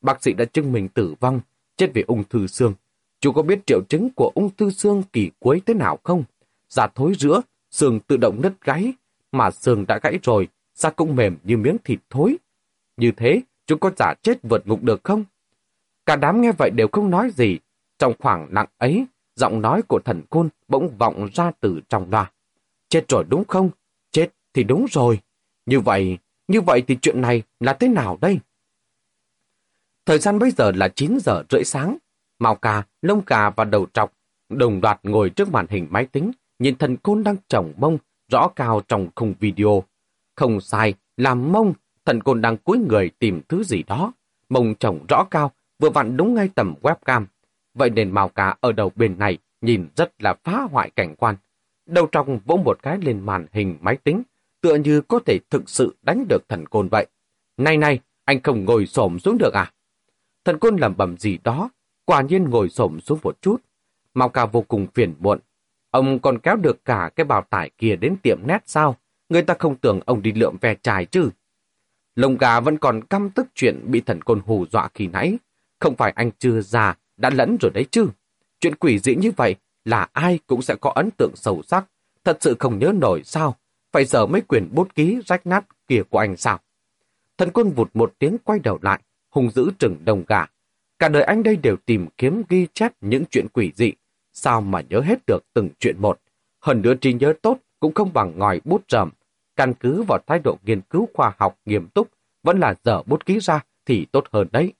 Bác 0.00 0.22
sĩ 0.22 0.32
đã 0.32 0.44
chứng 0.44 0.72
minh 0.72 0.88
tử 0.88 1.14
vong, 1.20 1.40
chết 1.76 1.90
vì 1.94 2.04
ung 2.06 2.24
thư 2.24 2.46
xương. 2.46 2.74
Chú 3.20 3.32
có 3.32 3.42
biết 3.42 3.66
triệu 3.66 3.80
chứng 3.88 4.08
của 4.16 4.32
ung 4.34 4.50
thư 4.56 4.70
xương 4.70 5.02
kỳ 5.12 5.30
cuối 5.38 5.62
thế 5.66 5.74
nào 5.74 5.98
không? 6.02 6.24
Giả 6.68 6.86
thối 6.94 7.12
rữa, 7.18 7.40
xương 7.70 8.00
tự 8.00 8.16
động 8.16 8.40
nứt 8.42 8.52
gáy, 8.64 8.92
mà 9.32 9.50
xương 9.50 9.84
đã 9.88 9.98
gãy 10.02 10.18
rồi, 10.22 10.48
da 10.74 10.90
cũng 10.90 11.16
mềm 11.16 11.36
như 11.44 11.56
miếng 11.56 11.76
thịt 11.84 11.98
thối. 12.10 12.36
Như 12.96 13.12
thế, 13.16 13.42
chúng 13.66 13.78
có 13.78 13.90
giả 13.96 14.14
chết 14.22 14.38
vượt 14.42 14.66
ngục 14.66 14.82
được 14.82 15.00
không? 15.04 15.24
Cả 16.06 16.16
đám 16.16 16.40
nghe 16.40 16.52
vậy 16.52 16.70
đều 16.70 16.88
không 16.92 17.10
nói 17.10 17.30
gì. 17.30 17.58
Trong 17.98 18.12
khoảng 18.18 18.48
lặng 18.50 18.68
ấy, 18.78 19.06
giọng 19.36 19.62
nói 19.62 19.82
của 19.82 20.00
thần 20.04 20.22
côn 20.30 20.48
bỗng 20.68 20.96
vọng 20.98 21.28
ra 21.34 21.50
từ 21.60 21.80
trong 21.88 22.10
loa. 22.10 22.32
Chết 22.88 23.04
rồi 23.08 23.24
đúng 23.28 23.44
không? 23.44 23.70
Chết 24.10 24.28
thì 24.54 24.64
đúng 24.64 24.86
rồi. 24.90 25.20
Như 25.66 25.80
vậy, 25.80 26.18
như 26.48 26.60
vậy 26.60 26.82
thì 26.86 26.96
chuyện 27.02 27.20
này 27.20 27.42
là 27.60 27.72
thế 27.72 27.88
nào 27.88 28.18
đây? 28.20 28.38
Thời 30.06 30.18
gian 30.18 30.38
bây 30.38 30.50
giờ 30.50 30.72
là 30.74 30.88
9 30.88 31.18
giờ 31.20 31.42
rưỡi 31.50 31.64
sáng. 31.64 31.96
Màu 32.38 32.54
cà, 32.54 32.82
lông 33.02 33.22
cà 33.22 33.50
và 33.50 33.64
đầu 33.64 33.86
trọc 33.92 34.12
đồng 34.48 34.80
loạt 34.82 35.00
ngồi 35.02 35.30
trước 35.30 35.52
màn 35.52 35.66
hình 35.70 35.86
máy 35.90 36.06
tính, 36.06 36.30
nhìn 36.58 36.76
thần 36.78 36.96
côn 36.96 37.22
đang 37.24 37.36
trồng 37.48 37.72
mông 37.76 37.98
rõ 38.28 38.48
cao 38.56 38.80
trong 38.88 39.08
khung 39.14 39.34
video. 39.40 39.82
Không 40.36 40.60
sai, 40.60 40.94
làm 41.16 41.52
mông, 41.52 41.72
thần 42.04 42.22
côn 42.22 42.40
đang 42.40 42.56
cúi 42.56 42.78
người 42.78 43.10
tìm 43.18 43.40
thứ 43.48 43.64
gì 43.64 43.82
đó. 43.82 44.12
Mông 44.48 44.74
trồng 44.74 45.06
rõ 45.08 45.24
cao, 45.30 45.52
vừa 45.78 45.90
vặn 45.90 46.16
đúng 46.16 46.34
ngay 46.34 46.48
tầm 46.54 46.74
webcam. 46.82 47.24
Vậy 47.74 47.90
nên 47.90 48.10
màu 48.10 48.28
cá 48.28 48.56
ở 48.60 48.72
đầu 48.72 48.92
bên 48.94 49.18
này 49.18 49.38
nhìn 49.60 49.88
rất 49.96 50.22
là 50.22 50.34
phá 50.44 50.66
hoại 50.70 50.90
cảnh 50.90 51.14
quan. 51.16 51.36
Đầu 51.86 52.06
trong 52.12 52.38
vỗ 52.44 52.56
một 52.56 52.82
cái 52.82 52.98
lên 52.98 53.20
màn 53.20 53.46
hình 53.52 53.78
máy 53.80 53.96
tính, 53.96 54.22
tựa 54.60 54.74
như 54.74 55.00
có 55.00 55.18
thể 55.26 55.38
thực 55.50 55.70
sự 55.70 55.96
đánh 56.02 56.24
được 56.28 56.48
thần 56.48 56.66
côn 56.66 56.88
vậy. 56.88 57.06
Này 57.56 57.76
này, 57.76 58.00
anh 58.24 58.42
không 58.42 58.64
ngồi 58.64 58.86
xổm 58.86 59.18
xuống 59.18 59.38
được 59.38 59.54
à? 59.54 59.72
Thần 60.44 60.58
côn 60.58 60.76
làm 60.76 60.96
bầm 60.96 61.16
gì 61.16 61.38
đó, 61.44 61.70
quả 62.04 62.22
nhiên 62.22 62.50
ngồi 62.50 62.68
xổm 62.68 63.00
xuống 63.00 63.18
một 63.22 63.42
chút. 63.42 63.56
Mao 64.14 64.28
ca 64.28 64.46
vô 64.46 64.62
cùng 64.62 64.86
phiền 64.94 65.14
muộn. 65.18 65.38
Ông 65.90 66.18
còn 66.18 66.38
kéo 66.38 66.56
được 66.56 66.84
cả 66.84 67.10
cái 67.16 67.24
bào 67.24 67.42
tải 67.50 67.70
kia 67.78 67.96
đến 67.96 68.16
tiệm 68.22 68.38
nét 68.46 68.62
sao? 68.66 68.96
Người 69.32 69.42
ta 69.42 69.54
không 69.58 69.76
tưởng 69.76 70.00
ông 70.06 70.22
đi 70.22 70.32
lượm 70.32 70.56
ve 70.60 70.74
chài 70.82 71.04
chứ. 71.04 71.30
Lông 72.14 72.36
gà 72.36 72.60
vẫn 72.60 72.78
còn 72.78 73.04
căm 73.04 73.30
tức 73.30 73.46
chuyện 73.54 73.80
bị 73.86 74.00
thần 74.00 74.22
côn 74.22 74.40
hù 74.46 74.66
dọa 74.66 74.88
khi 74.94 75.06
nãy. 75.06 75.38
Không 75.80 75.96
phải 75.96 76.12
anh 76.16 76.30
chưa 76.38 76.60
già, 76.60 76.98
đã 77.16 77.30
lẫn 77.30 77.56
rồi 77.60 77.70
đấy 77.74 77.86
chứ. 77.90 78.08
Chuyện 78.60 78.74
quỷ 78.74 78.98
dị 78.98 79.14
như 79.14 79.30
vậy 79.36 79.54
là 79.84 80.08
ai 80.12 80.38
cũng 80.46 80.62
sẽ 80.62 80.74
có 80.80 80.90
ấn 80.90 81.10
tượng 81.18 81.32
sâu 81.34 81.62
sắc. 81.62 81.84
Thật 82.24 82.38
sự 82.40 82.56
không 82.58 82.78
nhớ 82.78 82.92
nổi 82.94 83.22
sao? 83.24 83.56
Phải 83.92 84.04
giờ 84.04 84.26
mấy 84.26 84.40
quyển 84.40 84.68
bút 84.72 84.94
ký 84.94 85.18
rách 85.26 85.46
nát 85.46 85.64
kia 85.88 86.02
của 86.10 86.18
anh 86.18 86.36
sao? 86.36 86.58
Thần 87.38 87.50
quân 87.50 87.70
vụt 87.70 87.90
một 87.94 88.12
tiếng 88.18 88.36
quay 88.44 88.58
đầu 88.58 88.78
lại, 88.82 89.00
hùng 89.30 89.50
dữ 89.50 89.70
trừng 89.78 89.96
đồng 90.04 90.24
gà. 90.28 90.46
Cả 90.98 91.08
đời 91.08 91.22
anh 91.22 91.42
đây 91.42 91.56
đều 91.56 91.76
tìm 91.76 92.06
kiếm 92.18 92.42
ghi 92.48 92.66
chép 92.74 92.92
những 93.00 93.24
chuyện 93.30 93.46
quỷ 93.52 93.72
dị. 93.76 93.92
Sao 94.32 94.60
mà 94.60 94.82
nhớ 94.88 95.00
hết 95.00 95.26
được 95.26 95.44
từng 95.54 95.68
chuyện 95.78 95.96
một? 95.98 96.20
Hơn 96.60 96.82
nữa 96.82 96.94
trí 97.00 97.12
nhớ 97.12 97.34
tốt 97.42 97.58
cũng 97.80 97.94
không 97.94 98.12
bằng 98.12 98.38
ngòi 98.38 98.60
bút 98.64 98.82
rầm. 98.88 99.10
Căn 99.56 99.74
cứ 99.74 100.02
vào 100.02 100.18
thái 100.26 100.38
độ 100.38 100.58
nghiên 100.62 100.80
cứu 100.80 101.08
khoa 101.14 101.34
học 101.38 101.58
nghiêm 101.64 101.88
túc, 101.88 102.08
vẫn 102.42 102.60
là 102.60 102.74
dở 102.84 103.02
bút 103.02 103.26
ký 103.26 103.40
ra 103.40 103.60
thì 103.86 104.06
tốt 104.12 104.24
hơn 104.32 104.48
đấy. 104.52 104.72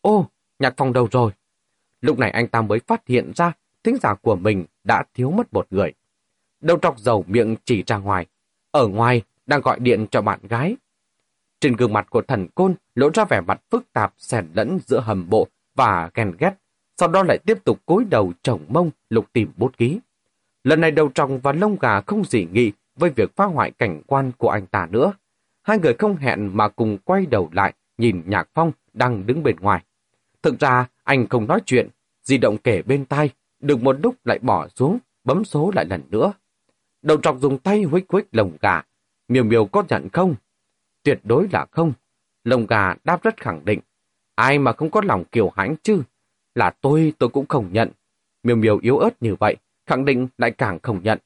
Ô, 0.00 0.30
nhạc 0.58 0.74
phòng 0.76 0.92
đâu 0.92 1.08
rồi? 1.10 1.32
Lúc 2.00 2.18
này 2.18 2.30
anh 2.30 2.48
ta 2.48 2.62
mới 2.62 2.78
phát 2.86 3.06
hiện 3.06 3.32
ra 3.36 3.52
thính 3.84 3.96
giả 4.02 4.14
của 4.14 4.36
mình 4.36 4.64
đã 4.84 5.04
thiếu 5.14 5.30
mất 5.30 5.52
một 5.52 5.66
người. 5.70 5.92
Đầu 6.60 6.78
trọc 6.82 6.98
dầu 6.98 7.24
miệng 7.28 7.56
chỉ 7.64 7.82
ra 7.86 7.96
ngoài. 7.98 8.26
Ở 8.70 8.88
ngoài 8.88 9.22
đang 9.46 9.60
gọi 9.60 9.78
điện 9.80 10.06
cho 10.10 10.22
bạn 10.22 10.40
gái. 10.48 10.76
Trên 11.60 11.76
gương 11.76 11.92
mặt 11.92 12.06
của 12.10 12.22
thần 12.22 12.48
côn 12.54 12.74
lộ 12.94 13.10
ra 13.14 13.24
vẻ 13.24 13.40
mặt 13.40 13.60
phức 13.70 13.92
tạp 13.92 14.14
xen 14.18 14.48
lẫn 14.54 14.78
giữa 14.86 15.00
hầm 15.00 15.28
bộ 15.30 15.48
và 15.74 16.10
ghen 16.14 16.32
ghét. 16.38 16.52
Sau 16.96 17.08
đó 17.08 17.22
lại 17.22 17.38
tiếp 17.46 17.64
tục 17.64 17.86
cúi 17.86 18.04
đầu 18.04 18.32
trồng 18.42 18.64
mông 18.68 18.90
lục 19.10 19.32
tìm 19.32 19.52
bút 19.56 19.76
ký. 19.78 20.00
Lần 20.64 20.80
này 20.80 20.90
đầu 20.90 21.10
tròng 21.14 21.38
và 21.38 21.52
lông 21.52 21.76
gà 21.80 22.00
không 22.00 22.24
dị 22.24 22.46
nghị 22.52 22.72
với 22.96 23.10
việc 23.10 23.36
phá 23.36 23.44
hoại 23.44 23.70
cảnh 23.70 24.02
quan 24.06 24.32
của 24.38 24.48
anh 24.48 24.66
ta 24.66 24.88
nữa. 24.90 25.12
Hai 25.62 25.78
người 25.78 25.94
không 25.94 26.16
hẹn 26.16 26.56
mà 26.56 26.68
cùng 26.68 26.98
quay 27.04 27.26
đầu 27.26 27.48
lại 27.52 27.74
nhìn 27.98 28.22
Nhạc 28.26 28.48
Phong 28.54 28.72
đang 28.92 29.26
đứng 29.26 29.42
bên 29.42 29.56
ngoài. 29.60 29.84
Thực 30.42 30.60
ra 30.60 30.88
anh 31.04 31.26
không 31.28 31.46
nói 31.46 31.60
chuyện, 31.66 31.88
di 32.22 32.38
động 32.38 32.58
kể 32.58 32.82
bên 32.82 33.04
tai, 33.04 33.30
được 33.60 33.82
một 33.82 33.96
lúc 34.02 34.14
lại 34.24 34.38
bỏ 34.42 34.68
xuống, 34.68 34.98
bấm 35.24 35.44
số 35.44 35.72
lại 35.74 35.84
lần 35.84 36.02
nữa. 36.10 36.32
Đầu 37.02 37.16
trọc 37.16 37.40
dùng 37.40 37.58
tay 37.58 37.82
huých 37.82 38.04
huých 38.08 38.26
lồng 38.32 38.56
gà. 38.60 38.82
Miều 39.28 39.44
miều 39.44 39.66
có 39.66 39.82
nhận 39.88 40.08
không? 40.12 40.34
Tuyệt 41.02 41.20
đối 41.24 41.48
là 41.52 41.66
không. 41.70 41.92
Lồng 42.44 42.66
gà 42.66 42.94
đáp 43.04 43.22
rất 43.22 43.40
khẳng 43.40 43.64
định. 43.64 43.80
Ai 44.34 44.58
mà 44.58 44.72
không 44.72 44.90
có 44.90 45.00
lòng 45.04 45.24
kiều 45.24 45.52
hãnh 45.56 45.76
chứ? 45.82 46.02
Là 46.54 46.70
tôi, 46.80 47.12
tôi 47.18 47.28
cũng 47.28 47.46
không 47.46 47.72
nhận. 47.72 47.90
Miều 48.42 48.56
miều 48.56 48.78
yếu 48.78 48.98
ớt 48.98 49.22
như 49.22 49.34
vậy, 49.34 49.56
khẳng 49.86 50.04
định 50.04 50.28
lại 50.38 50.50
càng 50.50 50.78
không 50.82 51.00
nhận. 51.02 51.18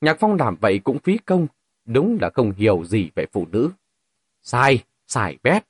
Nhạc 0.00 0.16
Phong 0.20 0.34
làm 0.34 0.56
vậy 0.60 0.80
cũng 0.84 0.98
phí 0.98 1.18
công, 1.18 1.46
đúng 1.84 2.18
là 2.20 2.30
không 2.34 2.52
hiểu 2.52 2.84
gì 2.84 3.10
về 3.14 3.26
phụ 3.32 3.46
nữ. 3.52 3.70
Sai, 4.42 4.84
sai 5.06 5.36
bét. 5.42 5.64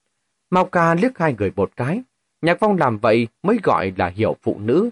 Mau 0.51 0.65
ca 0.65 0.95
liếc 0.95 1.19
hai 1.19 1.35
người 1.39 1.53
một 1.57 1.71
cái. 1.77 2.03
Nhạc 2.43 2.57
Phong 2.61 2.77
làm 2.77 2.99
vậy 2.99 3.29
mới 3.43 3.59
gọi 3.63 3.93
là 3.97 4.09
hiểu 4.09 4.37
phụ 4.43 4.59
nữ. 4.59 4.91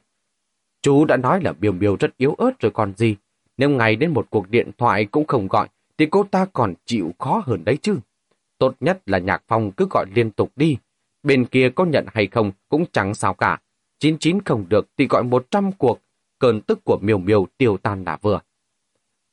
Chú 0.83 1.05
đã 1.05 1.17
nói 1.17 1.41
là 1.43 1.53
Miêu 1.61 1.73
Miêu 1.73 1.97
rất 1.97 2.17
yếu 2.17 2.35
ớt 2.35 2.61
rồi 2.61 2.73
còn 2.73 2.93
gì. 2.97 3.17
Nếu 3.57 3.71
ngày 3.71 3.97
đến 3.97 4.11
một 4.11 4.27
cuộc 4.31 4.51
điện 4.51 4.71
thoại 4.79 5.05
cũng 5.05 5.27
không 5.27 5.49
gọi, 5.49 5.69
thì 5.99 6.07
cô 6.11 6.25
ta 6.25 6.47
còn 6.53 6.75
chịu 6.85 7.15
khó 7.19 7.43
hơn 7.47 7.65
đấy 7.65 7.79
chứ. 7.83 7.99
Tốt 8.59 8.75
nhất 8.81 9.03
là 9.07 9.19
Nhạc 9.19 9.43
Phong 9.49 9.73
cứ 9.73 9.87
gọi 9.91 10.07
liên 10.15 10.31
tục 10.31 10.53
đi. 10.57 10.77
Bên 11.23 11.45
kia 11.45 11.71
có 11.75 11.85
nhận 11.85 12.07
hay 12.15 12.27
không 12.27 12.53
cũng 12.69 12.85
chẳng 12.93 13.15
sao 13.15 13.35
cả. 13.35 13.61
99 13.99 14.43
không 14.43 14.65
được 14.69 14.89
thì 14.99 15.07
gọi 15.07 15.23
100 15.25 15.73
cuộc. 15.73 16.01
Cơn 16.39 16.61
tức 16.61 16.81
của 16.85 16.99
Miêu 17.03 17.19
Miêu 17.19 17.47
tiêu 17.59 17.77
tan 17.77 18.05
là 18.05 18.19
vừa. 18.23 18.41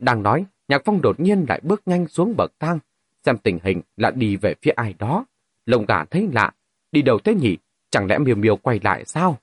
Đang 0.02 0.24
nói, 0.24 0.46
Nhạc 0.68 0.82
Phong 0.86 1.02
đột 1.02 1.20
nhiên 1.20 1.46
lại 1.50 1.60
bước 1.64 1.82
nhanh 1.86 2.08
xuống 2.08 2.34
bậc 2.38 2.52
thang. 2.60 2.80
Xem 3.26 3.38
tình 3.38 3.60
hình 3.64 3.82
là 3.98 4.12
đi 4.12 4.36
về 4.36 4.56
phía 4.62 4.72
ai 4.72 4.94
đó. 5.00 5.26
Lồng 5.66 5.86
gà 5.86 6.06
thấy 6.06 6.30
lạ. 6.34 6.52
Đi 6.92 7.02
đâu 7.02 7.20
thế 7.20 7.36
nhỉ? 7.36 7.58
Chẳng 7.90 8.08
lẽ 8.08 8.18
miều 8.18 8.36
miều 8.36 8.56
quay 8.56 8.80
lại 8.84 9.06
sao? 9.06 9.38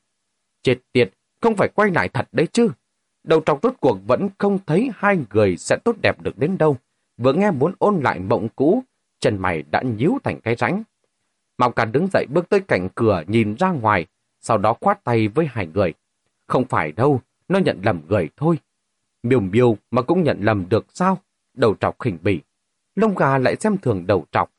Chết 0.62 0.78
tiệt, 0.92 1.10
không 1.40 1.56
phải 1.56 1.68
quay 1.74 1.90
lại 1.90 2.08
thật 2.08 2.28
đấy 2.32 2.48
chứ. 2.52 2.70
Đầu 3.24 3.40
trọc 3.46 3.62
rốt 3.62 3.74
cuộc 3.80 3.98
vẫn 4.06 4.28
không 4.38 4.58
thấy 4.66 4.90
hai 4.94 5.18
người 5.30 5.56
sẽ 5.56 5.76
tốt 5.84 5.96
đẹp 6.02 6.22
được 6.22 6.38
đến 6.38 6.58
đâu. 6.58 6.76
Vừa 7.16 7.32
nghe 7.32 7.50
muốn 7.50 7.74
ôn 7.78 8.00
lại 8.00 8.18
mộng 8.18 8.48
cũ, 8.56 8.82
chân 9.20 9.38
mày 9.38 9.62
đã 9.70 9.82
nhíu 9.82 10.18
thành 10.24 10.40
cái 10.40 10.56
rãnh. 10.56 10.82
Mạo 11.58 11.70
Càn 11.70 11.92
đứng 11.92 12.08
dậy 12.12 12.26
bước 12.28 12.48
tới 12.48 12.60
cạnh 12.60 12.88
cửa 12.94 13.22
nhìn 13.26 13.54
ra 13.54 13.70
ngoài, 13.70 14.06
sau 14.40 14.58
đó 14.58 14.76
khoát 14.80 15.04
tay 15.04 15.28
với 15.28 15.46
hai 15.46 15.66
người. 15.66 15.94
Không 16.46 16.64
phải 16.64 16.92
đâu, 16.92 17.20
nó 17.48 17.58
nhận 17.58 17.80
lầm 17.82 18.00
người 18.08 18.28
thôi. 18.36 18.58
Miêu 19.28 19.40
miêu 19.40 19.76
mà 19.90 20.02
cũng 20.02 20.22
nhận 20.22 20.38
lầm 20.40 20.68
được 20.68 20.86
sao? 20.94 21.18
Đầu 21.54 21.74
trọc 21.80 21.98
khỉnh 21.98 22.18
bỉ. 22.22 22.40
Lông 22.96 23.14
gà 23.14 23.38
lại 23.38 23.56
xem 23.60 23.78
thường 23.78 24.06
đầu 24.06 24.24
trọc. 24.32 24.50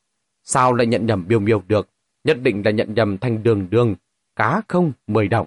Sao 0.42 0.74
lại 0.74 0.86
nhận 0.86 1.06
nhầm 1.06 1.24
miêu 1.28 1.38
miêu 1.40 1.62
được? 1.68 1.88
Nhất 2.24 2.38
định 2.42 2.62
là 2.64 2.70
nhận 2.70 2.94
nhầm 2.94 3.18
thành 3.18 3.42
đường 3.42 3.70
đường. 3.70 3.94
Cá 4.36 4.62
không, 4.68 4.92
mười 5.06 5.28
đồng. 5.28 5.46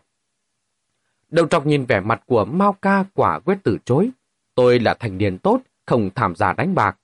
Đầu 1.30 1.48
trọc 1.48 1.66
nhìn 1.66 1.86
vẻ 1.86 2.00
mặt 2.00 2.24
của 2.26 2.46
Mao 2.46 2.74
ca 2.74 3.06
quả 3.14 3.40
quyết 3.40 3.58
từ 3.64 3.78
chối. 3.86 4.10
Tôi 4.56 4.80
là 4.80 4.94
thành 4.94 5.18
niên 5.18 5.38
tốt, 5.38 5.62
không 5.86 6.10
tham 6.16 6.36
gia 6.36 6.54
đánh 6.54 6.76
bạc. 6.76 6.98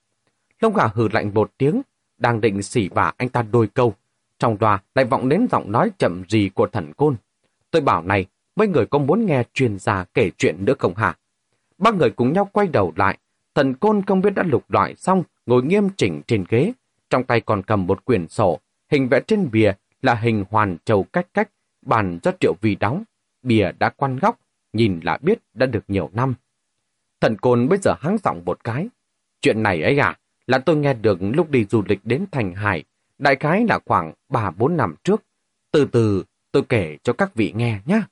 Lông 0.60 0.74
gà 0.74 0.86
hừ 0.94 1.08
lạnh 1.12 1.30
một 1.34 1.50
tiếng, 1.58 1.82
đang 2.18 2.40
định 2.40 2.62
xỉ 2.62 2.88
vả 2.88 3.12
anh 3.16 3.28
ta 3.28 3.42
đôi 3.42 3.66
câu. 3.66 3.94
Trong 4.38 4.58
đoà 4.58 4.82
lại 4.94 5.04
vọng 5.04 5.28
đến 5.28 5.46
giọng 5.50 5.72
nói 5.72 5.90
chậm 5.98 6.22
gì 6.28 6.50
của 6.54 6.66
thần 6.66 6.92
côn. 6.92 7.16
Tôi 7.70 7.82
bảo 7.82 8.02
này, 8.02 8.26
mấy 8.56 8.68
người 8.68 8.86
có 8.86 8.98
muốn 8.98 9.26
nghe 9.26 9.42
chuyên 9.54 9.78
gia 9.78 10.04
kể 10.04 10.30
chuyện 10.38 10.64
nữa 10.64 10.74
không 10.78 10.94
hả? 10.94 11.16
Ba 11.80 11.90
người 11.90 12.10
cùng 12.10 12.32
nhau 12.32 12.48
quay 12.52 12.66
đầu 12.66 12.92
lại. 12.96 13.18
Thần 13.54 13.74
côn 13.74 14.02
không 14.02 14.20
biết 14.20 14.30
đã 14.34 14.42
lục 14.42 14.70
loại 14.70 14.94
xong, 14.96 15.22
ngồi 15.46 15.62
nghiêm 15.62 15.88
chỉnh 15.96 16.22
trên 16.26 16.44
ghế. 16.48 16.72
Trong 17.10 17.24
tay 17.24 17.40
còn 17.40 17.62
cầm 17.62 17.86
một 17.86 18.04
quyển 18.04 18.28
sổ. 18.28 18.60
Hình 18.90 19.08
vẽ 19.08 19.20
trên 19.20 19.50
bìa 19.50 19.72
là 20.02 20.14
hình 20.14 20.44
hoàn 20.50 20.76
trầu 20.84 21.02
cách 21.02 21.26
cách, 21.34 21.50
bàn 21.82 22.18
do 22.22 22.32
triệu 22.40 22.54
vì 22.60 22.74
đóng. 22.74 23.04
Bìa 23.42 23.72
đã 23.78 23.88
quan 23.88 24.16
góc, 24.16 24.38
nhìn 24.72 25.00
là 25.02 25.18
biết 25.22 25.38
đã 25.54 25.66
được 25.66 25.84
nhiều 25.88 26.10
năm. 26.12 26.34
Thần 27.20 27.36
côn 27.36 27.68
bây 27.68 27.78
giờ 27.78 27.94
hắng 28.00 28.16
giọng 28.24 28.42
một 28.44 28.64
cái. 28.64 28.88
Chuyện 29.40 29.62
này 29.62 29.82
ấy 29.82 29.98
à, 29.98 30.18
là 30.46 30.58
tôi 30.58 30.76
nghe 30.76 30.94
được 30.94 31.18
lúc 31.20 31.50
đi 31.50 31.64
du 31.64 31.82
lịch 31.86 32.00
đến 32.04 32.24
Thành 32.32 32.54
Hải, 32.54 32.84
đại 33.18 33.36
khái 33.36 33.66
là 33.68 33.78
khoảng 33.86 34.12
3-4 34.28 34.76
năm 34.76 34.94
trước. 35.04 35.22
Từ 35.70 35.84
từ, 35.84 36.24
tôi 36.52 36.62
kể 36.68 36.98
cho 37.02 37.12
các 37.12 37.34
vị 37.34 37.52
nghe 37.56 37.80
nhé. 37.86 38.02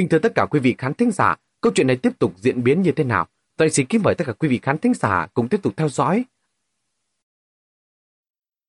Kính 0.00 0.08
thưa 0.08 0.18
tất 0.18 0.34
cả 0.34 0.46
quý 0.50 0.60
vị 0.60 0.74
khán 0.78 0.94
thính 0.94 1.10
giả, 1.10 1.36
câu 1.60 1.72
chuyện 1.74 1.86
này 1.86 1.96
tiếp 1.96 2.18
tục 2.18 2.32
diễn 2.36 2.64
biến 2.64 2.82
như 2.82 2.92
thế 2.92 3.04
nào? 3.04 3.26
Tôi 3.56 3.70
xin 3.70 3.86
kính 3.86 4.02
mời 4.04 4.14
tất 4.14 4.26
cả 4.26 4.32
quý 4.32 4.48
vị 4.48 4.58
khán 4.62 4.78
thính 4.78 4.94
giả 4.94 5.26
cùng 5.34 5.48
tiếp 5.48 5.62
tục 5.62 5.72
theo 5.76 5.88
dõi 5.88 6.24